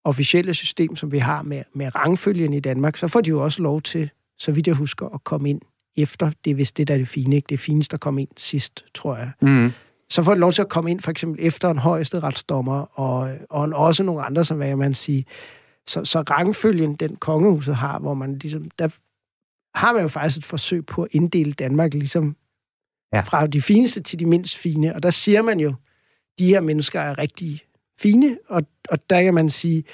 officielle 0.04 0.54
system, 0.54 0.96
som 0.96 1.12
vi 1.12 1.18
har 1.18 1.42
med, 1.42 1.62
med 1.74 1.94
rangfølgen 1.94 2.52
i 2.52 2.61
Danmark, 2.61 2.96
så 2.96 3.09
får 3.09 3.20
de 3.20 3.30
jo 3.30 3.42
også 3.44 3.62
lov 3.62 3.83
til, 3.83 4.11
så 4.38 4.52
vidt 4.52 4.66
jeg 4.66 4.74
husker, 4.74 5.07
at 5.07 5.24
komme 5.24 5.50
ind 5.50 5.61
efter. 5.96 6.30
Det 6.44 6.50
er 6.50 6.54
vist 6.54 6.76
det, 6.76 6.88
der 6.88 6.94
er 6.94 6.98
det 6.98 7.09
fine. 7.09 7.37
Ikke? 7.37 7.46
Det 7.46 7.54
er 7.54 7.59
fineste 7.59 7.94
at 7.94 8.00
komme 8.00 8.20
ind 8.20 8.28
sidst, 8.37 8.85
tror 8.94 9.16
jeg. 9.16 9.30
Mm. 9.42 9.72
Så 10.09 10.22
får 10.22 10.35
de 10.35 10.40
lov 10.40 10.52
til 10.52 10.62
at 10.62 10.68
komme 10.68 10.90
ind 10.90 11.00
for 11.00 11.11
eksempel 11.11 11.46
efter 11.46 11.70
en 11.70 11.78
højeste 11.78 12.20
retsdommer, 12.20 12.98
og, 13.00 13.37
og 13.50 13.68
også 13.74 14.02
nogle 14.02 14.22
andre, 14.22 14.44
som 14.44 14.57
hvad 14.57 14.76
man 14.76 14.94
sige. 14.94 15.24
Så, 15.87 16.04
så 16.04 16.20
rangfølgen, 16.20 16.94
den 16.94 17.16
kongehuset 17.16 17.76
har, 17.76 17.98
hvor 17.98 18.14
man 18.14 18.38
ligesom, 18.38 18.70
der 18.78 18.88
har 19.75 19.92
man 19.92 20.02
jo 20.02 20.08
faktisk 20.08 20.38
et 20.38 20.44
forsøg 20.44 20.87
på 20.87 21.02
at 21.02 21.08
inddele 21.12 21.52
Danmark 21.52 21.94
ligesom 21.94 22.37
ja. 23.14 23.21
fra 23.21 23.46
de 23.46 23.62
fineste 23.62 24.00
til 24.02 24.18
de 24.18 24.27
mindst 24.27 24.56
fine. 24.56 24.94
Og 24.94 25.02
der 25.02 25.10
siger 25.10 25.42
man 25.42 25.60
jo, 25.60 25.75
de 26.38 26.46
her 26.46 26.60
mennesker 26.60 27.00
er 27.00 27.18
rigtig 27.18 27.62
fine, 28.00 28.38
og, 28.48 28.62
og 28.88 29.10
der 29.10 29.23
kan 29.23 29.35
man 29.35 29.50
sige, 29.50 29.85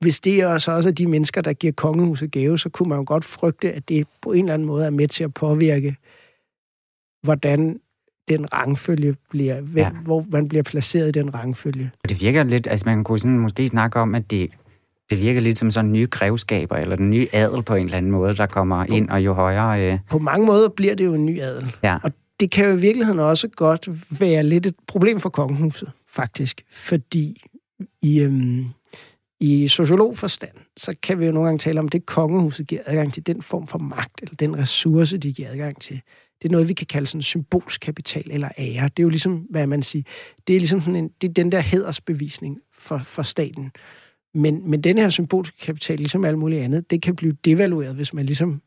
hvis 0.00 0.20
det 0.20 0.40
er 0.40 0.58
så 0.58 0.72
også 0.72 0.88
er 0.88 0.92
de 0.92 1.06
mennesker, 1.06 1.40
der 1.40 1.52
giver 1.52 1.72
kongehuset 1.72 2.30
gave, 2.30 2.58
så 2.58 2.68
kunne 2.68 2.88
man 2.88 2.98
jo 2.98 3.04
godt 3.06 3.24
frygte, 3.24 3.72
at 3.72 3.88
det 3.88 4.06
på 4.22 4.32
en 4.32 4.44
eller 4.44 4.54
anden 4.54 4.66
måde 4.66 4.86
er 4.86 4.90
med 4.90 5.08
til 5.08 5.24
at 5.24 5.34
påvirke, 5.34 5.96
hvordan 7.22 7.80
den 8.28 8.52
rangfølge 8.52 9.16
bliver, 9.30 9.60
hvem, 9.60 9.84
ja. 9.84 9.90
hvor 9.90 10.26
man 10.28 10.48
bliver 10.48 10.62
placeret 10.62 11.08
i 11.08 11.10
den 11.10 11.34
rangfølge. 11.34 11.90
Det 12.08 12.20
virker 12.20 12.44
lidt, 12.44 12.66
altså 12.66 12.86
man 12.86 13.04
kunne 13.04 13.18
sådan 13.18 13.38
måske 13.38 13.68
snakke 13.68 14.00
om, 14.00 14.14
at 14.14 14.30
det, 14.30 14.50
det 15.10 15.22
virker 15.22 15.40
lidt 15.40 15.58
som 15.58 15.70
sådan 15.70 15.92
nye 15.92 16.06
grevskaber, 16.06 16.76
eller 16.76 16.96
den 16.96 17.10
nye 17.10 17.26
adel 17.32 17.62
på 17.62 17.74
en 17.74 17.84
eller 17.84 17.96
anden 17.96 18.12
måde, 18.12 18.36
der 18.36 18.46
kommer 18.46 18.84
ind, 18.84 19.08
og 19.08 19.24
jo 19.24 19.32
højere... 19.32 19.92
Øh... 19.92 19.98
På 20.10 20.18
mange 20.18 20.46
måder 20.46 20.68
bliver 20.68 20.94
det 20.94 21.04
jo 21.04 21.14
en 21.14 21.26
ny 21.26 21.40
adel. 21.40 21.76
Ja. 21.82 21.98
Og 22.02 22.12
det 22.40 22.50
kan 22.50 22.64
jo 22.64 22.76
i 22.76 22.80
virkeligheden 22.80 23.20
også 23.20 23.48
godt 23.48 23.88
være 24.20 24.42
lidt 24.42 24.66
et 24.66 24.74
problem 24.86 25.20
for 25.20 25.28
kongehuset, 25.28 25.90
faktisk. 26.08 26.64
Fordi 26.72 27.42
i, 28.02 28.20
øhm, 28.20 28.64
i 29.40 29.68
sociologforstand, 29.68 30.56
så 30.76 30.94
kan 31.02 31.20
vi 31.20 31.26
jo 31.26 31.32
nogle 31.32 31.46
gange 31.46 31.58
tale 31.58 31.80
om, 31.80 31.88
det 31.88 32.06
kongehuset 32.06 32.66
giver 32.66 32.82
adgang 32.86 33.14
til 33.14 33.26
den 33.26 33.42
form 33.42 33.66
for 33.66 33.78
magt, 33.78 34.22
eller 34.22 34.34
den 34.34 34.58
ressource, 34.58 35.18
de 35.18 35.32
giver 35.32 35.50
adgang 35.50 35.80
til. 35.80 36.00
Det 36.42 36.48
er 36.48 36.52
noget, 36.52 36.68
vi 36.68 36.74
kan 36.74 36.86
kalde 36.86 37.06
sådan 37.06 37.22
symbolsk 37.22 37.80
kapital 37.80 38.30
eller 38.30 38.48
ære. 38.58 38.84
Det 38.84 38.98
er 38.98 39.02
jo 39.02 39.08
ligesom, 39.08 39.36
hvad 39.50 39.66
man 39.66 39.82
siger, 39.82 40.02
det 40.46 40.56
er 40.56 40.60
ligesom 40.60 40.80
sådan 40.80 40.96
en, 40.96 41.10
det 41.20 41.28
er 41.28 41.32
den 41.32 41.52
der 41.52 41.60
hedersbevisning 41.60 42.58
for, 42.74 42.98
for 42.98 43.22
staten. 43.22 43.70
Men, 44.34 44.70
men 44.70 44.80
den 44.80 44.98
her 44.98 45.10
symbolske 45.10 45.58
kapital, 45.58 45.98
ligesom 45.98 46.24
alt 46.24 46.38
muligt 46.38 46.62
andet, 46.62 46.90
det 46.90 47.02
kan 47.02 47.16
blive 47.16 47.36
devalueret, 47.44 47.94
hvis 47.94 48.14
man 48.14 48.26
ligesom 48.26 48.62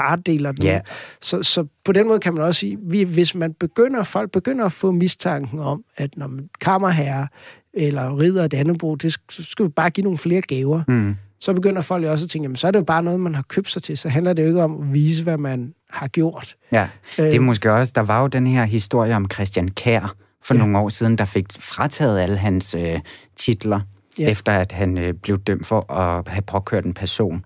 bare 0.00 0.16
deler 0.26 0.52
den. 0.52 0.64
Ja. 0.64 0.80
Så, 1.20 1.42
så 1.42 1.66
på 1.84 1.92
den 1.92 2.06
måde 2.06 2.18
kan 2.18 2.34
man 2.34 2.42
også 2.42 2.58
sige, 2.58 2.78
vi, 2.82 3.02
hvis 3.02 3.34
man 3.34 3.54
begynder, 3.54 4.02
folk 4.02 4.30
begynder 4.30 4.64
at 4.64 4.72
få 4.72 4.90
mistanken 4.90 5.58
om, 5.58 5.84
at 5.96 6.10
når 6.16 6.26
man 6.26 6.48
kammerherre 6.60 7.28
eller 7.74 8.18
ridder 8.18 8.42
af 8.42 8.50
Dannebro, 8.50 8.94
det 8.94 9.12
skal, 9.28 9.66
vi 9.66 9.70
bare 9.70 9.90
give 9.90 10.04
nogle 10.04 10.18
flere 10.18 10.40
gaver. 10.40 10.82
Mm. 10.88 11.16
Så 11.40 11.52
begynder 11.52 11.82
folk 11.82 12.04
også 12.04 12.24
at 12.24 12.30
tænke, 12.30 12.44
jamen, 12.44 12.56
så 12.56 12.66
er 12.66 12.70
det 12.70 12.78
jo 12.78 12.84
bare 12.84 13.02
noget, 13.02 13.20
man 13.20 13.34
har 13.34 13.42
købt 13.42 13.70
sig 13.70 13.82
til. 13.82 13.98
Så 13.98 14.08
handler 14.08 14.32
det 14.32 14.42
jo 14.42 14.48
ikke 14.48 14.62
om 14.62 14.82
at 14.82 14.92
vise, 14.92 15.22
hvad 15.22 15.38
man 15.38 15.74
har 15.90 16.08
gjort. 16.08 16.56
Ja, 16.72 16.88
det 17.16 17.34
er 17.34 17.40
måske 17.40 17.72
også, 17.72 17.92
der 17.94 18.02
var 18.02 18.20
jo 18.20 18.26
den 18.26 18.46
her 18.46 18.64
historie 18.64 19.16
om 19.16 19.30
Christian 19.30 19.68
Kær 19.68 20.14
for 20.44 20.54
ja. 20.54 20.58
nogle 20.58 20.78
år 20.78 20.88
siden, 20.88 21.18
der 21.18 21.24
fik 21.24 21.46
frataget 21.60 22.20
alle 22.20 22.36
hans 22.36 22.74
øh, 22.74 23.00
titler, 23.36 23.80
ja. 24.18 24.30
efter 24.30 24.52
at 24.52 24.72
han 24.72 24.98
øh, 24.98 25.14
blev 25.14 25.38
dømt 25.38 25.66
for 25.66 25.92
at 25.92 26.28
have 26.28 26.42
påkørt 26.42 26.84
en 26.84 26.94
person. 26.94 27.44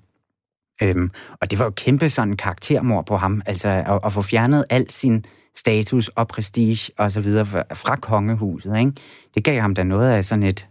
Øhm, 0.82 1.10
og 1.40 1.50
det 1.50 1.58
var 1.58 1.64
jo 1.64 1.70
kæmpe 1.70 2.10
sådan 2.10 2.36
karaktermord 2.36 3.06
på 3.06 3.16
ham, 3.16 3.42
altså 3.46 3.68
at, 3.68 4.00
at 4.04 4.12
få 4.12 4.22
fjernet 4.22 4.64
al 4.70 4.90
sin 4.90 5.24
status 5.56 6.08
og 6.08 6.28
prestige 6.28 6.92
og 6.98 7.10
så 7.10 7.20
videre 7.20 7.46
fra, 7.46 7.62
fra 7.74 7.96
kongehuset, 7.96 8.78
ikke? 8.78 8.92
Det 9.34 9.44
gav 9.44 9.60
ham 9.60 9.74
da 9.74 9.82
noget 9.82 10.10
af 10.10 10.24
sådan 10.24 10.42
et, 10.42 10.68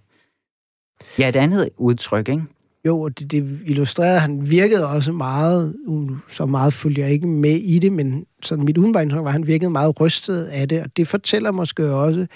ja, 1.20 1.30
et 1.30 1.36
andet 1.36 1.70
udtryk, 1.78 2.30
ikke? 2.30 2.44
Jo, 2.86 3.02
og 3.02 3.20
det, 3.20 3.32
det 3.32 3.60
illustrerede, 3.66 4.20
han 4.20 4.50
virkede 4.50 4.88
også 4.88 5.12
meget, 5.12 5.76
uh, 5.86 6.12
så 6.30 6.46
meget 6.46 6.74
følger 6.74 7.04
jeg 7.04 7.14
ikke 7.14 7.28
med 7.28 7.56
i 7.56 7.80
det, 7.80 7.92
men 7.94 8.26
sådan 8.44 8.66
mit 8.66 8.78
umiddelbare 8.78 9.04
indtryk 9.04 9.20
var, 9.20 9.28
at 9.28 9.34
han 9.34 9.48
virkede 9.48 9.70
meget 9.70 10.02
rystet 10.02 10.46
af 10.46 10.70
det, 10.70 10.82
og 10.82 10.98
det 10.98 11.08
fortæller 11.08 11.52
måske 11.52 11.94
også 11.94 12.28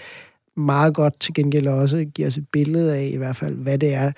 meget 0.57 0.93
godt 0.93 1.19
til 1.19 1.33
gengæld 1.33 1.67
også, 1.67 2.05
giver 2.15 2.27
os 2.27 2.37
et 2.37 2.47
billede 2.51 2.95
af 2.95 3.09
i 3.13 3.17
hvert 3.17 3.35
fald, 3.35 3.55
hvad 3.55 3.77
det 3.77 3.93
er, 3.93 4.11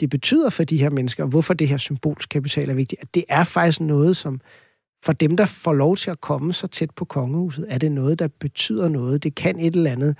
det 0.00 0.10
betyder 0.10 0.50
for 0.50 0.64
de 0.64 0.78
her 0.78 0.90
mennesker, 0.90 1.22
og 1.22 1.28
hvorfor 1.28 1.54
det 1.54 1.68
her 1.68 1.76
symbolsk 1.76 2.28
kapital 2.28 2.70
er 2.70 2.74
vigtigt. 2.74 3.02
At 3.02 3.14
det 3.14 3.24
er 3.28 3.44
faktisk 3.44 3.80
noget, 3.80 4.16
som 4.16 4.40
for 5.04 5.12
dem, 5.12 5.36
der 5.36 5.44
får 5.44 5.72
lov 5.72 5.96
til 5.96 6.10
at 6.10 6.20
komme 6.20 6.52
så 6.52 6.66
tæt 6.66 6.90
på 6.90 7.04
kongehuset, 7.04 7.66
er 7.68 7.78
det 7.78 7.92
noget, 7.92 8.18
der 8.18 8.28
betyder 8.40 8.88
noget. 8.88 9.22
Det 9.22 9.34
kan 9.34 9.60
et 9.60 9.76
eller 9.76 9.90
andet. 9.90 10.16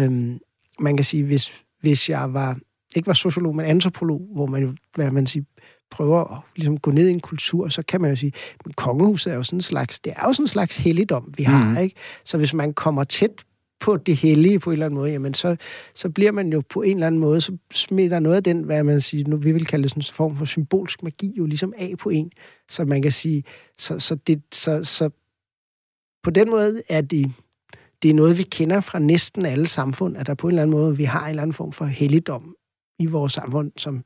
Øhm, 0.00 0.38
man 0.80 0.96
kan 0.96 1.04
sige, 1.04 1.24
hvis, 1.24 1.52
hvis 1.80 2.08
jeg 2.08 2.34
var, 2.34 2.58
ikke 2.96 3.06
var 3.06 3.12
sociolog, 3.12 3.56
men 3.56 3.66
antropolog, 3.66 4.28
hvor 4.32 4.46
man, 4.46 4.78
hvad 4.94 5.10
man 5.10 5.26
siger, 5.26 5.44
prøver 5.90 6.36
at 6.36 6.40
ligesom 6.56 6.78
gå 6.78 6.90
ned 6.90 7.08
i 7.08 7.12
en 7.12 7.20
kultur, 7.20 7.68
så 7.68 7.82
kan 7.82 8.00
man 8.00 8.10
jo 8.10 8.16
sige, 8.16 8.32
at 8.66 8.76
kongehuset 8.76 9.32
er 9.32 9.36
jo 9.36 9.42
sådan 9.42 9.56
en 9.56 9.60
slags, 9.60 10.00
det 10.00 10.12
er 10.16 10.26
jo 10.26 10.32
sådan 10.32 10.44
en 10.44 10.48
slags 10.48 10.76
helligdom, 10.76 11.34
vi 11.36 11.42
har, 11.42 11.70
mm. 11.70 11.76
ikke? 11.76 11.96
Så 12.24 12.38
hvis 12.38 12.54
man 12.54 12.74
kommer 12.74 13.04
tæt 13.04 13.44
på 13.80 13.96
det 13.96 14.16
hellige 14.16 14.58
på 14.58 14.70
en 14.70 14.72
eller 14.72 14.86
anden 14.86 14.98
måde, 14.98 15.10
jamen 15.10 15.34
så, 15.34 15.56
så 15.94 16.08
bliver 16.08 16.32
man 16.32 16.52
jo 16.52 16.62
på 16.68 16.82
en 16.82 16.96
eller 16.96 17.06
anden 17.06 17.20
måde, 17.20 17.40
så 17.40 17.56
smitter 17.72 18.20
noget 18.20 18.36
af 18.36 18.44
den, 18.44 18.62
hvad 18.62 18.82
man 18.82 19.00
siger, 19.00 19.28
nu 19.28 19.36
vi 19.36 19.52
vil 19.52 19.66
kalde 19.66 19.82
det 19.82 19.90
sådan 19.90 20.00
en 20.00 20.14
form 20.14 20.36
for 20.36 20.44
symbolsk 20.44 21.02
magi, 21.02 21.34
jo 21.38 21.46
ligesom 21.46 21.72
af 21.78 21.94
på 21.98 22.08
en. 22.08 22.30
Så 22.68 22.84
man 22.84 23.02
kan 23.02 23.12
sige, 23.12 23.44
så, 23.78 23.98
så, 23.98 24.14
det, 24.14 24.42
så, 24.52 24.84
så 24.84 25.10
på 26.22 26.30
den 26.30 26.50
måde 26.50 26.82
er 26.88 27.00
det, 27.00 27.32
det 28.02 28.10
er 28.10 28.14
noget, 28.14 28.38
vi 28.38 28.42
kender 28.42 28.80
fra 28.80 28.98
næsten 28.98 29.46
alle 29.46 29.66
samfund, 29.66 30.16
at 30.16 30.26
der 30.26 30.34
på 30.34 30.46
en 30.46 30.52
eller 30.52 30.62
anden 30.62 30.76
måde, 30.76 30.96
vi 30.96 31.04
har 31.04 31.24
en 31.24 31.30
eller 31.30 31.42
anden 31.42 31.54
form 31.54 31.72
for 31.72 31.84
helligdom 31.84 32.54
i 32.98 33.06
vores 33.06 33.32
samfund, 33.32 33.72
som 33.76 34.04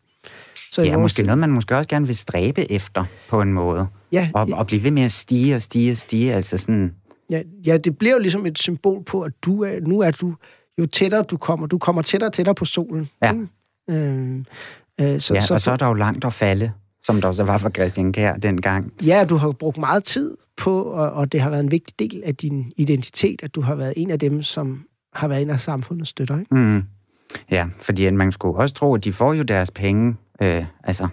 så 0.70 0.82
ja, 0.82 0.96
måske 0.96 1.22
noget, 1.22 1.38
man 1.38 1.50
måske 1.50 1.76
også 1.76 1.88
gerne 1.88 2.06
vil 2.06 2.16
stræbe 2.16 2.72
efter 2.72 3.04
på 3.28 3.40
en 3.40 3.52
måde. 3.52 3.86
Ja. 4.12 4.30
Og, 4.34 4.48
og 4.52 4.66
blive 4.66 4.84
ved 4.84 4.90
med 4.90 5.02
at 5.02 5.12
stige 5.12 5.56
og 5.56 5.62
stige 5.62 5.92
og 5.92 5.98
stige, 5.98 6.34
altså 6.34 6.58
sådan... 6.58 6.94
Ja, 7.30 7.42
ja, 7.66 7.76
det 7.76 7.98
bliver 7.98 8.14
jo 8.14 8.18
ligesom 8.18 8.46
et 8.46 8.58
symbol 8.58 9.04
på, 9.04 9.22
at 9.22 9.32
du 9.42 9.62
er, 9.62 9.80
nu 9.80 10.00
er 10.00 10.10
du, 10.10 10.34
jo 10.78 10.86
tættere 10.86 11.22
du 11.22 11.36
kommer, 11.36 11.66
du 11.66 11.78
kommer 11.78 12.02
tættere 12.02 12.28
og 12.28 12.32
tættere 12.32 12.54
på 12.54 12.64
solen. 12.64 13.08
Ja. 13.22 13.34
Øh, 13.90 14.38
øh, 15.00 15.20
så, 15.20 15.34
ja, 15.34 15.40
så, 15.40 15.54
og 15.54 15.60
så 15.60 15.70
er 15.72 15.76
der 15.76 15.86
jo 15.86 15.94
langt 15.94 16.24
at 16.24 16.32
falde, 16.32 16.72
som 17.02 17.20
der 17.20 17.28
også 17.28 17.44
var 17.44 17.58
for 17.58 17.70
Christian 17.70 18.12
Kær 18.12 18.36
dengang. 18.36 18.92
Ja, 19.02 19.24
du 19.28 19.36
har 19.36 19.50
brugt 19.52 19.78
meget 19.78 20.04
tid 20.04 20.36
på, 20.56 20.82
og, 20.82 21.12
og 21.12 21.32
det 21.32 21.40
har 21.40 21.50
været 21.50 21.60
en 21.60 21.70
vigtig 21.70 21.98
del 21.98 22.22
af 22.24 22.36
din 22.36 22.72
identitet, 22.76 23.42
at 23.42 23.54
du 23.54 23.60
har 23.60 23.74
været 23.74 23.92
en 23.96 24.10
af 24.10 24.18
dem, 24.18 24.42
som 24.42 24.84
har 25.12 25.28
været 25.28 25.42
en 25.42 25.50
af 25.50 25.60
samfundets 25.60 26.10
støtter, 26.10 26.38
ikke? 26.38 26.54
Mm. 26.54 26.82
Ja, 27.50 27.66
fordi 27.78 28.10
man 28.10 28.32
skulle 28.32 28.58
også 28.58 28.74
tro, 28.74 28.94
at 28.94 29.04
de 29.04 29.12
får 29.12 29.32
jo 29.32 29.42
deres 29.42 29.70
penge, 29.70 30.16
øh, 30.42 30.64
altså 30.84 31.08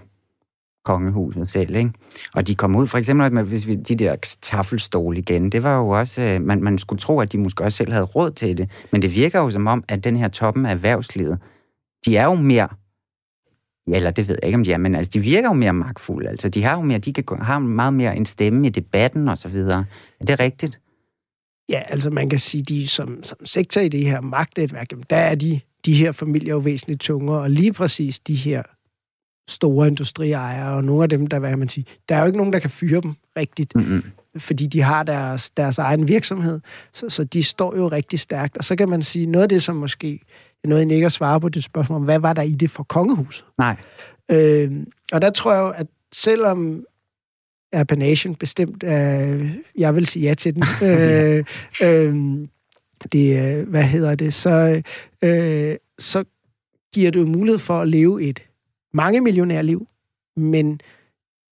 kongehuset 0.84 1.50
selv, 1.50 1.76
ikke? 1.76 1.92
Og 2.36 2.48
de 2.48 2.56
kom 2.56 2.76
ud, 2.76 2.88
for 2.88 2.98
eksempel 2.98 3.34
med 3.34 3.44
hvis 3.44 3.68
vi, 3.68 3.76
de 3.76 3.96
der 3.96 4.16
taffelstol 4.42 5.18
igen, 5.18 5.50
det 5.50 5.64
var 5.64 5.78
jo 5.78 5.90
også, 5.90 6.22
øh, 6.22 6.42
man, 6.42 6.64
man 6.64 6.78
skulle 6.78 7.00
tro, 7.00 7.20
at 7.20 7.32
de 7.32 7.38
måske 7.38 7.64
også 7.64 7.78
selv 7.78 7.92
havde 7.92 8.06
råd 8.06 8.32
til 8.32 8.58
det, 8.58 8.70
men 8.92 9.02
det 9.02 9.16
virker 9.16 9.40
jo 9.40 9.50
som 9.50 9.68
om, 9.68 9.84
at 9.88 10.04
den 10.04 10.18
her 10.18 10.28
toppen 10.28 10.66
af 10.66 10.72
erhvervslivet, 10.72 11.40
de 12.06 12.18
er 12.18 12.24
jo 12.24 12.36
mere, 12.36 12.68
ja, 13.88 13.96
eller 13.96 14.12
det 14.12 14.28
ved 14.28 14.38
jeg 14.42 14.48
ikke, 14.48 14.58
om 14.58 14.64
de 14.64 14.74
er, 14.74 14.78
men 14.78 14.96
altså, 14.96 15.10
de 15.14 15.20
virker 15.20 15.50
jo 15.50 15.54
mere 15.54 15.74
magtfulde, 15.74 16.30
altså 16.30 16.50
de 16.50 16.64
har 16.64 16.76
jo 16.76 16.82
mere, 16.82 17.00
de 17.00 17.14
kan 17.14 17.26
har 17.42 17.60
meget 17.60 17.94
mere 17.94 18.18
en 18.18 18.26
stemme 18.26 18.68
i 18.68 18.70
debatten 18.70 19.28
og 19.28 19.38
så 19.38 19.48
videre. 19.48 19.86
Er 20.20 20.26
det 20.26 20.40
rigtigt? 20.40 20.80
Ja, 21.70 21.82
altså 21.88 22.10
man 22.10 22.30
kan 22.30 22.40
sige, 22.40 22.64
de 22.64 22.88
som, 22.88 23.24
som 23.24 23.46
sektor 23.46 23.82
i 23.82 23.90
det 23.90 24.06
her 24.06 24.22
magtnetværk, 24.22 24.90
der 25.10 25.16
er 25.16 25.36
de, 25.36 25.60
de 25.86 25.94
her 25.94 26.12
familier 26.12 26.54
jo 26.54 26.60
væsentligt 26.60 27.02
tungere, 27.02 27.42
og 27.42 27.50
lige 27.50 27.74
præcis 27.74 28.20
de 28.20 28.36
her 28.36 28.64
store 29.50 29.88
industriejere, 29.88 30.76
og 30.76 30.84
nogle 30.84 31.04
af 31.04 31.10
dem, 31.10 31.28
der, 31.28 31.40
hvad 31.40 31.56
man 31.56 31.70
sige, 31.70 31.86
der 32.10 32.16
er 32.16 32.20
jo 32.20 32.26
ikke 32.26 32.38
nogen, 32.38 32.54
der 32.54 32.60
kan 32.60 32.70
fyre 32.70 33.02
dem 33.02 33.14
rigtigt, 33.38 33.76
mm-hmm. 33.76 34.04
fordi 34.38 34.68
de 34.68 34.82
har 34.82 35.04
deres, 35.04 35.50
deres 35.50 35.78
egen 35.78 36.08
virksomhed, 36.08 36.60
så, 36.94 37.10
så 37.10 37.24
de 37.24 37.44
står 37.44 37.76
jo 37.78 37.88
rigtig 37.88 38.20
stærkt. 38.20 38.58
Og 38.58 38.64
så 38.64 38.76
kan 38.76 38.90
man 38.90 39.02
sige, 39.02 39.26
noget 39.26 39.44
af 39.44 39.50
det, 39.50 39.64
som 39.64 39.76
måske 39.76 40.20
noget, 40.64 40.88
jeg 40.88 40.96
ikke 40.96 41.06
at 41.06 41.12
svare 41.12 41.42
på 41.42 41.50
det 41.50 41.64
spørgsmål, 41.64 42.04
hvad 42.04 42.20
var 42.20 42.34
der 42.34 42.42
i 42.42 42.52
det 42.52 42.70
for 42.70 42.84
kongehuset? 42.84 43.46
Nej. 43.58 43.76
Øh, 44.32 44.72
og 45.12 45.22
der 45.22 45.30
tror 45.30 45.54
jeg 45.54 45.60
jo, 45.60 45.70
at 45.70 45.88
selvom 46.14 46.86
Appanation 47.74 48.36
bestemt, 48.36 48.84
øh, 48.84 49.56
jeg 49.78 49.96
vil 49.96 50.06
sige 50.06 50.28
ja 50.28 50.34
til 50.34 50.56
den, 50.56 50.64
øh, 50.90 51.44
øh, 51.84 52.48
det, 53.12 53.66
hvad 53.66 53.84
hedder 53.84 54.16
det, 54.16 54.34
så, 54.34 54.82
øh, 55.24 55.76
så 56.00 56.24
giver 56.94 57.12
det 57.12 57.20
jo 57.20 57.26
mulighed 57.26 57.60
for 57.60 57.80
at 57.80 57.88
leve 57.88 58.24
et 58.24 58.44
mange 58.94 59.22
millionærliv, 59.22 59.88
men 60.36 60.82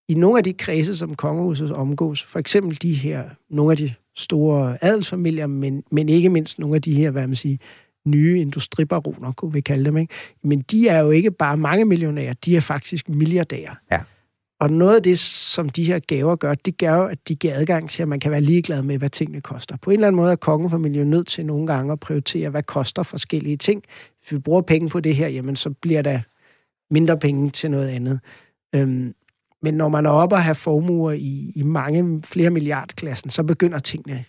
i 0.10 0.14
nogle 0.14 0.38
af 0.38 0.44
de 0.44 0.54
kredse, 0.54 0.98
som 0.98 1.16
kongehuset 1.16 1.72
omgås, 1.72 2.24
for 2.24 2.40
eksempel 2.40 2.82
de 2.82 2.94
her, 2.94 3.30
nogle 3.50 3.72
af 3.72 3.78
de 3.78 3.94
store 4.16 4.78
adelsfamilier, 4.82 5.48
men, 5.48 5.84
men 5.92 6.10
ikke 6.10 6.30
mindst 6.30 6.60
nogle 6.60 6.76
af 6.76 6.82
de 6.82 6.94
her, 6.94 7.12
hvad 7.12 7.28
man 7.28 7.36
siger, 7.36 7.58
nye 8.06 8.40
industribaroner, 8.42 9.32
kunne 9.32 9.54
vi 9.54 9.62
kalde 9.62 9.86
dem, 9.86 9.98
ikke? 9.98 10.14
men 10.44 10.62
de 10.62 10.88
er 10.88 11.00
jo 11.00 11.12
ikke 11.12 11.32
bare 11.32 11.58
mange 11.58 11.86
millionærer, 11.86 12.34
de 12.34 12.58
er 12.58 12.62
faktisk 12.62 13.10
milliardærer. 13.10 13.76
Ja. 13.92 14.00
Og 14.60 14.72
noget 14.72 14.96
af 14.96 15.04
det, 15.04 15.20
som 15.20 15.70
de 15.70 15.84
her 15.84 16.00
gaver 16.00 16.36
gør, 16.36 16.56
det 16.56 16.78
gør 16.78 16.96
jo, 16.96 17.06
at 17.06 17.28
de 17.28 17.36
giver 17.36 17.54
adgang 17.56 17.90
til, 17.90 18.02
at 18.02 18.08
man 18.08 18.20
kan 18.20 18.32
være 18.32 18.42
ligeglad 18.42 18.84
med, 18.84 18.98
hvad 18.98 19.10
tingene 19.10 19.42
koster. 19.42 19.78
På 19.82 19.90
en 19.90 19.94
eller 19.94 20.08
anden 20.08 20.16
måde 20.16 20.32
er 20.32 20.36
kongefamilien 20.36 21.10
nødt 21.10 21.28
til 21.28 21.46
nogle 21.46 21.68
gange 21.68 21.92
at 21.92 22.00
prioritere, 22.00 22.50
hvad 22.50 22.64
koster 22.64 23.04
forskellige 23.04 23.58
ting. 23.58 23.84
Hvis 24.22 24.32
vi 24.32 24.40
bruger 24.40 24.62
penge 24.62 24.90
på 24.90 25.00
det 25.00 25.16
her, 25.16 25.28
jamen 25.28 25.56
så 25.56 25.70
bliver 25.70 26.02
der 26.02 26.20
mindre 26.92 27.20
penge 27.20 27.50
til 27.50 27.72
noget 27.72 27.88
andet. 27.88 28.20
Øhm, 28.76 29.16
men 29.62 29.74
når 29.74 29.90
man 29.90 30.06
er 30.06 30.10
oppe 30.10 30.36
og 30.36 30.44
har 30.44 30.54
formuer 30.54 31.12
i, 31.12 31.52
i 31.56 31.64
mange 31.64 32.22
flere 32.24 32.50
milliardklassen, 32.50 33.30
så 33.30 33.44
begynder 33.44 33.80
tingene. 33.80 34.26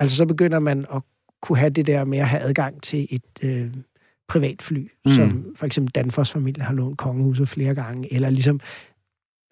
Altså 0.00 0.16
så 0.16 0.26
begynder 0.26 0.58
man 0.58 0.86
at 0.94 1.02
kunne 1.42 1.58
have 1.58 1.70
det 1.70 1.86
der 1.86 2.04
med 2.04 2.18
at 2.18 2.28
have 2.28 2.42
adgang 2.42 2.82
til 2.82 3.06
et 3.10 3.22
øh, 3.42 3.74
privatfly, 4.28 4.88
mm. 5.06 5.12
som 5.12 5.46
for 5.56 5.66
eksempel 5.66 5.92
Danfoss 5.94 6.32
familien 6.32 6.62
har 6.62 6.74
lånt 6.74 6.98
kongehuset 6.98 7.48
flere 7.48 7.74
gange, 7.74 8.14
eller 8.14 8.30
ligesom, 8.30 8.60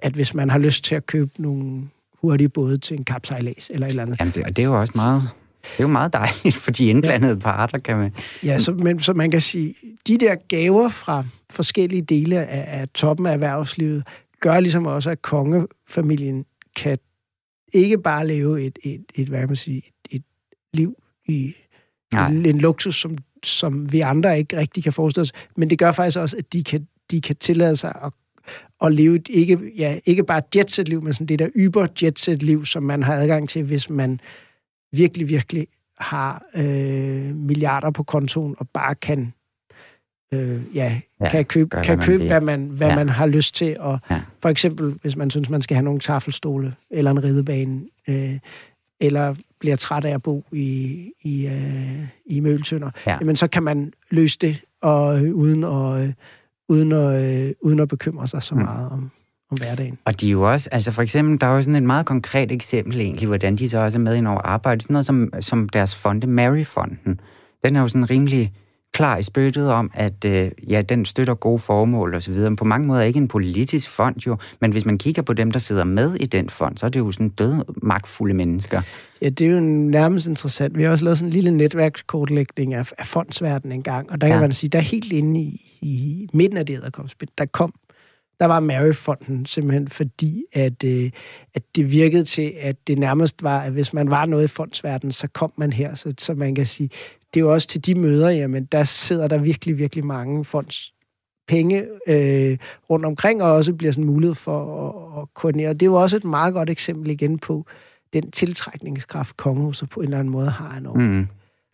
at 0.02 0.12
hvis 0.12 0.34
man 0.34 0.50
har 0.50 0.58
lyst 0.58 0.84
til 0.84 0.94
at 0.94 1.06
købe 1.06 1.42
nogle 1.42 1.88
hurtige 2.22 2.48
både 2.48 2.78
til 2.78 2.96
en 2.96 3.04
kapsejlads 3.04 3.70
eller 3.70 3.86
et 3.86 3.90
eller 3.90 4.02
andet. 4.02 4.20
Jamen, 4.20 4.34
det, 4.34 4.46
det 4.46 4.58
er 4.58 4.66
jo 4.66 4.80
også 4.80 4.92
meget 4.96 5.22
det 5.62 5.78
er 5.78 5.84
jo 5.84 5.88
meget 5.88 6.12
dejligt 6.12 6.56
for 6.56 6.70
de 6.70 6.86
indblandede 6.86 7.32
ja. 7.32 7.38
parter, 7.38 7.78
kan 7.78 7.96
man... 7.96 8.14
Ja, 8.44 8.58
så, 8.58 8.72
men, 8.72 9.00
så 9.00 9.12
man 9.12 9.30
kan 9.30 9.40
sige, 9.40 9.74
de 10.06 10.18
der 10.18 10.34
gaver 10.34 10.88
fra 10.88 11.24
forskellige 11.50 12.02
dele 12.02 12.46
af, 12.46 12.80
af 12.80 12.88
toppen 12.88 13.26
af 13.26 13.32
erhvervslivet, 13.32 14.06
gør 14.40 14.60
ligesom 14.60 14.86
også, 14.86 15.10
at 15.10 15.22
kongefamilien 15.22 16.44
kan 16.76 16.98
ikke 17.72 17.98
bare 17.98 18.26
leve 18.26 18.62
et, 18.62 18.78
et, 18.84 19.04
et 19.14 19.28
hvad 19.28 19.46
man 19.46 19.56
siger, 19.56 19.80
et, 20.10 20.16
et 20.16 20.22
liv 20.72 20.94
i 21.26 21.54
en, 22.14 22.46
en 22.46 22.58
luksus, 22.58 23.00
som, 23.00 23.18
som 23.44 23.92
vi 23.92 24.00
andre 24.00 24.38
ikke 24.38 24.56
rigtig 24.56 24.84
kan 24.84 24.92
forestille 24.92 25.22
os. 25.22 25.32
Men 25.56 25.70
det 25.70 25.78
gør 25.78 25.92
faktisk 25.92 26.18
også, 26.18 26.36
at 26.36 26.52
de 26.52 26.64
kan, 26.64 26.88
de 27.10 27.20
kan 27.20 27.36
tillade 27.36 27.76
sig 27.76 27.98
at, 28.04 28.12
at 28.84 28.92
leve 28.92 29.16
et 29.16 29.28
ikke, 29.30 29.58
ja, 29.76 29.98
ikke 30.06 30.24
bare 30.24 30.38
et 30.38 30.56
jetset-liv, 30.56 31.02
men 31.02 31.12
sådan 31.12 31.26
det 31.26 31.38
der 31.38 31.48
yber 31.56 31.86
jetset-liv, 32.02 32.66
som 32.66 32.82
man 32.82 33.02
har 33.02 33.14
adgang 33.14 33.48
til, 33.48 33.62
hvis 33.62 33.90
man 33.90 34.20
virkelig, 34.92 35.28
virkelig 35.28 35.66
har 35.98 36.42
øh, 36.56 37.34
milliarder 37.36 37.90
på 37.90 38.02
kontoen 38.02 38.54
og 38.58 38.68
bare 38.68 38.94
kan 38.94 39.32
øh, 40.34 40.60
ja, 40.74 41.00
ja, 41.20 41.30
kan 41.30 41.44
købe, 41.44 41.68
gør, 41.68 41.82
kan 41.82 41.96
hvad 41.96 42.06
købe 42.06 42.26
hvad, 42.26 42.40
man, 42.40 42.64
hvad 42.64 42.88
ja. 42.88 42.96
man 42.96 43.08
har 43.08 43.26
lyst 43.26 43.54
til. 43.54 43.76
Og 43.80 43.98
ja. 44.10 44.22
For 44.42 44.48
eksempel, 44.48 44.94
hvis 45.02 45.16
man 45.16 45.30
synes, 45.30 45.48
man 45.48 45.62
skal 45.62 45.74
have 45.74 45.84
nogle 45.84 46.00
tafelstole 46.00 46.74
eller 46.90 47.10
en 47.10 47.24
ridebane, 47.24 47.80
øh, 48.08 48.38
eller 49.00 49.34
bliver 49.60 49.76
træt 49.76 50.04
af 50.04 50.14
at 50.14 50.22
bo 50.22 50.44
i, 50.52 51.12
i, 51.22 51.46
øh, 51.46 52.08
i 52.26 52.40
Mølsønder, 52.40 52.90
ja. 53.06 53.18
jamen 53.20 53.36
så 53.36 53.48
kan 53.48 53.62
man 53.62 53.92
løse 54.10 54.38
det, 54.40 54.60
og, 54.80 55.24
øh, 55.24 55.34
uden, 55.34 55.64
at, 55.64 56.02
øh, 56.02 56.12
uden, 56.68 56.92
at, 56.92 57.46
øh, 57.46 57.52
uden 57.60 57.80
at 57.80 57.88
bekymre 57.88 58.28
sig 58.28 58.42
så 58.42 58.54
mm. 58.54 58.62
meget 58.62 58.90
om, 58.90 59.10
om 59.50 59.58
hverdagen. 59.58 59.98
Og 60.04 60.20
de 60.20 60.26
er 60.26 60.32
jo 60.32 60.52
også, 60.52 60.68
altså 60.72 60.92
for 60.92 61.02
eksempel, 61.02 61.40
der 61.40 61.46
er 61.46 61.54
jo 61.54 61.62
sådan 61.62 61.76
et 61.76 61.82
meget 61.82 62.06
konkret 62.06 62.52
eksempel 62.52 63.00
egentlig, 63.00 63.26
hvordan 63.26 63.56
de 63.56 63.68
så 63.68 63.78
også 63.78 63.98
er 63.98 64.02
med 64.02 64.22
i 64.22 64.26
over 64.26 64.40
arbejde, 64.40 64.82
sådan 64.82 64.94
noget 64.94 65.06
som, 65.06 65.32
som 65.40 65.68
deres 65.68 65.94
fonde, 65.94 66.26
Mary-fonden. 66.26 67.20
Den 67.64 67.76
er 67.76 67.80
jo 67.80 67.88
sådan 67.88 68.10
rimelig 68.10 68.52
klar 68.92 69.16
i 69.16 69.22
spyttet 69.22 69.70
om, 69.70 69.90
at 69.94 70.24
øh, 70.24 70.50
ja, 70.68 70.82
den 70.82 71.04
støtter 71.04 71.34
gode 71.34 71.58
formål 71.58 72.14
og 72.14 72.22
så 72.22 72.32
videre. 72.32 72.50
Men 72.50 72.56
på 72.56 72.64
mange 72.64 72.86
måder 72.86 73.00
er 73.00 73.04
ikke 73.04 73.18
en 73.18 73.28
politisk 73.28 73.90
fond 73.90 74.16
jo, 74.26 74.36
men 74.60 74.72
hvis 74.72 74.86
man 74.86 74.98
kigger 74.98 75.22
på 75.22 75.32
dem, 75.32 75.50
der 75.50 75.58
sidder 75.58 75.84
med 75.84 76.14
i 76.14 76.26
den 76.26 76.50
fond, 76.50 76.76
så 76.76 76.86
er 76.86 76.90
det 76.90 77.00
jo 77.00 77.12
sådan 77.12 77.28
døde, 77.28 77.64
magtfulde 77.82 78.34
mennesker. 78.34 78.82
Ja, 79.22 79.28
det 79.28 79.46
er 79.46 79.50
jo 79.50 79.60
nærmest 79.60 80.26
interessant. 80.26 80.78
Vi 80.78 80.82
har 80.82 80.90
også 80.90 81.04
lavet 81.04 81.18
sådan 81.18 81.28
en 81.28 81.32
lille 81.32 81.50
netværkskortlægning 81.50 82.74
af, 82.74 82.92
af 82.98 83.06
fondsverdenen 83.06 83.78
en 83.78 83.82
gang, 83.82 84.10
og 84.10 84.20
der 84.20 84.26
ja. 84.26 84.32
kan 84.32 84.40
man 84.40 84.52
sige, 84.52 84.70
der 84.70 84.78
er 84.78 84.82
helt 84.82 85.12
inde 85.12 85.40
i, 85.40 85.78
i 85.80 86.28
midten 86.32 86.58
af 86.58 86.66
det 86.66 86.76
æderkopspil, 86.76 87.28
der 87.38 87.44
kom 87.44 87.72
der 88.40 88.46
var 88.46 88.60
Mary-fonden 88.60 89.46
simpelthen 89.46 89.88
fordi, 89.88 90.44
at, 90.52 90.84
øh, 90.84 91.10
at 91.54 91.62
det 91.76 91.90
virkede 91.90 92.24
til, 92.24 92.54
at 92.60 92.76
det 92.86 92.98
nærmest 92.98 93.42
var, 93.42 93.60
at 93.60 93.72
hvis 93.72 93.92
man 93.92 94.10
var 94.10 94.26
noget 94.26 94.44
i 94.44 94.48
fondsverdenen, 94.48 95.12
så 95.12 95.28
kom 95.28 95.52
man 95.56 95.72
her. 95.72 95.94
Så, 95.94 96.14
så 96.18 96.34
man 96.34 96.54
kan 96.54 96.66
sige, 96.66 96.90
det 97.34 97.40
er 97.40 97.44
jo 97.44 97.52
også 97.52 97.68
til 97.68 97.86
de 97.86 97.94
møder, 97.94 98.30
jamen 98.30 98.64
der 98.64 98.84
sidder 98.84 99.28
der 99.28 99.38
virkelig, 99.38 99.78
virkelig 99.78 100.04
mange 100.06 100.44
fonds 100.44 100.92
penge 101.48 101.86
øh, 102.08 102.58
rundt 102.90 103.04
omkring, 103.04 103.42
og 103.42 103.52
også 103.52 103.72
bliver 103.72 103.92
sådan 103.92 104.04
mulighed 104.04 104.34
for 104.34 104.88
at, 104.88 105.22
at 105.22 105.34
koordinere. 105.34 105.72
Det 105.72 105.82
er 105.82 105.86
jo 105.86 105.94
også 105.94 106.16
et 106.16 106.24
meget 106.24 106.54
godt 106.54 106.70
eksempel 106.70 107.10
igen 107.10 107.38
på 107.38 107.66
den 108.12 108.30
tiltrækningskraft, 108.30 109.36
kongehuset 109.36 109.90
på 109.90 110.00
en 110.00 110.04
eller 110.04 110.18
anden 110.18 110.32
måde 110.32 110.50
har 110.50 110.76
enormt. 110.76 111.02
Mm 111.02 111.28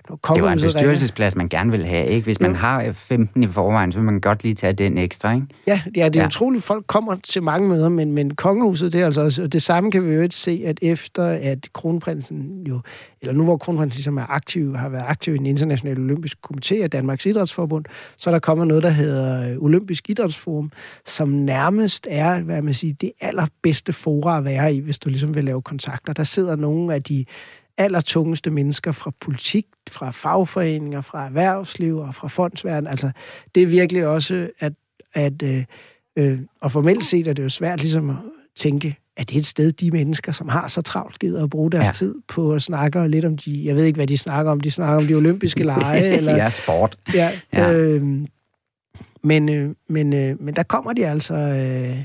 det 0.09 0.43
var 0.43 0.53
en 0.53 0.61
bestyrelsesplads, 0.61 1.37
man 1.37 1.49
gerne 1.49 1.71
vil 1.71 1.85
have, 1.85 2.07
ikke? 2.07 2.25
Hvis 2.25 2.41
man 2.41 2.55
har 2.55 2.93
15 2.93 3.43
i 3.43 3.47
forvejen, 3.47 3.93
så 3.93 3.99
vil 3.99 4.07
man 4.07 4.21
godt 4.21 4.43
lige 4.43 4.55
tage 4.55 4.73
den 4.73 4.99
ekstra, 4.99 5.35
ikke? 5.35 5.47
Ja, 5.67 5.81
ja 5.97 6.09
det 6.09 6.17
er 6.17 6.21
ja. 6.21 6.27
utroligt. 6.27 6.65
Folk 6.65 6.87
kommer 6.87 7.17
til 7.17 7.43
mange 7.43 7.69
møder, 7.69 7.89
men, 7.89 8.13
men 8.13 8.35
kongehuset, 8.35 8.93
det 8.93 9.01
er 9.01 9.05
altså 9.05 9.21
også... 9.21 9.43
Og 9.43 9.53
det 9.53 9.63
samme 9.63 9.91
kan 9.91 10.09
vi 10.09 10.15
jo 10.15 10.23
ikke 10.23 10.35
se, 10.35 10.63
at 10.67 10.79
efter 10.83 11.25
at 11.25 11.69
kronprinsen 11.73 12.67
jo... 12.69 12.81
Eller 13.21 13.35
nu 13.35 13.45
hvor 13.45 13.57
kronprinsen 13.57 13.97
ligesom 13.97 14.17
er 14.17 14.27
aktiv, 14.31 14.77
har 14.77 14.89
været 14.89 15.05
aktiv 15.07 15.35
i 15.35 15.39
den 15.39 15.47
internationale 15.47 16.01
olympiske 16.01 16.41
komité 16.51 16.75
af 16.75 16.91
Danmarks 16.91 17.27
Idrætsforbund, 17.27 17.85
så 18.17 18.31
er 18.31 18.35
der 18.35 18.39
kommet 18.39 18.67
noget, 18.67 18.83
der 18.83 18.91
hedder 18.91 19.51
øh, 19.51 19.57
Olympisk 19.59 20.11
Idrætsforum, 20.11 20.73
som 21.07 21.29
nærmest 21.29 22.07
er, 22.11 22.41
hvad 22.41 22.63
man 22.63 22.75
siger, 22.75 22.95
det 23.01 23.13
allerbedste 23.21 23.93
fora 23.93 24.39
at 24.39 24.45
være 24.45 24.75
i, 24.75 24.81
hvis 24.81 24.99
du 24.99 25.09
ligesom 25.09 25.35
vil 25.35 25.45
lave 25.45 25.63
kontakter. 25.63 26.13
Der 26.13 26.25
sidder 26.25 26.57
nogle 26.57 26.95
af 26.95 27.03
de 27.03 27.25
allertungeste 27.79 28.51
mennesker 28.51 28.93
fra 28.93 29.13
politik, 29.21 29.67
fra 29.91 30.11
fagforeninger, 30.11 31.01
fra 31.01 31.27
erhvervsliv 31.27 31.97
og 31.97 32.15
fra 32.15 32.29
fondsverden. 32.29 32.87
Altså, 32.87 33.11
det 33.55 33.63
er 33.63 33.67
virkelig 33.67 34.07
også, 34.07 34.51
at, 34.59 34.73
at 35.15 35.43
øh, 35.43 35.65
øh, 36.19 36.39
og 36.61 36.73
formelt 36.73 37.05
set 37.05 37.29
er 37.29 37.33
det 37.33 37.43
jo 37.43 37.49
svært 37.49 37.81
ligesom 37.81 38.11
at 38.11 38.17
tænke, 38.57 38.97
at 39.17 39.29
det 39.29 39.35
er 39.37 39.39
et 39.39 39.47
sted, 39.47 39.73
de 39.73 39.91
mennesker, 39.91 40.33
som 40.33 40.49
har 40.49 40.69
så 40.69 40.83
travlt 40.83 41.19
givet 41.19 41.43
at 41.43 41.51
bruge 41.51 41.71
deres 41.71 41.87
ja. 41.87 41.93
tid 41.93 42.15
på 42.29 42.53
at 42.53 42.63
snakke 42.63 43.09
lidt 43.09 43.25
om 43.25 43.37
de, 43.37 43.65
jeg 43.65 43.77
ved 43.77 43.85
ikke, 43.85 43.97
hvad 43.97 44.07
de 44.07 44.19
snakker 44.19 44.53
om, 44.53 44.61
de 44.61 44.71
snakker 44.71 44.97
om 44.97 45.07
de 45.07 45.15
olympiske 45.15 45.65
lege. 45.75 46.17
eller, 46.17 46.37
ja, 46.37 46.51
sport. 46.51 46.99
Ja, 47.15 47.31
ja. 47.53 47.73
Øh, 47.73 48.03
men, 49.23 49.49
øh, 49.49 49.75
men, 49.89 50.13
øh, 50.13 50.43
men 50.43 50.57
der 50.57 50.63
kommer 50.63 50.93
de 50.93 51.07
altså 51.07 51.35
øh, 51.35 52.05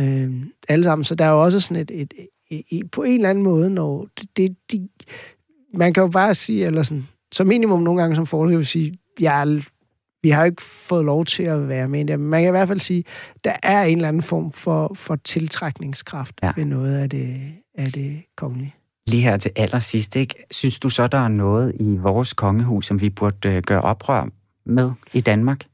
øh, 0.00 0.32
alle 0.68 0.84
sammen, 0.84 1.04
så 1.04 1.14
der 1.14 1.24
er 1.24 1.30
jo 1.30 1.42
også 1.42 1.60
sådan 1.60 1.76
et, 1.76 1.90
et, 1.94 2.14
i, 2.70 2.82
på 2.92 3.02
en 3.02 3.14
eller 3.14 3.30
anden 3.30 3.44
måde, 3.44 3.70
når 3.70 4.06
det, 4.18 4.36
det, 4.36 4.56
de, 4.72 4.88
man 5.74 5.92
kan 5.92 6.00
jo 6.00 6.08
bare 6.08 6.34
sige, 6.34 6.66
eller 6.66 6.82
sådan, 6.82 7.08
som 7.32 7.46
minimum 7.46 7.82
nogle 7.82 8.00
gange 8.00 8.16
som 8.16 8.26
forhold, 8.26 8.56
vil 8.56 8.66
sige, 8.66 8.94
jeg, 9.20 9.62
vi 10.22 10.30
har 10.30 10.44
ikke 10.44 10.62
fået 10.62 11.04
lov 11.04 11.24
til 11.24 11.42
at 11.42 11.68
være 11.68 11.88
med 11.88 12.04
det. 12.04 12.20
Man 12.20 12.42
kan 12.42 12.48
i 12.48 12.50
hvert 12.50 12.68
fald 12.68 12.80
sige, 12.80 13.04
der 13.44 13.56
er 13.62 13.82
en 13.82 13.96
eller 13.96 14.08
anden 14.08 14.22
form 14.22 14.52
for, 14.52 14.94
for 14.94 15.16
tiltrækningskraft 15.16 16.34
ja. 16.42 16.52
ved 16.56 16.64
noget 16.64 16.98
af 16.98 17.10
det, 17.10 17.52
af 17.74 17.92
det 17.92 18.22
kongelige. 18.36 18.74
Lige 19.06 19.22
her 19.22 19.36
til 19.36 19.50
allersidst, 19.56 20.16
ikke? 20.16 20.34
synes 20.50 20.78
du 20.78 20.88
så, 20.88 21.06
der 21.06 21.18
er 21.18 21.28
noget 21.28 21.72
i 21.80 21.96
vores 21.96 22.32
kongehus, 22.32 22.86
som 22.86 23.00
vi 23.00 23.10
burde 23.10 23.48
øh, 23.48 23.62
gøre 23.62 23.80
oprør 23.80 24.28
med 24.66 24.92
i 25.12 25.20
Danmark? 25.20 25.66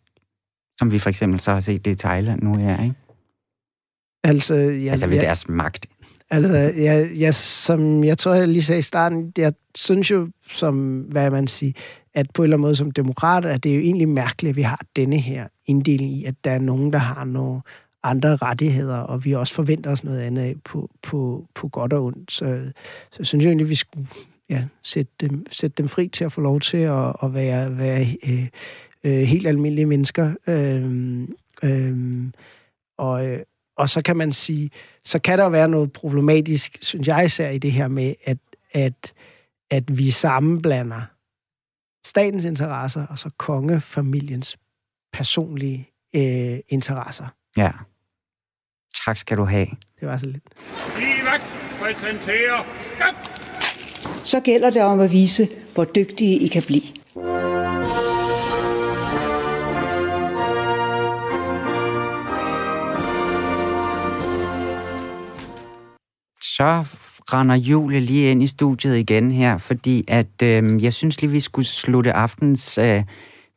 Som 0.79 0.93
vi 0.93 0.99
for 0.99 1.09
eksempel 1.09 1.41
så 1.41 1.53
har 1.53 1.61
set 1.61 1.85
det 1.85 1.91
i 1.91 1.95
Thailand 1.95 2.43
nu 2.43 2.57
her, 2.57 2.83
ikke? 2.83 2.95
Altså, 4.25 4.55
ja, 4.55 4.91
altså 4.91 5.07
ved 5.07 5.17
ja, 5.17 5.21
deres 5.21 5.49
magt 5.49 5.87
Altså, 6.31 6.57
jeg, 6.57 7.11
jeg, 7.19 7.35
som 7.35 8.05
jeg 8.05 8.19
tror, 8.19 8.35
jeg 8.35 8.49
lige 8.49 8.63
sagde 8.63 8.79
i 8.79 8.83
starten, 8.83 9.33
jeg 9.39 9.53
synes 9.75 10.11
jo, 10.11 10.29
som, 10.51 11.01
hvad 11.01 11.31
man 11.31 11.47
siger, 11.47 11.73
at 12.15 12.27
på 12.35 12.43
en 12.43 12.45
eller 12.45 12.57
anden 12.57 12.63
måde 12.63 12.77
som 12.77 12.91
demokrat, 12.91 13.45
at 13.45 13.65
det 13.65 13.73
er 13.73 13.77
jo 13.77 13.83
egentlig 13.83 14.09
mærkeligt, 14.09 14.51
at 14.51 14.57
vi 14.57 14.63
har 14.63 14.81
denne 14.97 15.19
her 15.19 15.49
inddeling 15.67 16.13
i, 16.13 16.25
at 16.25 16.35
der 16.45 16.51
er 16.51 16.59
nogen, 16.59 16.93
der 16.93 16.99
har 16.99 17.25
nogle 17.25 17.61
andre 18.03 18.37
rettigheder, 18.37 18.97
og 18.97 19.25
vi 19.25 19.33
også 19.33 19.55
forventer 19.55 19.91
os 19.91 20.05
noget 20.05 20.21
andet 20.21 20.43
af 20.43 20.55
på, 20.65 20.91
på, 21.03 21.47
på 21.55 21.69
godt 21.69 21.93
og 21.93 22.05
ondt. 22.05 22.33
Så, 22.33 22.73
så 23.11 23.25
synes 23.25 23.45
jeg 23.45 23.51
egentlig, 23.51 23.65
at 23.65 23.71
vi 23.71 23.75
skulle 23.75 24.09
ja, 24.51 24.65
sætte, 24.83 25.13
dem, 25.21 25.47
sætte 25.51 25.75
dem 25.79 25.89
fri 25.89 26.09
til 26.09 26.25
at 26.25 26.33
få 26.33 26.41
lov 26.41 26.61
til 26.61 26.77
at, 26.77 27.13
at 27.23 27.35
være, 27.35 27.79
være 27.79 28.07
øh, 28.29 28.47
øh, 29.05 29.13
helt 29.13 29.47
almindelige 29.47 29.87
mennesker. 29.87 30.35
Øhm, 30.47 31.35
øhm, 31.63 32.27
øh, 32.27 32.27
øh, 32.27 32.31
og, 32.99 33.39
og 33.81 33.89
så 33.89 34.03
kan 34.03 34.17
man 34.17 34.33
sige, 34.33 34.71
så 35.05 35.19
kan 35.19 35.39
der 35.39 35.49
være 35.49 35.69
noget 35.69 35.93
problematisk, 35.93 36.79
synes 36.81 37.09
jeg 37.09 37.25
især 37.25 37.51
i 37.51 37.59
det 37.59 37.73
her 37.73 37.89
med, 37.89 38.15
at, 38.25 38.39
at, 38.73 39.13
at 39.71 39.99
vi 39.99 40.11
sammenblander 40.11 41.03
statens 42.07 42.45
interesser 42.45 43.07
og 43.07 43.19
så 43.19 43.31
kongefamiliens 43.37 44.59
personlige 45.13 45.91
øh, 46.17 46.59
interesser. 46.69 47.27
Ja. 47.57 47.71
Tak 49.07 49.17
skal 49.17 49.37
du 49.37 49.45
have. 49.45 49.67
Det 50.01 50.09
var 50.09 50.19
så 50.19 50.27
lidt. 50.27 50.45
præsenterer. 51.81 52.65
Så 54.25 54.41
gælder 54.41 54.71
det 54.71 54.83
om 54.83 55.01
at 55.01 55.13
vise, 55.13 55.49
hvor 55.75 55.85
dygtige 55.85 56.39
I 56.39 56.49
kan 56.49 56.63
blive. 56.63 56.83
Så 66.61 66.85
render 67.33 67.55
Julie 67.55 68.01
lige 68.01 68.31
ind 68.31 68.43
i 68.43 68.47
studiet 68.47 68.97
igen 68.97 69.31
her, 69.31 69.59
fordi 69.59 70.05
at 70.09 70.43
øh, 70.43 70.85
jeg 70.85 70.93
synes 70.93 71.21
lige, 71.21 71.31
vi 71.31 71.41
skulle 71.41 71.67
slutte 71.67 72.13
aftens 72.13 72.79
øh, 72.79 73.03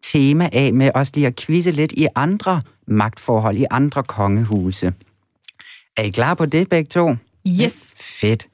tema 0.03 0.49
af 0.53 0.73
med 0.73 0.91
også 0.95 1.11
lige 1.15 1.27
at 1.27 1.35
quizze 1.35 1.71
lidt 1.71 1.91
i 1.91 2.07
andre 2.15 2.61
magtforhold, 2.87 3.57
i 3.57 3.65
andre 3.71 4.03
kongehuse. 4.03 4.93
Er 5.97 6.03
I 6.03 6.09
klar 6.09 6.33
på 6.33 6.45
det, 6.45 6.69
begge 6.69 6.87
to? 6.87 7.15
Yes. 7.47 7.93
Fedt. 7.97 8.47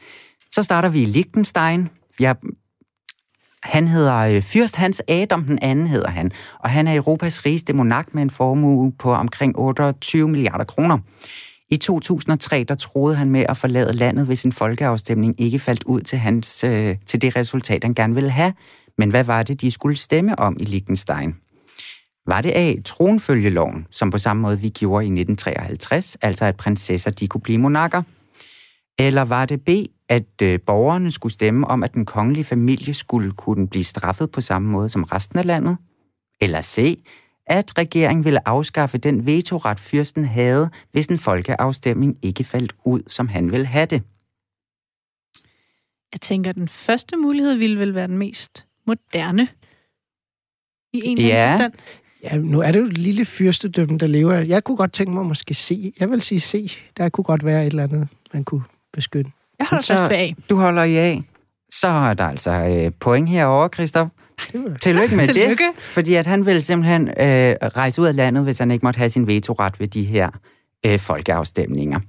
Så 0.51 0.63
starter 0.63 0.89
vi 0.89 1.01
i 1.01 1.05
Liechtenstein. 1.05 1.89
Jeg, 2.19 2.35
han 3.63 3.87
hedder 3.87 4.15
øh, 4.15 4.41
Fyrst 4.41 4.75
Hans 4.75 5.01
Adam, 5.07 5.43
den 5.43 5.59
anden 5.61 5.87
hedder 5.87 6.09
han, 6.09 6.31
og 6.59 6.69
han 6.69 6.87
er 6.87 6.95
Europas 6.95 7.45
rigeste 7.45 7.73
monark 7.73 8.13
med 8.13 8.23
en 8.23 8.29
formue 8.29 8.91
på 8.99 9.13
omkring 9.13 9.59
28 9.59 10.27
milliarder 10.27 10.65
kroner. 10.65 10.97
I 11.71 11.77
2003 11.77 12.63
der 12.63 12.75
troede 12.75 13.15
han 13.15 13.29
med 13.29 13.45
at 13.49 13.57
forlade 13.57 13.93
landet, 13.93 14.25
hvis 14.25 14.43
en 14.43 14.51
folkeafstemning 14.51 15.41
ikke 15.41 15.59
faldt 15.59 15.83
ud 15.83 16.01
til, 16.01 16.17
hans, 16.17 16.63
øh, 16.63 16.95
til 17.05 17.21
det 17.21 17.35
resultat, 17.35 17.83
han 17.83 17.93
gerne 17.93 18.13
ville 18.15 18.29
have. 18.29 18.53
Men 18.97 19.09
hvad 19.09 19.23
var 19.23 19.43
det, 19.43 19.61
de 19.61 19.71
skulle 19.71 19.95
stemme 19.95 20.39
om 20.39 20.57
i 20.59 20.63
Liechtenstein? 20.63 21.35
Var 22.27 22.41
det 22.41 22.51
A. 22.55 22.73
Tronfølgeloven, 22.85 23.87
som 23.91 24.09
på 24.09 24.17
samme 24.17 24.41
måde 24.41 24.59
vi 24.59 24.69
gjorde 24.69 25.05
i 25.05 25.09
1953, 25.09 26.17
altså 26.21 26.45
at 26.45 26.57
prinsesser 26.57 27.11
de 27.11 27.27
kunne 27.27 27.41
blive 27.41 27.57
monarker? 27.57 28.01
Eller 28.99 29.21
var 29.21 29.45
det 29.45 29.61
B. 29.61 29.69
at 30.09 30.41
øh, 30.41 30.59
borgerne 30.65 31.11
skulle 31.11 31.33
stemme 31.33 31.67
om, 31.67 31.83
at 31.83 31.93
den 31.93 32.05
kongelige 32.05 32.43
familie 32.43 32.93
skulle 32.93 33.31
kunne 33.31 33.67
blive 33.67 33.83
straffet 33.83 34.31
på 34.31 34.41
samme 34.41 34.71
måde 34.71 34.89
som 34.89 35.03
resten 35.03 35.39
af 35.39 35.45
landet? 35.45 35.77
Eller 36.41 36.61
C 36.61 37.03
at 37.49 37.77
regeringen 37.77 38.25
ville 38.25 38.47
afskaffe 38.47 38.97
den 38.97 39.25
vetoret, 39.25 39.79
fyrsten 39.79 40.25
havde, 40.25 40.69
hvis 40.91 41.05
en 41.05 41.17
folkeafstemning 41.17 42.17
ikke 42.21 42.43
faldt 42.43 42.73
ud, 42.85 43.01
som 43.07 43.27
han 43.27 43.51
ville 43.51 43.65
have 43.65 43.85
det. 43.85 44.03
Jeg 46.13 46.21
tænker, 46.21 46.49
at 46.49 46.55
den 46.55 46.67
første 46.67 47.17
mulighed 47.17 47.53
ville 47.55 47.79
vel 47.79 47.95
være 47.95 48.07
den 48.07 48.17
mest 48.17 48.65
moderne. 48.87 49.47
I 50.93 51.01
en 51.05 51.17
Ja. 51.17 51.23
eller 51.23 51.35
anden 51.43 51.57
forstand. 51.59 51.73
Ja, 52.23 52.37
nu 52.37 52.59
er 52.61 52.71
det 52.71 52.79
jo 52.79 52.85
et 52.85 52.97
lille 52.97 53.25
fyrstedømme, 53.25 53.97
der 53.97 54.07
lever. 54.07 54.33
Jeg 54.33 54.63
kunne 54.63 54.77
godt 54.77 54.93
tænke 54.93 55.11
mig 55.13 55.25
måske 55.25 55.53
se. 55.53 55.93
Jeg 55.99 56.09
vil 56.11 56.21
sige 56.21 56.39
se. 56.39 56.69
Der 56.97 57.09
kunne 57.09 57.23
godt 57.23 57.45
være 57.45 57.61
et 57.61 57.67
eller 57.67 57.83
andet, 57.83 58.07
man 58.33 58.43
kunne 58.43 58.63
beskytte. 58.93 59.31
Jeg 59.59 59.67
holder 59.67 59.81
Så- 59.81 59.97
fast 59.97 60.09
ved 60.09 60.17
A. 60.17 60.31
Du 60.49 60.55
holder 60.55 60.83
i 60.83 60.95
af. 60.97 61.21
Så 61.71 61.87
er 61.87 62.13
der 62.13 62.23
altså 62.25 62.51
øh, 62.51 62.91
point 62.99 63.29
herovre, 63.29 63.69
Christoph. 63.73 64.09
Tillykke 64.81 65.15
med 65.15 65.27
Tillykke. 65.27 65.63
det. 65.63 65.83
Fordi 65.83 66.13
at 66.13 66.27
han 66.27 66.45
ville 66.45 66.61
simpelthen 66.61 67.07
øh, 67.07 67.55
rejse 67.61 68.01
ud 68.01 68.07
af 68.07 68.15
landet, 68.15 68.43
hvis 68.43 68.59
han 68.59 68.71
ikke 68.71 68.85
måtte 68.85 68.97
have 68.97 69.09
sin 69.09 69.27
vetoret 69.27 69.79
ved 69.79 69.87
de 69.87 70.03
her 70.03 70.29
øh, 70.85 70.99
folkeafstemninger. 70.99 71.99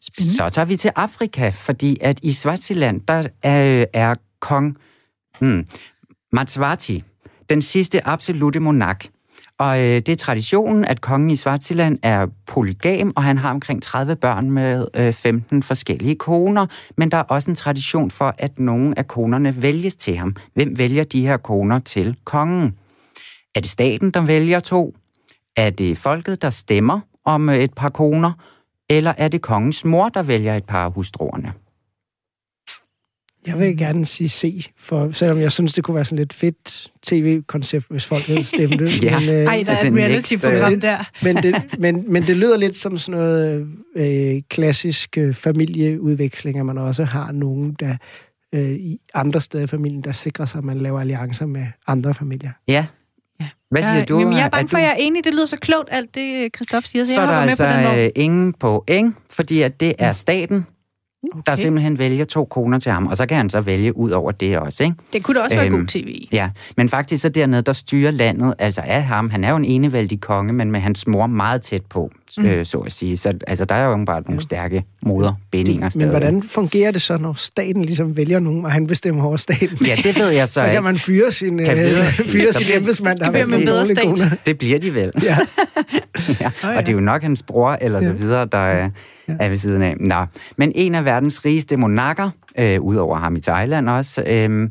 Spændende. 0.00 0.36
Så 0.36 0.48
tager 0.48 0.66
vi 0.66 0.76
til 0.76 0.90
Afrika, 0.96 1.48
fordi 1.48 1.98
at 2.00 2.20
i 2.22 2.32
Swaziland, 2.32 3.00
der 3.08 3.28
er, 3.42 3.84
er 3.92 4.14
kong 4.40 4.76
hmm, 5.40 5.66
Matswati 6.32 7.04
den 7.50 7.62
sidste 7.62 8.06
absolute 8.06 8.60
monark. 8.60 9.06
Og 9.62 9.78
øh, 9.78 9.84
det 9.84 10.08
er 10.08 10.16
traditionen, 10.16 10.84
at 10.84 11.00
kongen 11.00 11.30
i 11.30 11.36
Svartiland 11.36 11.98
er 12.02 12.26
polygam, 12.46 13.12
og 13.16 13.22
han 13.22 13.38
har 13.38 13.50
omkring 13.50 13.82
30 13.82 14.16
børn 14.16 14.50
med 14.50 14.86
øh, 14.96 15.12
15 15.12 15.62
forskellige 15.62 16.14
koner. 16.14 16.66
Men 16.96 17.10
der 17.10 17.16
er 17.16 17.22
også 17.22 17.50
en 17.50 17.56
tradition 17.56 18.10
for, 18.10 18.34
at 18.38 18.58
nogle 18.58 18.98
af 18.98 19.08
konerne 19.08 19.62
vælges 19.62 19.94
til 19.94 20.16
ham. 20.16 20.36
Hvem 20.54 20.78
vælger 20.78 21.04
de 21.04 21.26
her 21.26 21.36
koner 21.36 21.78
til 21.78 22.16
kongen? 22.24 22.74
Er 23.54 23.60
det 23.60 23.70
staten, 23.70 24.10
der 24.10 24.20
vælger 24.20 24.60
to? 24.60 24.94
Er 25.56 25.70
det 25.70 25.98
folket, 25.98 26.42
der 26.42 26.50
stemmer 26.50 27.00
om 27.24 27.48
øh, 27.48 27.56
et 27.56 27.74
par 27.74 27.88
koner? 27.88 28.32
Eller 28.90 29.12
er 29.18 29.28
det 29.28 29.42
kongens 29.42 29.84
mor, 29.84 30.08
der 30.08 30.22
vælger 30.22 30.56
et 30.56 30.64
par 30.64 30.84
af 30.84 30.92
hustruerne? 30.92 31.52
Jeg 33.46 33.58
vil 33.58 33.76
gerne 33.78 34.06
sige 34.06 34.28
se, 34.28 34.64
for 34.78 35.10
selvom 35.12 35.38
jeg 35.38 35.52
synes, 35.52 35.72
det 35.72 35.84
kunne 35.84 35.94
være 35.94 36.04
sådan 36.04 36.18
lidt 36.18 36.32
fedt 36.32 36.90
tv-koncept, 37.02 37.86
hvis 37.90 38.06
folk 38.06 38.24
havde 38.26 38.44
stemt 38.44 38.78
det. 38.78 39.02
Ja. 39.04 39.20
men, 39.20 39.28
øh, 39.28 39.34
Ej, 39.34 39.62
der 39.66 39.72
er 39.72 39.80
et 39.80 39.86
Den 39.86 39.98
reality-program 39.98 40.80
der. 40.80 41.10
men, 41.22 41.36
det, 41.36 41.62
men, 41.78 42.12
men 42.12 42.26
det 42.26 42.36
lyder 42.36 42.56
lidt 42.56 42.76
som 42.76 42.98
sådan 42.98 43.20
noget 43.20 43.68
øh, 43.96 44.42
klassisk 44.50 45.18
øh, 45.18 45.34
familieudveksling, 45.34 46.58
at 46.58 46.66
man 46.66 46.78
også 46.78 47.04
har 47.04 47.32
nogen, 47.32 47.76
der 47.80 47.96
øh, 48.54 48.60
i 48.70 48.98
andre 49.14 49.40
steder 49.40 49.64
i 49.64 49.66
familien, 49.66 50.00
der 50.04 50.12
sikrer 50.12 50.46
sig, 50.46 50.58
at 50.58 50.64
man 50.64 50.78
laver 50.78 51.00
alliancer 51.00 51.46
med 51.46 51.66
andre 51.86 52.14
familier. 52.14 52.50
Ja. 52.68 52.86
Ja. 53.40 53.48
Hvad 53.70 53.82
siger 53.82 53.94
Jeg- 53.94 54.08
du? 54.08 54.18
Jamen, 54.18 54.34
jeg 54.36 54.44
er 54.44 54.48
bange 54.50 54.68
for, 54.68 54.76
at 54.76 54.82
jeg 54.82 54.90
er 54.90 54.96
enig. 54.98 55.24
Det 55.24 55.32
lyder 55.34 55.46
så 55.46 55.56
klogt, 55.56 55.88
alt 55.92 56.14
det, 56.14 56.56
Christoffer 56.56 56.88
siger. 56.88 57.04
Så, 57.04 57.14
Så 57.14 57.20
er 57.20 57.24
jeg 57.24 57.32
der 57.32 57.34
hopper 57.38 57.44
med 57.44 57.48
altså 57.50 57.64
på 57.64 57.72
den 57.72 57.84
vogn. 57.84 57.98
øh, 57.98 58.10
ingen 58.16 58.52
point, 58.52 59.16
fordi 59.30 59.62
at 59.62 59.80
det 59.80 59.92
er 59.98 60.12
staten, 60.12 60.66
okay. 61.32 61.42
der 61.46 61.54
simpelthen 61.54 61.98
vælger 61.98 62.24
to 62.24 62.44
koner 62.44 62.78
til 62.78 62.92
ham, 62.92 63.06
og 63.06 63.16
så 63.16 63.26
kan 63.26 63.36
han 63.36 63.50
så 63.50 63.60
vælge 63.60 63.96
ud 63.96 64.10
over 64.10 64.30
det 64.32 64.58
også, 64.58 64.84
ikke? 64.84 64.96
Det 65.12 65.22
kunne 65.22 65.34
da 65.34 65.44
også 65.44 65.56
være 65.56 65.66
Øhm, 65.66 65.76
god 65.78 65.86
tv. 65.86 66.24
Ja, 66.32 66.50
men 66.76 66.88
faktisk 66.88 67.22
så 67.22 67.28
dernede, 67.28 67.62
der 67.62 67.72
styrer 67.72 68.10
landet, 68.10 68.54
altså 68.58 68.80
af 68.86 69.02
ham, 69.04 69.30
han 69.30 69.44
er 69.44 69.50
jo 69.50 69.56
en 69.56 69.64
enevældig 69.64 70.20
konge, 70.20 70.52
men 70.52 70.70
med 70.70 70.80
hans 70.80 71.06
mor 71.06 71.26
meget 71.26 71.62
tæt 71.62 71.82
på, 71.90 72.10
Mm. 72.38 72.44
øh, 72.46 72.66
så 72.66 72.78
at 72.78 72.92
sige. 72.92 73.16
Så 73.16 73.32
altså, 73.46 73.64
der 73.64 73.74
er 73.74 73.84
jo 73.98 74.04
bare 74.04 74.22
nogle 74.26 74.40
stærke 74.40 74.84
moderbindinger 75.02 75.82
Men 75.82 75.90
stadig. 75.90 76.08
hvordan 76.10 76.42
fungerer 76.42 76.90
det 76.90 77.02
så, 77.02 77.16
når 77.18 77.32
staten 77.32 77.84
ligesom 77.84 78.16
vælger 78.16 78.38
nogen, 78.40 78.64
og 78.64 78.72
han 78.72 78.86
bestemmer 78.86 79.24
over 79.24 79.36
staten? 79.36 79.86
Ja, 79.86 79.96
det 80.04 80.18
ved 80.18 80.28
jeg 80.28 80.48
så, 80.48 80.54
så 80.54 80.64
ikke. 80.64 80.74
kan 80.74 80.82
man 80.82 80.98
fyre 80.98 81.32
sin, 81.32 81.58
Kan 81.58 81.68
øh, 81.78 81.84
vide- 81.84 82.04
fyre 82.32 82.52
så 82.52 82.58
sin 82.58 82.66
embedsmand, 82.76 83.18
der 83.18 83.24
har 83.24 83.32
det 83.32 83.46
bliver 83.46 83.46
været 83.46 83.50
med 83.50 83.58
en 83.58 83.66
bedre 83.66 83.86
stat. 83.86 84.28
kone. 84.28 84.36
Det 84.46 84.58
bliver 84.58 84.78
de 84.78 84.94
vel. 84.94 85.10
Ja. 85.22 85.38
ja. 86.40 86.50
Og 86.76 86.86
det 86.86 86.88
er 86.88 86.92
jo 86.92 87.00
nok 87.00 87.22
hans 87.22 87.42
bror 87.42 87.78
eller 87.80 88.00
så 88.00 88.06
Ja. 88.10 88.12
videre, 88.12 88.48
der 88.52 88.90
ja. 89.28 89.36
er 89.40 89.48
ved 89.48 89.56
siden 89.56 89.82
af. 89.82 89.96
Nå. 90.00 90.26
Men 90.56 90.72
en 90.74 90.94
af 90.94 91.04
verdens 91.04 91.44
rigeste 91.44 91.76
monarker, 91.76 92.30
øh, 92.58 92.80
udover 92.80 93.16
ham 93.16 93.36
i 93.36 93.40
Thailand 93.40 93.88
også, 93.88 94.24
øh, 94.28 94.70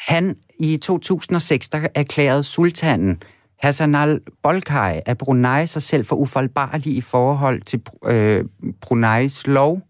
han 0.00 0.36
i 0.58 0.76
2006, 0.76 1.68
der 1.68 1.86
erklærede 1.94 2.42
sultanen 2.42 3.22
Hassan 3.62 3.94
al-Bolkiah 3.94 4.98
af 5.06 5.18
Brunei 5.18 5.66
sig 5.66 5.82
selv 5.82 6.04
for 6.04 6.16
ufoldbarlig 6.16 6.96
i 6.96 7.00
forhold 7.00 7.62
til 7.62 7.80
øh, 8.04 8.44
Bruneis 8.80 9.46
lov. 9.46 9.80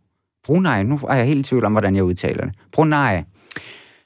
Brunei, 0.45 0.83
nu 0.83 0.99
er 1.09 1.15
jeg 1.15 1.27
helt 1.27 1.47
i 1.47 1.49
tvivl 1.49 1.65
om, 1.65 1.73
hvordan 1.73 1.97
jeg 1.97 2.05
udtaler 2.05 2.45
det. 2.45 2.55
Brunei. 2.73 3.23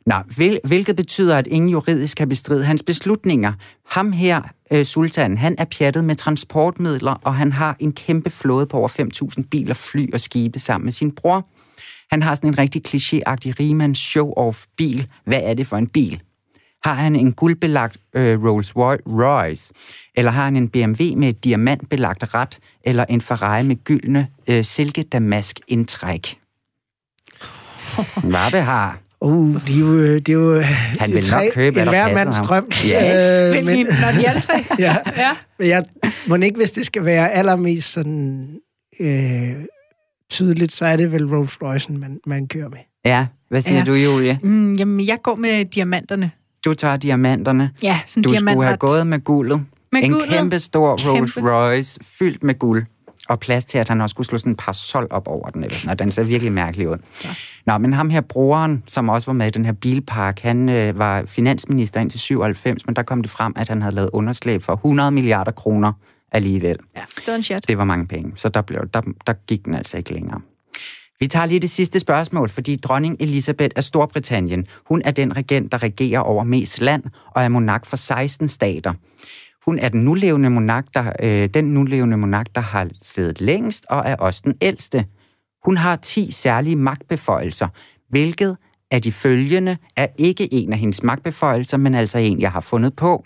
Nå, 0.06 0.14
hvil, 0.36 0.60
hvilket 0.64 0.96
betyder, 0.96 1.36
at 1.38 1.46
ingen 1.46 1.70
juridisk 1.70 2.16
kan 2.16 2.28
bestride 2.28 2.64
hans 2.64 2.82
beslutninger. 2.82 3.52
Ham 3.90 4.12
her, 4.12 4.42
øh, 4.72 5.36
han 5.38 5.54
er 5.58 5.64
pjattet 5.64 6.04
med 6.04 6.14
transportmidler, 6.14 7.12
og 7.12 7.34
han 7.34 7.52
har 7.52 7.76
en 7.80 7.92
kæmpe 7.92 8.30
flåde 8.30 8.66
på 8.66 8.76
over 8.76 8.88
5.000 8.88 9.48
biler, 9.50 9.74
fly 9.74 10.12
og 10.12 10.20
skibe 10.20 10.58
sammen 10.58 10.84
med 10.84 10.92
sin 10.92 11.10
bror. 11.10 11.48
Han 12.10 12.22
har 12.22 12.34
sådan 12.34 12.50
en 12.50 12.58
rigtig 12.58 12.82
klichéagtig 12.88 13.54
rimands 13.60 13.98
show-off-bil. 13.98 15.06
Hvad 15.24 15.40
er 15.42 15.54
det 15.54 15.66
for 15.66 15.76
en 15.76 15.88
bil? 15.88 16.20
Har 16.84 16.94
han 16.94 17.16
en 17.16 17.32
guldbelagt 17.32 17.96
øh, 18.14 18.44
Rolls 18.44 18.76
Royce? 18.76 19.74
Eller 20.16 20.30
har 20.30 20.44
han 20.44 20.56
en 20.56 20.68
BMW 20.68 21.02
med 21.16 21.28
et 21.28 21.44
diamantbelagt 21.44 22.34
rat? 22.34 22.58
Eller 22.84 23.04
en 23.04 23.20
Ferrari 23.20 23.62
med 23.62 23.84
gyldne 23.84 24.28
øh, 24.50 24.64
silkedamask 24.64 25.60
indtræk? 25.68 26.38
Hvad 28.22 28.62
har? 28.62 29.05
Uh, 29.20 29.54
det 29.66 29.74
er 29.76 29.80
jo... 29.80 30.14
Det 30.14 30.28
er 30.28 30.32
jo 30.32 30.60
Han 30.60 31.08
det 31.08 31.14
vil 31.14 31.24
er 31.26 31.30
nok 31.30 31.40
tre- 31.42 31.50
købe, 31.50 31.80
en 31.82 31.88
hver 31.88 32.14
mands 32.14 32.36
drøm. 32.40 32.66
Ja. 32.88 33.48
Øh, 33.58 33.64
men, 33.64 33.76
en, 33.76 33.86
når 33.86 34.12
de 34.20 34.28
alle 34.28 34.40
tre. 34.40 34.64
ja, 34.78 34.96
Ja. 35.16 35.30
men 35.58 35.68
jeg 35.68 35.84
må 36.28 36.36
ikke, 36.36 36.56
hvis 36.56 36.72
det 36.72 36.86
skal 36.86 37.04
være 37.04 37.32
allermest 37.32 37.92
sådan 37.92 38.48
øh, 39.00 39.52
tydeligt, 40.30 40.72
så 40.72 40.86
er 40.86 40.96
det 40.96 41.12
vel 41.12 41.26
Rolls 41.26 41.58
Royce'en, 41.64 41.98
man, 41.98 42.18
man 42.26 42.48
kører 42.48 42.68
med. 42.68 42.78
Ja, 43.04 43.26
hvad 43.48 43.62
siger 43.62 43.78
Ja. 43.78 43.84
du, 43.84 43.92
Julie? 43.94 44.38
Mm, 44.42 44.74
jamen, 44.74 45.06
jeg 45.06 45.18
går 45.22 45.34
med 45.34 45.64
diamanterne. 45.64 46.30
Du 46.64 46.74
tager 46.74 46.96
diamanterne. 46.96 47.70
Ja, 47.82 48.00
sådan 48.06 48.22
Du 48.22 48.28
skulle 48.28 48.38
have 48.50 48.54
diamantret. 48.60 48.78
gået 48.80 49.06
med 49.06 49.24
guldet. 49.24 49.64
Med 49.92 50.02
en 50.02 50.10
guldet. 50.12 50.28
kæmpe 50.28 50.58
stor 50.58 51.10
Rolls 51.10 51.34
Kæmpe. 51.34 51.50
Royce 51.52 52.00
fyldt 52.18 52.44
med 52.44 52.54
guld. 52.58 52.84
Og 53.28 53.40
plads 53.40 53.64
til, 53.64 53.78
at 53.78 53.88
han 53.88 54.00
også 54.00 54.12
skulle 54.12 54.26
slå 54.26 54.38
sådan 54.38 54.52
en 54.52 54.56
parasol 54.56 55.06
op 55.10 55.28
over 55.28 55.50
den. 55.50 55.64
Eller 55.64 55.76
sådan, 55.76 55.90
og 55.90 55.98
den 55.98 56.12
ser 56.12 56.22
virkelig 56.22 56.52
mærkelig 56.52 56.88
ud. 56.88 56.96
Ja. 57.24 57.28
Nå, 57.66 57.78
men 57.78 57.92
ham 57.92 58.10
her 58.10 58.20
broren, 58.20 58.82
som 58.86 59.08
også 59.08 59.26
var 59.26 59.32
med 59.32 59.46
i 59.46 59.50
den 59.50 59.64
her 59.64 59.72
bilpark, 59.72 60.40
han 60.40 60.68
øh, 60.68 60.98
var 60.98 61.24
finansminister 61.26 62.00
indtil 62.00 62.20
97, 62.20 62.86
men 62.86 62.96
der 62.96 63.02
kom 63.02 63.22
det 63.22 63.30
frem, 63.30 63.52
at 63.56 63.68
han 63.68 63.82
havde 63.82 63.94
lavet 63.94 64.10
underslæb 64.12 64.62
for 64.62 64.72
100 64.72 65.10
milliarder 65.10 65.52
kroner 65.52 65.92
alligevel. 66.32 66.76
Ja, 66.96 67.02
det 67.16 67.26
var 67.26 67.34
en 67.34 67.42
chat. 67.42 67.68
Det 67.68 67.78
var 67.78 67.84
mange 67.84 68.06
penge, 68.06 68.32
så 68.36 68.48
der, 68.48 68.62
blev, 68.62 68.80
der, 68.94 69.00
der 69.26 69.32
gik 69.46 69.64
den 69.64 69.74
altså 69.74 69.96
ikke 69.96 70.12
længere. 70.12 70.40
Vi 71.20 71.26
tager 71.26 71.46
lige 71.46 71.60
det 71.60 71.70
sidste 71.70 72.00
spørgsmål, 72.00 72.48
fordi 72.48 72.76
dronning 72.76 73.16
Elisabeth 73.20 73.72
af 73.76 73.84
Storbritannien, 73.84 74.66
hun 74.86 75.02
er 75.04 75.10
den 75.10 75.36
regent, 75.36 75.72
der 75.72 75.82
regerer 75.82 76.20
over 76.20 76.44
mest 76.44 76.80
land 76.80 77.02
og 77.34 77.42
er 77.42 77.48
monark 77.48 77.86
for 77.86 77.96
16 77.96 78.48
stater. 78.48 78.94
Hun 79.66 79.78
er 79.78 79.88
den 79.88 80.04
nulevende 80.04 80.50
monark, 80.50 80.86
der, 80.94 81.12
øh, 81.22 81.48
den 81.54 81.64
nulevende 81.64 82.16
monark, 82.16 82.46
der 82.54 82.60
har 82.60 82.90
siddet 83.02 83.40
længst 83.40 83.86
og 83.90 84.02
er 84.06 84.16
også 84.16 84.42
den 84.44 84.54
ældste. 84.60 85.06
Hun 85.64 85.76
har 85.76 85.96
10 85.96 86.30
særlige 86.30 86.76
magtbeføjelser, 86.76 87.68
hvilket 88.08 88.56
af 88.90 89.02
de 89.02 89.12
følgende 89.12 89.76
er 89.96 90.06
ikke 90.18 90.54
en 90.54 90.72
af 90.72 90.78
hendes 90.78 91.02
magtbeføjelser, 91.02 91.76
men 91.76 91.94
altså 91.94 92.18
en, 92.18 92.40
jeg 92.40 92.52
har 92.52 92.60
fundet 92.60 92.96
på. 92.96 93.24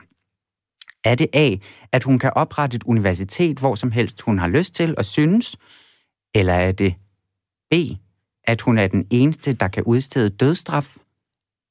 Er 1.05 1.15
det 1.15 1.27
A, 1.33 1.57
at 1.93 2.05
hun 2.05 2.19
kan 2.19 2.33
oprette 2.37 2.77
et 2.77 2.85
universitet, 2.85 3.59
hvor 3.59 3.75
som 3.75 3.93
helst 3.93 4.21
hun 4.21 4.39
har 4.39 4.49
lyst 4.49 4.75
til 4.75 4.95
og 4.99 5.05
synes? 5.05 5.57
Eller 6.35 6.53
er 6.53 6.73
det 6.73 6.95
B, 7.71 7.75
at 8.45 8.61
hun 8.61 8.79
er 8.79 8.87
den 8.87 9.07
eneste, 9.11 9.53
der 9.53 9.69
kan 9.69 9.83
udstede 9.83 10.31
dødsstraf? 10.31 10.97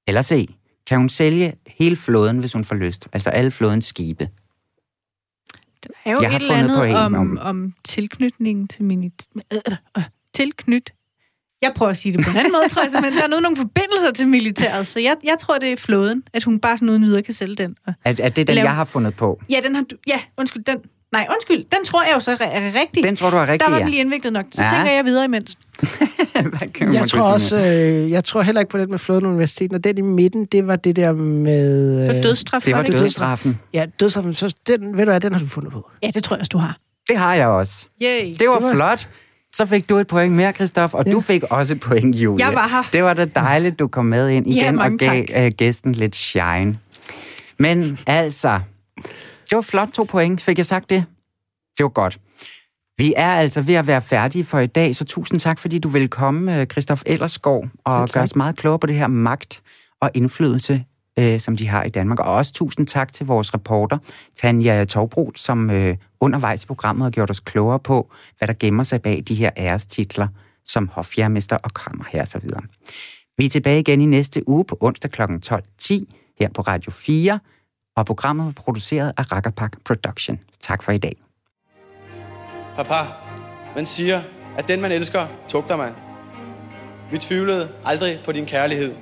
Eller 0.08 0.22
C, 0.22 0.48
kan 0.88 0.98
hun 0.98 1.10
sælge 1.10 1.54
hele 1.68 1.96
flåden, 1.96 2.40
hvis 2.40 2.54
hun 2.54 2.64
får 2.64 2.76
lyst? 2.76 3.08
Altså 3.14 3.30
alle 3.30 3.52
flådens 3.52 3.86
skibe. 3.86 4.30
Der 5.84 5.90
er 6.06 6.12
jo 6.12 6.18
Jeg 6.22 6.30
har 6.30 6.38
et 6.38 6.42
eller 6.42 6.56
fundet 6.58 6.78
på 6.78 6.84
andet 6.84 6.98
om, 6.98 7.16
om- 7.16 7.38
om 7.42 7.74
tilknytning 7.84 8.70
til. 8.70 9.12
Øh, 9.54 9.60
øh, 9.98 10.04
tilknyt. 10.34 10.94
Jeg 11.62 11.72
prøver 11.76 11.90
at 11.90 11.98
sige 11.98 12.18
det 12.18 12.26
på 12.26 12.30
en 12.32 12.38
anden 12.38 12.52
måde, 12.52 12.70
tror 12.70 12.82
jeg 12.82 12.92
simpelthen. 12.92 13.30
Der 13.32 13.38
er 13.38 13.42
nogle 13.42 13.58
forbindelser 13.58 14.12
til 14.16 14.28
militæret, 14.28 14.88
så 14.88 15.00
jeg, 15.00 15.16
jeg 15.24 15.38
tror, 15.40 15.58
det 15.58 15.72
er 15.72 15.76
flåden, 15.78 16.24
at 16.34 16.44
hun 16.44 16.60
bare 16.60 16.78
sådan 16.78 16.90
uden 16.90 17.04
videre 17.04 17.22
kan 17.24 17.34
sælge 17.34 17.56
den. 17.56 17.76
Og, 17.86 17.94
Er, 18.06 18.14
er 18.20 18.30
det 18.30 18.48
den, 18.48 18.56
Lav- 18.58 18.64
jeg 18.64 18.76
har 18.76 18.86
fundet 18.86 19.16
på? 19.16 19.42
ja, 19.50 19.60
den 19.64 19.76
har 19.76 19.84
du... 19.84 19.96
Ja, 20.08 20.20
undskyld, 20.38 20.64
den... 20.64 20.78
Nej, 21.12 21.28
undskyld, 21.32 21.58
den 21.72 21.86
tror 21.86 22.04
jeg 22.04 22.14
jo 22.16 22.20
så 22.20 22.32
er, 22.40 22.72
rigtig. 22.82 23.04
Den 23.04 23.16
tror 23.16 23.30
du 23.30 23.38
er 23.38 23.42
rigtig, 23.42 23.60
Der 23.60 23.70
var 23.70 23.78
ja. 23.78 23.84
den 23.84 23.90
lige 23.92 24.00
indviklet 24.02 24.34
nok. 24.34 24.46
Så 24.52 24.62
Ja. 24.62 24.68
ja. 24.72 24.78
tænker 24.78 24.92
jeg 24.96 25.06
videre 25.06 25.26
imens. 25.26 25.58
Jeg 26.94 27.08
tror 27.10 27.22
også, 27.22 27.58
øh, 27.58 28.12
jeg 28.12 28.24
tror 28.24 28.42
heller 28.42 28.62
ikke 28.62 28.72
på 28.72 28.78
den 28.78 28.90
med 28.92 29.00
Flåden 29.00 29.26
Universitet, 29.26 29.74
og 29.74 29.84
den 29.84 29.98
i 29.98 30.02
midten, 30.02 30.46
det 30.46 30.68
var 30.68 30.76
det 30.76 30.96
der 30.96 31.12
med... 31.14 32.16
Øh, 32.18 32.24
dødsstraf, 32.24 32.62
Det 32.66 32.74
var 32.76 32.84
ikke? 32.84 32.98
dødsstraffen. 32.98 33.60
ja, 33.74 33.86
dødsstraffen, 34.00 34.34
så 34.34 34.56
den, 34.68 34.98
ved 34.98 35.06
du 35.06 35.12
hvad, 35.12 35.20
den 35.20 35.34
har 35.34 35.40
du 35.40 35.48
fundet 35.48 35.72
på. 35.74 35.90
Ja, 36.04 36.08
det 36.14 36.24
tror 36.24 36.36
jeg 36.36 36.40
også, 36.42 36.50
du 36.50 36.58
har. 36.58 36.78
Det 37.10 37.18
har 37.18 37.36
jeg 37.36 37.48
også. 37.48 37.88
Yay. 38.02 38.34
Det 38.40 38.48
var, 38.50 38.56
Det 38.56 38.64
var- 38.64 38.74
flot. 38.74 39.10
Så 39.56 39.66
fik 39.66 39.90
du 39.90 39.98
et 39.98 40.08
point 40.08 40.34
mere, 40.34 40.52
Christoph, 40.54 40.96
og 40.96 41.04
Ja. 41.08 41.12
du 41.12 41.22
fik 41.22 41.44
også 41.50 41.74
et 41.74 41.80
point, 41.80 42.16
Julie. 42.16 42.46
Jeg 42.46 42.56
var 42.56 42.68
her. 42.68 42.84
Det 42.94 43.04
var 43.04 43.14
da 43.14 43.26
dejligt, 43.26 43.80
du 43.80 43.88
kom 43.88 44.06
med 44.06 44.30
ind 44.30 44.48
Ja, 44.48 44.62
igen 44.62 44.76
mange 44.76 44.96
og 45.10 45.26
gav 45.30 45.46
uh, 45.46 45.52
gæsten 45.58 45.94
lidt 45.94 46.16
shine. 46.16 46.78
Men 47.58 48.00
altså, 48.08 48.60
det 49.50 49.56
var 49.56 49.62
flot 49.62 49.88
to 49.88 50.04
point. 50.04 50.42
Fik 50.42 50.58
jeg 50.58 50.66
sagt 50.66 50.90
det? 50.90 51.06
Det 51.78 51.84
var 51.84 51.90
godt. 51.90 52.20
Vi 52.98 53.14
er 53.18 53.32
altså 53.32 53.62
ved 53.62 53.74
at 53.74 53.88
være 53.88 54.02
færdige 54.02 54.46
for 54.46 54.60
i 54.60 54.68
dag, 54.68 54.96
så 54.96 55.06
tusind 55.06 55.40
tak, 55.40 55.60
fordi 55.60 55.80
du 55.80 55.90
vil 55.90 56.10
komme, 56.10 56.60
øh, 56.60 56.68
Christoph 56.68 57.02
Ellersgaard, 57.06 57.70
og 57.86 58.10
gøre 58.10 58.24
os 58.24 58.36
meget 58.36 58.58
klogere 58.58 58.80
på 58.80 58.88
det 58.88 58.96
her 58.96 59.08
magt 59.08 59.64
og 60.02 60.12
indflydelse 60.14 60.86
øh, 61.20 61.40
som 61.40 61.58
de 61.58 61.68
har 61.68 61.84
i 61.84 61.90
Danmark. 61.90 62.20
Og 62.20 62.36
også 62.36 62.54
tusind 62.54 62.88
tak 62.88 63.14
til 63.14 63.26
vores 63.26 63.54
reporter, 63.54 63.98
Tanja 64.42 64.86
Torbro, 64.86 65.32
som 65.36 65.70
øh, 65.70 65.98
undervejs 66.20 66.64
i 66.64 66.68
programmet 66.68 67.04
har 67.04 67.12
gjort 67.12 67.30
os 67.30 67.40
klogere 67.40 67.80
på, 67.80 68.12
hvad 68.38 68.48
der 68.48 68.54
gemmer 68.60 68.84
sig 68.84 69.02
bag 69.02 69.24
de 69.28 69.36
her 69.36 69.50
ærestitler 69.58 70.28
som 70.66 70.88
hofjærmester 70.88 71.58
og 71.58 71.74
kammerherre 71.74 72.24
osv. 72.24 72.50
Vi 73.38 73.46
er 73.46 73.50
tilbage 73.50 73.80
igen 73.80 74.02
i 74.02 74.06
næste 74.06 74.50
uge 74.50 74.66
på 74.66 74.78
onsdag 74.82 75.12
kl. 75.12 75.22
12.10 75.22 76.36
her 76.40 76.50
på 76.56 76.62
Radio 76.62 76.92
4, 76.92 77.40
og 78.00 78.06
programmet 78.06 78.56
produceret 78.56 79.14
af 79.18 79.32
Rakkerpak 79.32 79.72
Production. 79.86 80.40
Tak 80.60 80.84
for 80.84 80.92
i 80.92 80.98
dag. 80.98 81.22
Papa, 82.76 83.08
man 83.76 83.86
siger, 83.86 84.22
at 84.58 84.68
den 84.68 84.82
man 84.82 84.92
elsker, 84.92 85.28
tugter 85.48 85.76
man. 85.76 85.94
Vi 87.12 87.18
tvivlede 87.18 87.72
aldrig 87.86 88.20
på 88.26 88.32
din 88.32 88.46
kærlighed. 88.46 88.96